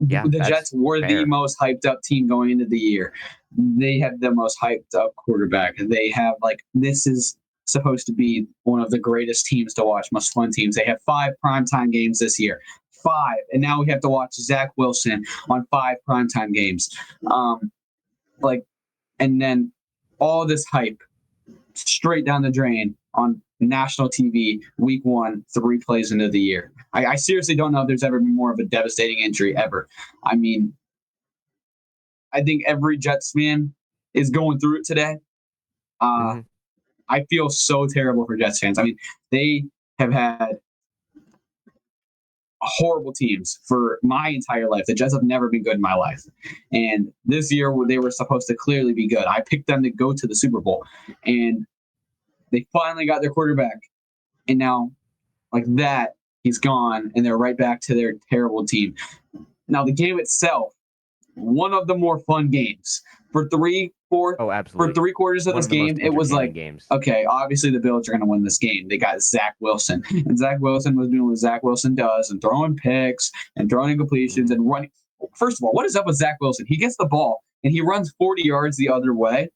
Yeah, 0.00 0.24
the 0.26 0.40
Jets 0.40 0.72
were 0.72 0.98
the 1.06 1.26
most 1.26 1.58
hyped 1.60 1.84
up 1.84 2.00
team 2.02 2.26
going 2.26 2.50
into 2.50 2.64
the 2.64 2.78
year. 2.78 3.12
They 3.54 3.98
have 3.98 4.18
the 4.20 4.30
most 4.30 4.58
hyped 4.58 4.94
up 4.94 5.14
quarterback. 5.16 5.76
They 5.76 6.08
have 6.08 6.36
like 6.40 6.64
this 6.72 7.06
is 7.06 7.36
supposed 7.66 8.06
to 8.06 8.12
be 8.12 8.46
one 8.64 8.80
of 8.80 8.90
the 8.90 8.98
greatest 8.98 9.46
teams 9.46 9.74
to 9.74 9.84
watch, 9.84 10.08
most 10.12 10.32
fun 10.32 10.50
teams. 10.50 10.76
They 10.76 10.84
have 10.84 11.00
five 11.02 11.32
primetime 11.44 11.90
games 11.92 12.18
this 12.18 12.38
year. 12.38 12.60
Five. 13.04 13.38
And 13.52 13.62
now 13.62 13.80
we 13.80 13.90
have 13.90 14.00
to 14.00 14.08
watch 14.08 14.34
Zach 14.34 14.72
Wilson 14.76 15.24
on 15.48 15.66
five 15.70 15.96
primetime 16.08 16.52
games. 16.52 16.88
Um 17.30 17.70
like 18.40 18.64
and 19.18 19.40
then 19.40 19.72
all 20.18 20.46
this 20.46 20.64
hype 20.64 21.00
straight 21.74 22.24
down 22.26 22.42
the 22.42 22.50
drain 22.50 22.96
on 23.14 23.40
national 23.60 24.08
TV 24.08 24.60
week 24.78 25.04
one, 25.04 25.44
three 25.52 25.78
plays 25.78 26.12
into 26.12 26.28
the 26.28 26.40
year. 26.40 26.72
I, 26.92 27.06
I 27.06 27.14
seriously 27.16 27.54
don't 27.54 27.72
know 27.72 27.82
if 27.82 27.88
there's 27.88 28.02
ever 28.02 28.18
been 28.18 28.34
more 28.34 28.50
of 28.52 28.58
a 28.58 28.64
devastating 28.64 29.18
injury 29.18 29.56
ever. 29.56 29.88
I 30.24 30.36
mean, 30.36 30.74
I 32.32 32.42
think 32.42 32.62
every 32.66 32.96
Jets 32.96 33.32
fan 33.32 33.74
is 34.14 34.30
going 34.30 34.58
through 34.58 34.78
it 34.78 34.84
today. 34.84 35.18
Uh, 36.00 36.06
Mhm. 36.34 36.44
I 37.10 37.24
feel 37.24 37.50
so 37.50 37.86
terrible 37.86 38.24
for 38.24 38.36
Jets 38.36 38.60
fans. 38.60 38.78
I 38.78 38.84
mean, 38.84 38.96
they 39.30 39.64
have 39.98 40.12
had 40.12 40.58
horrible 42.62 43.12
teams 43.12 43.58
for 43.66 43.98
my 44.02 44.28
entire 44.28 44.68
life. 44.68 44.84
The 44.86 44.94
Jets 44.94 45.14
have 45.14 45.22
never 45.22 45.48
been 45.48 45.62
good 45.62 45.74
in 45.74 45.80
my 45.80 45.94
life. 45.94 46.22
And 46.72 47.12
this 47.24 47.52
year, 47.52 47.74
they 47.88 47.98
were 47.98 48.10
supposed 48.10 48.46
to 48.48 48.54
clearly 48.54 48.92
be 48.92 49.08
good. 49.08 49.24
I 49.26 49.42
picked 49.46 49.66
them 49.66 49.82
to 49.82 49.90
go 49.90 50.12
to 50.12 50.26
the 50.26 50.34
Super 50.34 50.60
Bowl, 50.60 50.84
and 51.24 51.66
they 52.52 52.66
finally 52.72 53.06
got 53.06 53.22
their 53.22 53.30
quarterback. 53.30 53.78
And 54.48 54.58
now, 54.58 54.90
like 55.52 55.64
that, 55.76 56.14
he's 56.42 56.58
gone, 56.58 57.10
and 57.14 57.24
they're 57.24 57.38
right 57.38 57.56
back 57.56 57.80
to 57.82 57.94
their 57.94 58.14
terrible 58.30 58.64
team. 58.64 58.94
Now, 59.68 59.84
the 59.84 59.92
game 59.92 60.18
itself, 60.18 60.74
one 61.34 61.72
of 61.72 61.86
the 61.86 61.96
more 61.96 62.18
fun 62.20 62.50
games. 62.50 63.02
For 63.32 63.48
three, 63.48 63.92
Oh, 64.12 64.46
for 64.46 64.52
absolutely. 64.52 64.94
three 64.94 65.12
quarters 65.12 65.46
of 65.46 65.54
One 65.54 65.58
this 65.60 65.66
most 65.66 65.70
game, 65.70 65.98
it 66.00 66.12
was 66.12 66.32
like 66.32 66.52
games. 66.52 66.86
okay, 66.90 67.24
obviously 67.24 67.70
the 67.70 67.78
Bills 67.80 68.08
are 68.08 68.12
going 68.12 68.20
to 68.20 68.26
win 68.26 68.42
this 68.42 68.58
game. 68.58 68.88
They 68.88 68.98
got 68.98 69.20
Zach 69.22 69.54
Wilson, 69.60 70.02
and 70.10 70.36
Zach 70.38 70.58
Wilson 70.60 70.96
was 70.96 71.08
doing 71.08 71.28
what 71.28 71.36
Zach 71.38 71.62
Wilson 71.62 71.94
does, 71.94 72.30
and 72.30 72.40
throwing 72.40 72.76
picks 72.76 73.30
and 73.56 73.70
throwing 73.70 73.96
incompletions 73.98 74.50
and 74.50 74.68
running. 74.68 74.90
First 75.36 75.58
of 75.60 75.64
all, 75.64 75.72
what 75.72 75.86
is 75.86 75.94
up 75.96 76.06
with 76.06 76.16
Zach 76.16 76.36
Wilson? 76.40 76.66
He 76.68 76.76
gets 76.76 76.96
the 76.96 77.06
ball 77.06 77.44
and 77.62 77.72
he 77.72 77.80
runs 77.80 78.12
40 78.18 78.42
yards 78.42 78.76
the 78.76 78.88
other 78.88 79.14
way, 79.14 79.48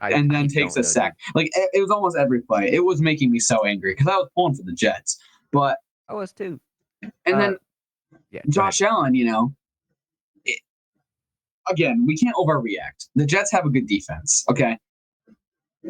I- 0.00 0.12
and 0.12 0.30
I 0.32 0.36
then 0.36 0.48
takes 0.48 0.76
a 0.76 0.82
sack. 0.84 1.16
Like 1.34 1.48
it, 1.54 1.68
it 1.74 1.80
was 1.80 1.90
almost 1.90 2.16
every 2.16 2.40
play. 2.42 2.70
It 2.72 2.84
was 2.84 3.00
making 3.02 3.30
me 3.30 3.38
so 3.38 3.64
angry 3.66 3.92
because 3.92 4.06
I 4.06 4.16
was 4.16 4.28
pulling 4.34 4.54
for 4.54 4.62
the 4.62 4.72
Jets. 4.72 5.18
But. 5.52 5.78
I 6.08 6.14
was 6.14 6.32
too. 6.32 6.58
and 7.02 7.34
Uh, 7.34 7.38
then 7.38 7.56
Yeah. 8.30 8.40
Josh 8.48 8.80
Allen, 8.80 9.14
you 9.14 9.24
know, 9.26 9.52
again, 11.70 12.04
we 12.06 12.16
can't 12.16 12.36
overreact. 12.36 13.08
The 13.14 13.26
Jets 13.26 13.52
have 13.52 13.66
a 13.66 13.70
good 13.70 13.86
defense, 13.86 14.44
okay? 14.50 14.78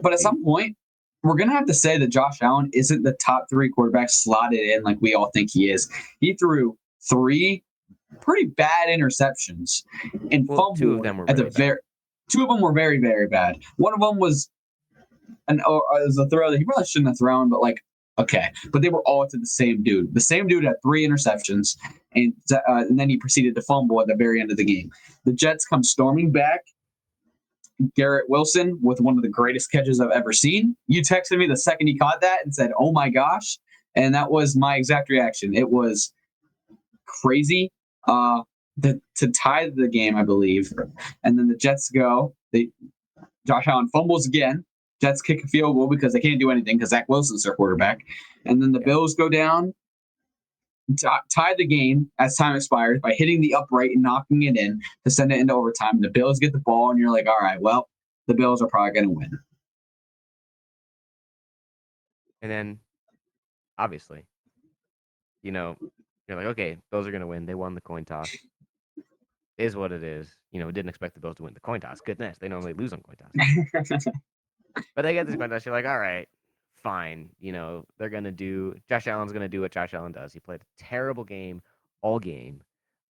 But 0.02 0.12
at 0.12 0.18
some 0.20 0.44
point, 0.44 0.76
we're 1.22 1.36
going 1.36 1.48
to 1.48 1.54
have 1.54 1.66
to 1.66 1.74
say 1.74 1.98
that 1.98 2.08
Josh 2.08 2.40
Allen 2.40 2.70
isn't 2.72 3.02
the 3.02 3.14
top 3.14 3.46
three 3.50 3.68
quarterback 3.68 4.10
slotted 4.10 4.60
in 4.60 4.82
like 4.82 4.98
we 5.00 5.14
all 5.14 5.30
think 5.32 5.50
he 5.52 5.70
is. 5.70 5.88
He 6.20 6.34
threw 6.34 6.76
three 7.08 7.64
pretty 8.20 8.46
bad 8.46 8.88
interceptions 8.88 9.82
and 10.30 10.48
Well, 10.48 10.58
fumbled 10.58 10.78
two 10.78 10.94
of 10.94 11.02
them 11.02 11.18
were 11.18 11.28
at 11.28 11.36
the 11.36 11.44
very. 11.44 11.78
Two 12.30 12.42
of 12.42 12.48
them 12.48 12.60
were 12.60 12.72
very, 12.72 12.98
very 12.98 13.26
bad. 13.26 13.56
One 13.76 13.94
of 13.94 14.00
them 14.00 14.18
was 14.18 14.50
an 15.48 15.62
oh, 15.66 15.82
it 15.92 16.06
was 16.06 16.18
a 16.18 16.28
throw 16.28 16.50
that 16.50 16.58
he 16.58 16.64
probably 16.64 16.84
shouldn't 16.84 17.08
have 17.08 17.18
thrown, 17.18 17.48
but 17.48 17.60
like 17.60 17.80
okay. 18.18 18.50
But 18.72 18.82
they 18.82 18.88
were 18.88 19.02
all 19.02 19.26
to 19.26 19.38
the 19.38 19.46
same 19.46 19.82
dude. 19.82 20.14
The 20.14 20.20
same 20.20 20.46
dude 20.46 20.64
had 20.64 20.76
three 20.82 21.06
interceptions, 21.06 21.76
and 22.14 22.32
uh, 22.52 22.58
and 22.66 22.98
then 22.98 23.08
he 23.08 23.16
proceeded 23.16 23.54
to 23.56 23.62
fumble 23.62 24.00
at 24.00 24.06
the 24.06 24.14
very 24.14 24.40
end 24.40 24.50
of 24.50 24.56
the 24.56 24.64
game. 24.64 24.90
The 25.24 25.32
Jets 25.32 25.64
come 25.66 25.82
storming 25.82 26.32
back. 26.32 26.60
Garrett 27.94 28.28
Wilson 28.28 28.76
with 28.82 29.00
one 29.00 29.16
of 29.16 29.22
the 29.22 29.28
greatest 29.28 29.70
catches 29.70 30.00
I've 30.00 30.10
ever 30.10 30.32
seen. 30.32 30.76
You 30.88 31.00
texted 31.00 31.38
me 31.38 31.46
the 31.46 31.56
second 31.56 31.86
he 31.86 31.96
caught 31.96 32.20
that 32.20 32.40
and 32.44 32.54
said, 32.54 32.72
"Oh 32.78 32.92
my 32.92 33.08
gosh!" 33.08 33.58
And 33.94 34.14
that 34.14 34.30
was 34.30 34.56
my 34.56 34.76
exact 34.76 35.08
reaction. 35.08 35.54
It 35.54 35.70
was 35.70 36.12
crazy. 37.06 37.72
Uh, 38.06 38.42
the, 38.76 39.00
to 39.16 39.28
tie 39.28 39.70
the 39.74 39.88
game, 39.88 40.16
I 40.16 40.22
believe, 40.22 40.72
and 41.24 41.38
then 41.38 41.48
the 41.48 41.56
Jets 41.56 41.90
go. 41.90 42.34
They 42.52 42.70
Josh 43.46 43.66
Allen 43.66 43.88
fumbles 43.88 44.26
again. 44.26 44.64
Jets 45.00 45.22
kick 45.22 45.44
a 45.44 45.46
field 45.48 45.76
goal 45.76 45.86
because 45.86 46.12
they 46.12 46.20
can't 46.20 46.40
do 46.40 46.50
anything 46.50 46.76
because 46.76 46.90
Zach 46.90 47.08
Wilson's 47.08 47.44
their 47.44 47.54
quarterback. 47.54 48.00
And 48.44 48.60
then 48.62 48.72
the 48.72 48.80
Bills 48.80 49.14
go 49.14 49.28
down. 49.28 49.74
t- 50.96 51.06
tied 51.34 51.56
the 51.58 51.66
game 51.66 52.10
as 52.18 52.36
time 52.36 52.56
expires 52.56 53.00
by 53.00 53.12
hitting 53.12 53.40
the 53.40 53.54
upright 53.54 53.90
and 53.90 54.02
knocking 54.02 54.42
it 54.42 54.56
in 54.56 54.80
to 55.04 55.10
send 55.10 55.32
it 55.32 55.38
into 55.38 55.54
overtime. 55.54 56.00
The 56.00 56.10
Bills 56.10 56.38
get 56.38 56.52
the 56.52 56.58
ball, 56.58 56.90
and 56.90 56.98
you're 56.98 57.12
like, 57.12 57.26
all 57.26 57.38
right, 57.40 57.60
well, 57.60 57.88
the 58.26 58.34
Bills 58.34 58.62
are 58.62 58.68
probably 58.68 58.92
going 58.92 59.08
to 59.08 59.14
win. 59.14 59.38
And 62.42 62.50
then, 62.50 62.78
obviously, 63.78 64.24
you 65.42 65.52
know, 65.52 65.76
you're 66.28 66.36
like, 66.38 66.46
okay, 66.48 66.78
Bills 66.90 67.06
are 67.06 67.10
going 67.10 67.20
to 67.20 67.26
win. 67.26 67.46
They 67.46 67.54
won 67.54 67.74
the 67.74 67.80
coin 67.80 68.04
toss. 68.04 68.36
Is 69.58 69.74
what 69.74 69.90
it 69.90 70.04
is. 70.04 70.32
You 70.52 70.60
know, 70.60 70.70
didn't 70.70 70.88
expect 70.88 71.14
the 71.14 71.20
Bills 71.20 71.36
to 71.36 71.42
win 71.42 71.54
the 71.54 71.60
coin 71.60 71.80
toss. 71.80 72.00
Goodness, 72.00 72.38
they 72.38 72.48
normally 72.48 72.74
lose 72.74 72.92
on 72.92 73.02
coin 73.02 73.16
toss. 73.16 73.32
but 74.94 75.02
they 75.02 75.14
get 75.14 75.26
this 75.26 75.36
coin 75.36 75.50
toss. 75.50 75.64
You're 75.64 75.74
like, 75.74 75.86
all 75.86 75.98
right, 75.98 76.28
fine. 76.82 77.30
You 77.38 77.52
know, 77.52 77.84
they're 77.98 78.10
to 78.24 78.32
do, 78.32 78.74
Josh 78.88 79.06
Allen's 79.06 79.32
to 79.42 79.48
do 79.48 79.60
what 79.60 79.72
Josh 79.72 79.94
Allen 79.94 80.12
does. 80.12 80.32
He 80.32 80.40
played 80.40 80.60
a 80.60 80.82
terrible 80.82 81.24
game 81.24 81.62
all 82.02 82.18
game, 82.18 82.62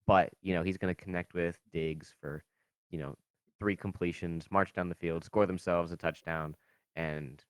but, 0.07 0.31
you 0.43 0.55
know, 0.55 0.63
he's 0.63 0.79
to 0.95 1.03
connect 1.03 1.35
with 1.35 1.59
Diggs 1.73 2.15
for, 2.21 2.43
you 2.91 2.99
know, 2.99 3.15
three 3.59 3.77
completions, 3.77 4.47
march 4.51 4.73
down 4.73 4.89
the 4.89 4.95
field, 4.95 5.25
score 5.25 5.47
themselves 5.47 5.93
a 5.93 5.97
touchdown, 5.97 6.55
and 6.97 7.45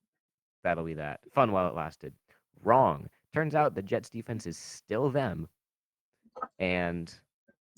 that'll 0.64 0.84
be 0.84 0.94
that. 0.94 1.20
Fun 1.34 1.52
while 1.52 1.68
it 1.68 1.74
lasted. 1.74 2.12
Wrong. 2.64 3.08
Turns 3.34 3.54
out 3.54 3.74
the 3.74 3.82
Jets 3.82 4.10
defense 4.10 4.46
is 4.46 4.56
still 4.56 5.10
them. 5.10 5.48
And 6.58 7.12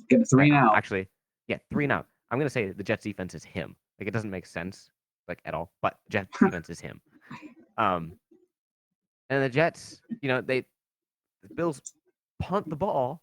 Get 0.08 0.28
three 0.28 0.50
now. 0.50 0.72
Actually, 0.74 1.08
yeah, 1.48 1.58
three 1.70 1.86
now. 1.86 2.04
I'm 2.30 2.38
gonna 2.38 2.50
say 2.50 2.70
the 2.70 2.82
Jets 2.82 3.04
defense 3.04 3.34
is 3.34 3.44
him. 3.44 3.76
Like 3.98 4.08
it 4.08 4.12
doesn't 4.12 4.30
make 4.30 4.46
sense, 4.46 4.90
like 5.30 5.40
at 5.46 5.54
all. 5.54 5.72
But 5.80 5.96
Jets 6.10 6.38
defense 6.38 6.68
is 6.68 6.80
him. 6.80 7.00
Um, 7.78 8.12
and 9.30 9.42
the 9.42 9.48
Jets, 9.48 10.02
you 10.20 10.28
know, 10.28 10.40
they 10.42 10.66
the 11.42 11.54
Bills 11.54 11.80
punt 12.38 12.68
the 12.68 12.76
ball, 12.76 13.22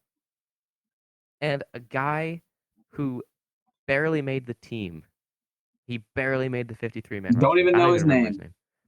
and 1.42 1.64
a 1.76 1.80
guy 1.80 2.42
who 2.92 3.22
barely 3.88 4.22
made 4.22 4.46
the 4.48 4.56
team, 4.56 5.04
he 5.86 6.00
barely 6.16 6.50
made 6.50 6.68
the 6.68 6.76
53 6.76 7.20
man. 7.20 7.34
Don't 7.40 7.60
even 7.60 7.78
know 7.78 7.94
his 7.94 8.06
name. 8.06 8.38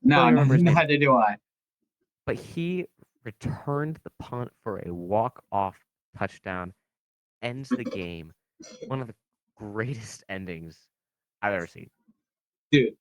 No, 0.01 0.15
don't 0.15 0.25
no, 0.25 0.25
remember 0.41 0.53
his 0.55 0.63
name. 0.63 0.73
neither 0.73 0.97
do 0.97 1.13
I. 1.15 1.35
but 2.25 2.35
he 2.37 2.85
returned 3.25 3.99
the 4.03 4.11
punt 4.17 4.49
for 4.63 4.79
a 4.87 4.93
walk 4.93 5.43
off 5.51 5.75
touchdown, 6.17 6.73
ends 7.41 7.69
the 7.69 7.83
game. 7.83 8.31
One 8.87 9.01
of 9.01 9.07
the 9.07 9.15
greatest 9.57 10.23
endings 10.29 10.87
I've 11.41 11.53
ever 11.53 11.67
seen. 11.67 11.89
Dude, 12.71 12.93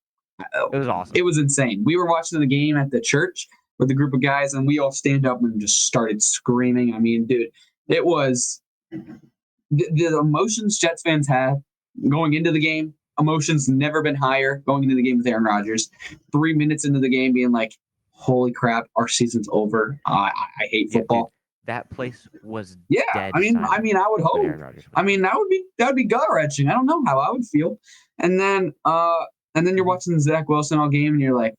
It 0.72 0.76
was 0.76 0.88
awesome. 0.88 1.16
it 1.16 1.22
was 1.22 1.38
insane. 1.38 1.82
We 1.84 1.96
were 1.96 2.06
watching 2.06 2.40
the 2.40 2.46
game 2.46 2.76
at 2.76 2.90
the 2.90 3.00
church 3.00 3.48
with 3.78 3.90
a 3.90 3.94
group 3.94 4.14
of 4.14 4.22
guys, 4.22 4.54
and 4.54 4.66
we 4.66 4.78
all 4.78 4.92
stand 4.92 5.26
up 5.26 5.42
and 5.42 5.60
just 5.60 5.86
started 5.86 6.22
screaming. 6.22 6.94
I 6.94 6.98
mean, 6.98 7.26
dude, 7.26 7.48
it 7.88 8.04
was 8.04 8.60
the, 8.90 9.88
the 9.92 10.18
emotions 10.18 10.78
Jets 10.78 11.02
fans 11.02 11.28
had 11.28 11.62
going 12.08 12.34
into 12.34 12.52
the 12.52 12.60
game. 12.60 12.94
Emotions 13.18 13.68
never 13.68 14.02
been 14.02 14.14
higher 14.14 14.62
going 14.66 14.84
into 14.84 14.94
the 14.94 15.02
game 15.02 15.18
with 15.18 15.26
Aaron 15.26 15.44
Rodgers. 15.44 15.90
Three 16.32 16.54
minutes 16.54 16.84
into 16.84 17.00
the 17.00 17.08
game, 17.08 17.32
being 17.32 17.50
like, 17.50 17.74
"Holy 18.10 18.52
crap, 18.52 18.84
our 18.94 19.08
season's 19.08 19.48
over. 19.50 19.98
I, 20.06 20.12
I, 20.12 20.30
I 20.60 20.66
hate 20.70 20.92
football." 20.92 21.32
that 21.68 21.88
place 21.90 22.26
was 22.42 22.78
Yeah, 22.88 23.02
dead 23.12 23.32
I 23.34 23.40
mean, 23.40 23.56
I 23.56 23.78
mean, 23.80 23.96
I 23.96 24.06
would 24.08 24.22
hope. 24.22 24.46
I 24.94 25.02
mean, 25.02 25.22
that 25.22 25.34
would 25.36 25.48
be 25.48 25.64
that 25.78 25.86
would 25.86 25.96
be 25.96 26.04
gut 26.04 26.26
wrenching. 26.32 26.66
I 26.68 26.72
don't 26.72 26.86
know 26.86 27.04
how 27.06 27.18
I 27.18 27.30
would 27.30 27.44
feel. 27.44 27.78
And 28.18 28.40
then 28.40 28.72
uh 28.84 29.20
and 29.58 29.66
then 29.66 29.76
you're 29.76 29.84
watching 29.84 30.18
Zach 30.20 30.48
Wilson 30.48 30.78
all 30.78 30.88
game 30.88 31.14
and 31.14 31.20
you're 31.20 31.36
like, 31.36 31.54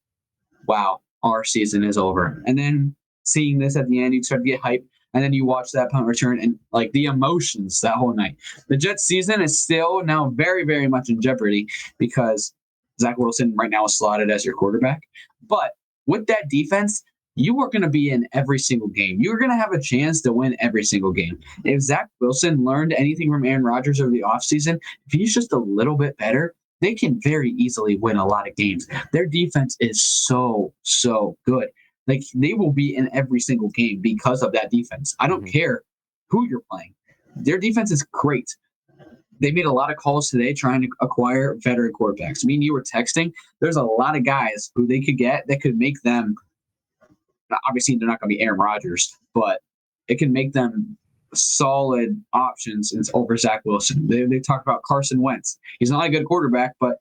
wow, 0.67 1.01
our 1.21 1.43
season 1.43 1.83
is 1.83 1.97
over. 1.97 2.41
And 2.45 2.57
then 2.57 2.95
seeing 3.23 3.59
this 3.59 3.75
at 3.75 3.89
the 3.89 4.01
end, 4.01 4.13
you 4.13 4.23
start 4.23 4.43
to 4.43 4.49
get 4.49 4.61
hyped. 4.61 4.85
And 5.13 5.23
then 5.23 5.33
you 5.33 5.43
watch 5.43 5.71
that 5.73 5.89
punt 5.89 6.05
return 6.05 6.39
and 6.39 6.57
like 6.71 6.91
the 6.91 7.05
emotions 7.05 7.81
that 7.81 7.95
whole 7.95 8.13
night. 8.13 8.37
The 8.67 8.77
Jets 8.77 9.03
season 9.03 9.41
is 9.41 9.59
still 9.59 10.03
now 10.03 10.29
very, 10.29 10.63
very 10.63 10.87
much 10.87 11.09
in 11.09 11.19
jeopardy 11.19 11.67
because 11.97 12.53
Zach 13.01 13.17
Wilson 13.17 13.53
right 13.57 13.69
now 13.69 13.85
is 13.85 13.97
slotted 13.97 14.29
as 14.29 14.45
your 14.45 14.53
quarterback. 14.53 15.01
But 15.47 15.71
with 16.05 16.27
that 16.27 16.47
defense, 16.49 17.03
you 17.35 17.59
are 17.59 17.69
going 17.69 17.81
to 17.81 17.89
be 17.89 18.11
in 18.11 18.27
every 18.33 18.59
single 18.59 18.89
game. 18.89 19.17
You're 19.19 19.37
going 19.37 19.51
to 19.51 19.57
have 19.57 19.71
a 19.71 19.81
chance 19.81 20.21
to 20.21 20.33
win 20.33 20.55
every 20.59 20.83
single 20.83 21.11
game. 21.11 21.39
If 21.63 21.81
Zach 21.81 22.07
Wilson 22.19 22.63
learned 22.63 22.93
anything 22.93 23.31
from 23.31 23.45
Aaron 23.45 23.63
Rodgers 23.63 23.99
over 23.99 24.11
the 24.11 24.21
offseason, 24.21 24.75
if 25.07 25.11
he's 25.11 25.33
just 25.33 25.53
a 25.53 25.57
little 25.57 25.95
bit 25.95 26.17
better, 26.17 26.53
they 26.81 26.93
can 26.95 27.19
very 27.23 27.51
easily 27.51 27.97
win 27.97 28.17
a 28.17 28.25
lot 28.25 28.47
of 28.47 28.55
games. 28.55 28.87
Their 29.13 29.25
defense 29.25 29.75
is 29.79 30.03
so, 30.03 30.73
so 30.83 31.37
good. 31.45 31.69
Like 32.07 32.23
they 32.35 32.53
will 32.53 32.71
be 32.71 32.95
in 32.95 33.09
every 33.13 33.39
single 33.39 33.69
game 33.69 33.99
because 34.01 34.41
of 34.41 34.51
that 34.53 34.71
defense. 34.71 35.15
I 35.19 35.27
don't 35.27 35.45
Mhm. 35.45 35.51
care 35.51 35.83
who 36.29 36.47
you're 36.47 36.63
playing. 36.71 36.95
Their 37.35 37.57
defense 37.57 37.91
is 37.91 38.03
great. 38.03 38.49
They 39.41 39.51
made 39.51 39.65
a 39.65 39.71
lot 39.71 39.89
of 39.91 39.97
calls 39.97 40.29
today 40.29 40.53
trying 40.53 40.81
to 40.81 40.89
acquire 41.01 41.55
veteran 41.63 41.93
quarterbacks. 41.93 42.43
I 42.43 42.45
mean, 42.45 42.61
you 42.61 42.73
were 42.73 42.83
texting. 42.83 43.31
There's 43.61 43.77
a 43.77 43.83
lot 43.83 44.15
of 44.17 44.25
guys 44.25 44.71
who 44.75 44.85
they 44.85 44.99
could 44.99 45.17
get 45.17 45.47
that 45.47 45.61
could 45.61 45.77
make 45.77 46.01
them. 46.01 46.35
Obviously, 47.67 47.95
they're 47.95 48.07
not 48.07 48.19
going 48.19 48.29
to 48.29 48.35
be 48.37 48.41
Aaron 48.41 48.59
Rodgers, 48.59 49.11
but 49.33 49.61
it 50.07 50.19
can 50.19 50.31
make 50.33 50.53
them 50.53 50.97
solid 51.33 52.21
options 52.33 52.93
over 53.13 53.37
Zach 53.37 53.61
Wilson. 53.65 54.07
They, 54.07 54.23
they 54.25 54.39
talk 54.39 54.61
about 54.61 54.83
Carson 54.83 55.21
Wentz. 55.21 55.59
He's 55.79 55.91
not 55.91 56.05
a 56.05 56.09
good 56.09 56.25
quarterback, 56.25 56.75
but 56.79 56.97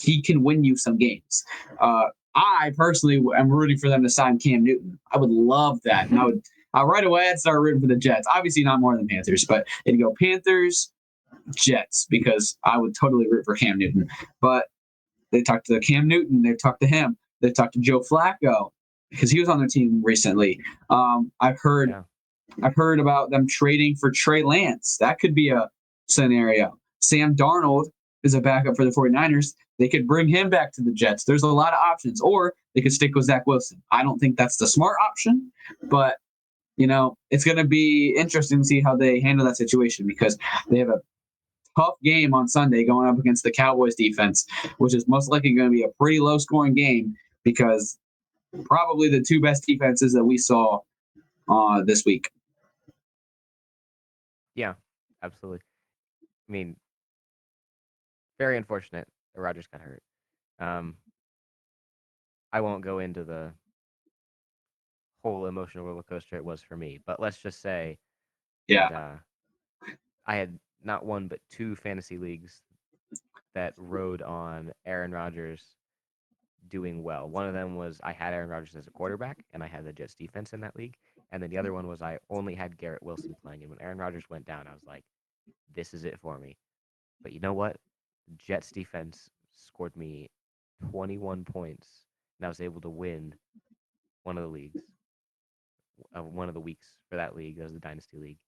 he 0.00 0.22
can 0.22 0.42
win 0.42 0.64
you 0.64 0.76
some 0.76 0.96
games. 0.96 1.44
Uh, 1.80 2.04
I 2.34 2.72
personally 2.76 3.22
am 3.36 3.48
rooting 3.50 3.78
for 3.78 3.88
them 3.88 4.02
to 4.02 4.08
sign 4.08 4.38
Cam 4.38 4.62
Newton. 4.64 4.98
I 5.12 5.18
would 5.18 5.30
love 5.30 5.80
that. 5.84 6.10
And 6.10 6.18
I 6.20 6.24
would 6.26 6.42
uh, 6.76 6.84
right 6.84 7.04
away 7.04 7.28
I'd 7.28 7.38
start 7.40 7.60
rooting 7.60 7.80
for 7.80 7.88
the 7.88 7.96
Jets. 7.96 8.26
Obviously 8.32 8.62
not 8.62 8.80
more 8.80 8.96
than 8.96 9.08
Panthers, 9.08 9.44
but 9.44 9.66
it'd 9.84 10.00
go 10.00 10.14
Panthers, 10.20 10.92
Jets, 11.56 12.06
because 12.08 12.56
I 12.64 12.78
would 12.78 12.94
totally 12.98 13.26
root 13.28 13.44
for 13.44 13.56
Cam 13.56 13.78
Newton. 13.78 14.08
But 14.40 14.66
they 15.32 15.42
talked 15.42 15.66
to 15.66 15.80
Cam 15.80 16.06
Newton, 16.06 16.42
they 16.42 16.54
talked 16.54 16.80
to 16.82 16.86
him, 16.86 17.16
they 17.40 17.50
talked 17.50 17.74
to 17.74 17.80
Joe 17.80 18.00
Flacco 18.00 18.70
because 19.10 19.30
he 19.30 19.40
was 19.40 19.48
on 19.48 19.58
their 19.58 19.68
team 19.68 20.00
recently. 20.04 20.60
Um, 20.88 21.32
I've 21.40 21.58
heard 21.60 21.90
Yeah. 21.90 22.02
I've 22.62 22.74
heard 22.74 23.00
about 23.00 23.30
them 23.30 23.46
trading 23.46 23.96
for 23.96 24.10
Trey 24.10 24.42
Lance. 24.42 24.96
That 25.00 25.18
could 25.18 25.34
be 25.34 25.50
a 25.50 25.68
scenario. 26.08 26.78
Sam 27.00 27.34
Darnold 27.34 27.86
is 28.22 28.34
a 28.34 28.40
backup 28.40 28.76
for 28.76 28.84
the 28.84 28.90
49ers. 28.90 29.54
They 29.78 29.88
could 29.88 30.06
bring 30.06 30.28
him 30.28 30.50
back 30.50 30.72
to 30.74 30.82
the 30.82 30.92
Jets. 30.92 31.24
There's 31.24 31.42
a 31.42 31.48
lot 31.48 31.72
of 31.72 31.78
options. 31.78 32.20
Or 32.20 32.54
they 32.74 32.82
could 32.82 32.92
stick 32.92 33.14
with 33.14 33.24
Zach 33.24 33.46
Wilson. 33.46 33.82
I 33.90 34.02
don't 34.02 34.18
think 34.18 34.36
that's 34.36 34.58
the 34.58 34.66
smart 34.66 34.96
option, 35.02 35.50
but 35.84 36.16
you 36.76 36.86
know, 36.86 37.16
it's 37.30 37.44
gonna 37.44 37.64
be 37.64 38.14
interesting 38.16 38.58
to 38.60 38.64
see 38.64 38.80
how 38.80 38.96
they 38.96 39.20
handle 39.20 39.46
that 39.46 39.56
situation 39.56 40.06
because 40.06 40.38
they 40.70 40.78
have 40.78 40.88
a 40.88 41.00
tough 41.76 41.94
game 42.02 42.34
on 42.34 42.48
Sunday 42.48 42.84
going 42.84 43.08
up 43.08 43.18
against 43.18 43.44
the 43.44 43.50
Cowboys 43.50 43.94
defense, 43.94 44.46
which 44.78 44.94
is 44.94 45.06
most 45.08 45.30
likely 45.30 45.52
going 45.54 45.68
to 45.68 45.72
be 45.72 45.82
a 45.82 45.88
pretty 45.98 46.20
low 46.20 46.38
scoring 46.38 46.74
game 46.74 47.14
because 47.44 47.98
probably 48.64 49.08
the 49.08 49.22
two 49.22 49.40
best 49.40 49.64
defenses 49.66 50.12
that 50.12 50.24
we 50.24 50.36
saw 50.36 50.80
uh, 51.48 51.82
this 51.84 52.04
week. 52.04 52.30
Absolutely. 55.22 55.60
I 56.48 56.52
mean, 56.52 56.76
very 58.38 58.56
unfortunate 58.56 59.06
that 59.34 59.40
Rodgers 59.40 59.66
got 59.66 59.80
hurt. 59.80 60.02
Um, 60.58 60.96
I 62.52 62.60
won't 62.60 62.82
go 62.82 62.98
into 62.98 63.24
the 63.24 63.54
whole 65.22 65.46
emotional 65.46 65.84
roller 65.84 66.02
coaster 66.02 66.36
it 66.36 66.44
was 66.44 66.62
for 66.62 66.76
me, 66.76 66.98
but 67.06 67.20
let's 67.20 67.38
just 67.38 67.60
say 67.60 67.98
Yeah. 68.68 68.88
that, 68.88 68.94
uh, 68.94 69.18
I 70.26 70.36
had 70.36 70.58
not 70.82 71.04
one 71.04 71.28
but 71.28 71.40
two 71.50 71.76
fantasy 71.76 72.18
leagues 72.18 72.62
that 73.54 73.74
rode 73.76 74.22
on 74.22 74.72
Aaron 74.86 75.12
Rodgers 75.12 75.76
doing 76.68 77.02
well. 77.02 77.28
One 77.28 77.46
of 77.46 77.54
them 77.54 77.76
was 77.76 78.00
I 78.02 78.12
had 78.12 78.34
Aaron 78.34 78.50
Rodgers 78.50 78.76
as 78.76 78.86
a 78.86 78.90
quarterback, 78.90 79.44
and 79.52 79.62
I 79.62 79.66
had 79.66 79.84
the 79.84 79.92
Jets 79.92 80.14
defense 80.14 80.52
in 80.52 80.60
that 80.60 80.76
league. 80.76 80.96
And 81.32 81.42
then 81.42 81.50
the 81.50 81.58
other 81.58 81.72
one 81.72 81.86
was 81.86 82.02
I 82.02 82.18
only 82.28 82.54
had 82.54 82.76
Garrett 82.76 83.02
Wilson 83.02 83.34
playing. 83.42 83.62
And 83.62 83.70
when 83.70 83.80
Aaron 83.80 83.98
Rodgers 83.98 84.28
went 84.28 84.46
down, 84.46 84.66
I 84.66 84.72
was 84.72 84.84
like, 84.84 85.04
this 85.74 85.94
is 85.94 86.04
it 86.04 86.18
for 86.20 86.38
me. 86.38 86.56
But 87.22 87.32
you 87.32 87.40
know 87.40 87.52
what? 87.52 87.76
Jets 88.36 88.70
defense 88.70 89.30
scored 89.52 89.96
me 89.96 90.30
21 90.90 91.44
points, 91.44 91.88
and 92.38 92.46
I 92.46 92.48
was 92.48 92.60
able 92.60 92.80
to 92.82 92.90
win 92.90 93.34
one 94.24 94.38
of 94.38 94.42
the 94.42 94.50
leagues, 94.50 94.82
uh, 96.16 96.22
one 96.22 96.48
of 96.48 96.54
the 96.54 96.60
weeks 96.60 96.88
for 97.08 97.16
that 97.16 97.36
league. 97.36 97.56
That 97.58 97.64
was 97.64 97.72
the 97.72 97.80
Dynasty 97.80 98.18
League. 98.18 98.38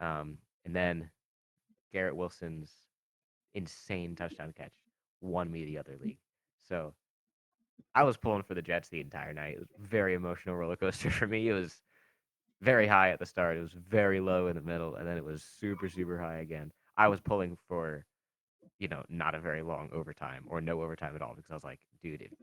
Um, 0.00 0.38
and 0.64 0.74
then 0.74 1.10
Garrett 1.92 2.16
Wilson's 2.16 2.70
insane 3.54 4.16
touchdown 4.16 4.52
catch 4.56 4.72
won 5.20 5.50
me 5.50 5.64
the 5.64 5.78
other 5.78 5.96
league. 6.00 6.18
So 6.68 6.94
I 7.94 8.02
was 8.02 8.16
pulling 8.16 8.42
for 8.42 8.54
the 8.54 8.62
Jets 8.62 8.88
the 8.88 9.00
entire 9.00 9.32
night. 9.32 9.54
It 9.54 9.60
was 9.60 9.68
very 9.78 10.14
emotional 10.14 10.56
roller 10.56 10.76
coaster 10.76 11.10
for 11.10 11.26
me. 11.26 11.48
It 11.48 11.52
was 11.52 11.74
very 12.60 12.86
high 12.86 13.10
at 13.10 13.18
the 13.18 13.26
start. 13.26 13.56
It 13.56 13.62
was 13.62 13.72
very 13.72 14.20
low 14.20 14.48
in 14.48 14.56
the 14.56 14.62
middle, 14.62 14.96
and 14.96 15.06
then 15.06 15.16
it 15.16 15.24
was 15.24 15.44
super, 15.60 15.88
super 15.88 16.18
high 16.18 16.38
again. 16.38 16.72
I 16.96 17.08
was 17.08 17.20
pulling 17.20 17.56
for, 17.68 18.06
you 18.78 18.88
know, 18.88 19.04
not 19.08 19.34
a 19.34 19.40
very 19.40 19.62
long 19.62 19.90
overtime 19.92 20.44
or 20.48 20.60
no 20.60 20.82
overtime 20.82 21.14
at 21.14 21.22
all 21.22 21.34
because 21.34 21.50
I 21.50 21.54
was 21.54 21.64
like, 21.64 21.80
dude, 22.02 22.22
if, 22.22 22.32
if 22.32 22.38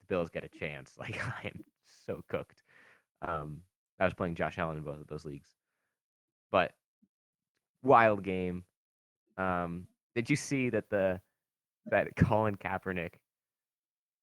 the 0.00 0.06
Bills 0.08 0.30
get 0.30 0.44
a 0.44 0.58
chance, 0.58 0.92
like 0.98 1.20
I 1.24 1.48
am 1.48 1.64
so 2.06 2.22
cooked. 2.28 2.62
Um, 3.22 3.62
I 3.98 4.04
was 4.04 4.14
playing 4.14 4.34
Josh 4.34 4.58
Allen 4.58 4.78
in 4.78 4.84
both 4.84 5.00
of 5.00 5.06
those 5.08 5.24
leagues. 5.24 5.48
but 6.50 6.72
wild 7.82 8.22
game. 8.22 8.64
Um, 9.36 9.86
did 10.14 10.28
you 10.28 10.36
see 10.36 10.70
that 10.70 10.90
the 10.90 11.20
that 11.86 12.14
Colin 12.16 12.56
Kaepernick 12.56 13.14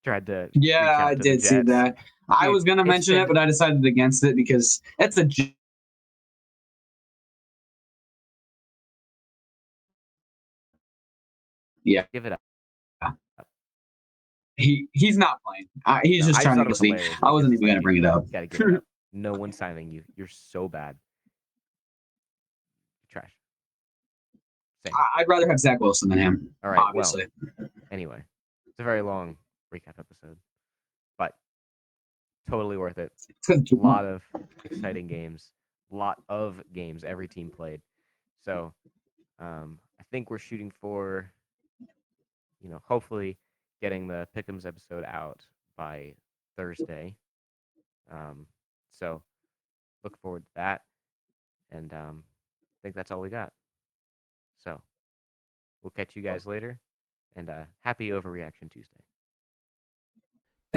tried 0.07 0.25
to? 0.27 0.49
Yeah, 0.53 1.05
I 1.05 1.15
did 1.15 1.41
see 1.41 1.61
that. 1.63 1.97
I 2.29 2.47
was 2.47 2.63
gonna 2.63 2.85
mention 2.85 3.15
it, 3.17 3.27
but 3.27 3.37
I 3.37 3.45
decided 3.45 3.85
against 3.85 4.23
it 4.23 4.35
because 4.37 4.81
it's 4.99 5.17
a 5.17 5.27
yeah. 11.83 12.03
Give 12.13 12.25
it 12.25 12.31
up. 12.33 12.41
He 14.55 14.87
he's 14.91 15.17
not 15.19 15.39
playing. 15.45 15.67
Uh, 15.85 15.99
he's 16.03 16.21
No, 16.21 16.27
just 16.29 16.39
I 16.39 16.43
trying 16.43 16.57
to 16.57 16.63
was 16.63 16.79
see. 16.79 16.95
I 17.21 17.31
wasn't 17.31 17.53
even 17.53 17.67
gonna 17.67 17.81
bring 17.81 17.97
it 17.97 18.05
up. 18.05 18.25
It 18.33 18.61
up. 18.61 18.83
No 19.13 19.31
one's 19.33 19.57
signing 19.57 19.89
you. 19.89 20.03
You're 20.15 20.27
so 20.27 20.67
bad. 20.67 20.95
Trash. 23.09 23.31
Same. 24.85 24.93
I- 24.95 25.21
I'd 25.21 25.27
rather 25.27 25.47
have 25.47 25.59
Zach 25.59 25.79
Wilson 25.79 26.09
than 26.09 26.19
him. 26.19 26.49
All 26.63 26.69
right. 26.69 26.79
obviously. 26.79 27.25
Well, 27.57 27.69
anyway, 27.89 28.21
it's 28.67 28.79
a 28.79 28.83
very 28.83 29.01
long 29.01 29.37
recap 29.73 29.99
episode, 29.99 30.37
but 31.17 31.33
totally 32.49 32.77
worth 32.77 32.97
it. 32.97 33.11
A 33.49 33.75
lot 33.75 34.05
of 34.05 34.23
exciting 34.63 35.07
games. 35.07 35.51
A 35.91 35.95
lot 35.95 36.21
of 36.29 36.61
games 36.73 37.03
every 37.03 37.27
team 37.27 37.49
played. 37.49 37.81
So, 38.43 38.73
um, 39.39 39.79
I 39.99 40.03
think 40.11 40.29
we're 40.29 40.39
shooting 40.39 40.71
for, 40.81 41.31
you 42.61 42.69
know, 42.69 42.81
hopefully 42.87 43.37
getting 43.81 44.07
the 44.07 44.27
Pick'ems 44.35 44.65
episode 44.65 45.03
out 45.05 45.45
by 45.77 46.13
Thursday. 46.55 47.15
Um, 48.11 48.45
so 48.91 49.21
look 50.03 50.17
forward 50.21 50.43
to 50.43 50.51
that. 50.55 50.81
And 51.71 51.93
um, 51.93 52.23
I 52.63 52.77
think 52.83 52.95
that's 52.95 53.11
all 53.11 53.21
we 53.21 53.29
got. 53.29 53.51
So 54.63 54.81
we'll 55.83 55.91
catch 55.91 56.15
you 56.15 56.21
guys 56.21 56.45
later. 56.45 56.79
And 57.35 57.49
uh, 57.49 57.65
happy 57.81 58.09
Overreaction 58.09 58.71
Tuesday. 58.71 59.06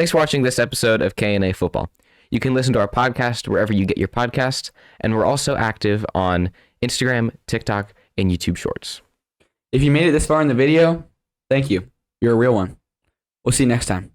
Thanks 0.01 0.13
for 0.13 0.17
watching 0.17 0.45
this 0.45 0.59
episode 0.59 1.03
of 1.03 1.15
KNA 1.17 1.55
Football. 1.55 1.91
You 2.31 2.41
can 2.41 2.55
listen 2.55 2.73
to 2.73 2.81
our 2.81 2.89
podcast 2.89 3.47
wherever 3.47 3.71
you 3.71 3.85
get 3.85 3.99
your 3.99 4.09
podcasts, 4.09 4.71
and 4.99 5.15
we're 5.15 5.27
also 5.27 5.57
active 5.57 6.07
on 6.15 6.53
Instagram, 6.83 7.37
TikTok, 7.47 7.93
and 8.17 8.31
YouTube 8.31 8.57
Shorts. 8.57 9.03
If 9.73 9.83
you 9.83 9.91
made 9.91 10.07
it 10.07 10.13
this 10.13 10.25
far 10.25 10.41
in 10.41 10.49
the 10.49 10.55
video, 10.55 11.05
thank 11.51 11.69
you. 11.69 11.91
You're 12.23 12.33
a 12.33 12.37
real 12.37 12.55
one. 12.55 12.79
We'll 13.45 13.53
see 13.53 13.65
you 13.65 13.69
next 13.69 13.85
time. 13.85 14.15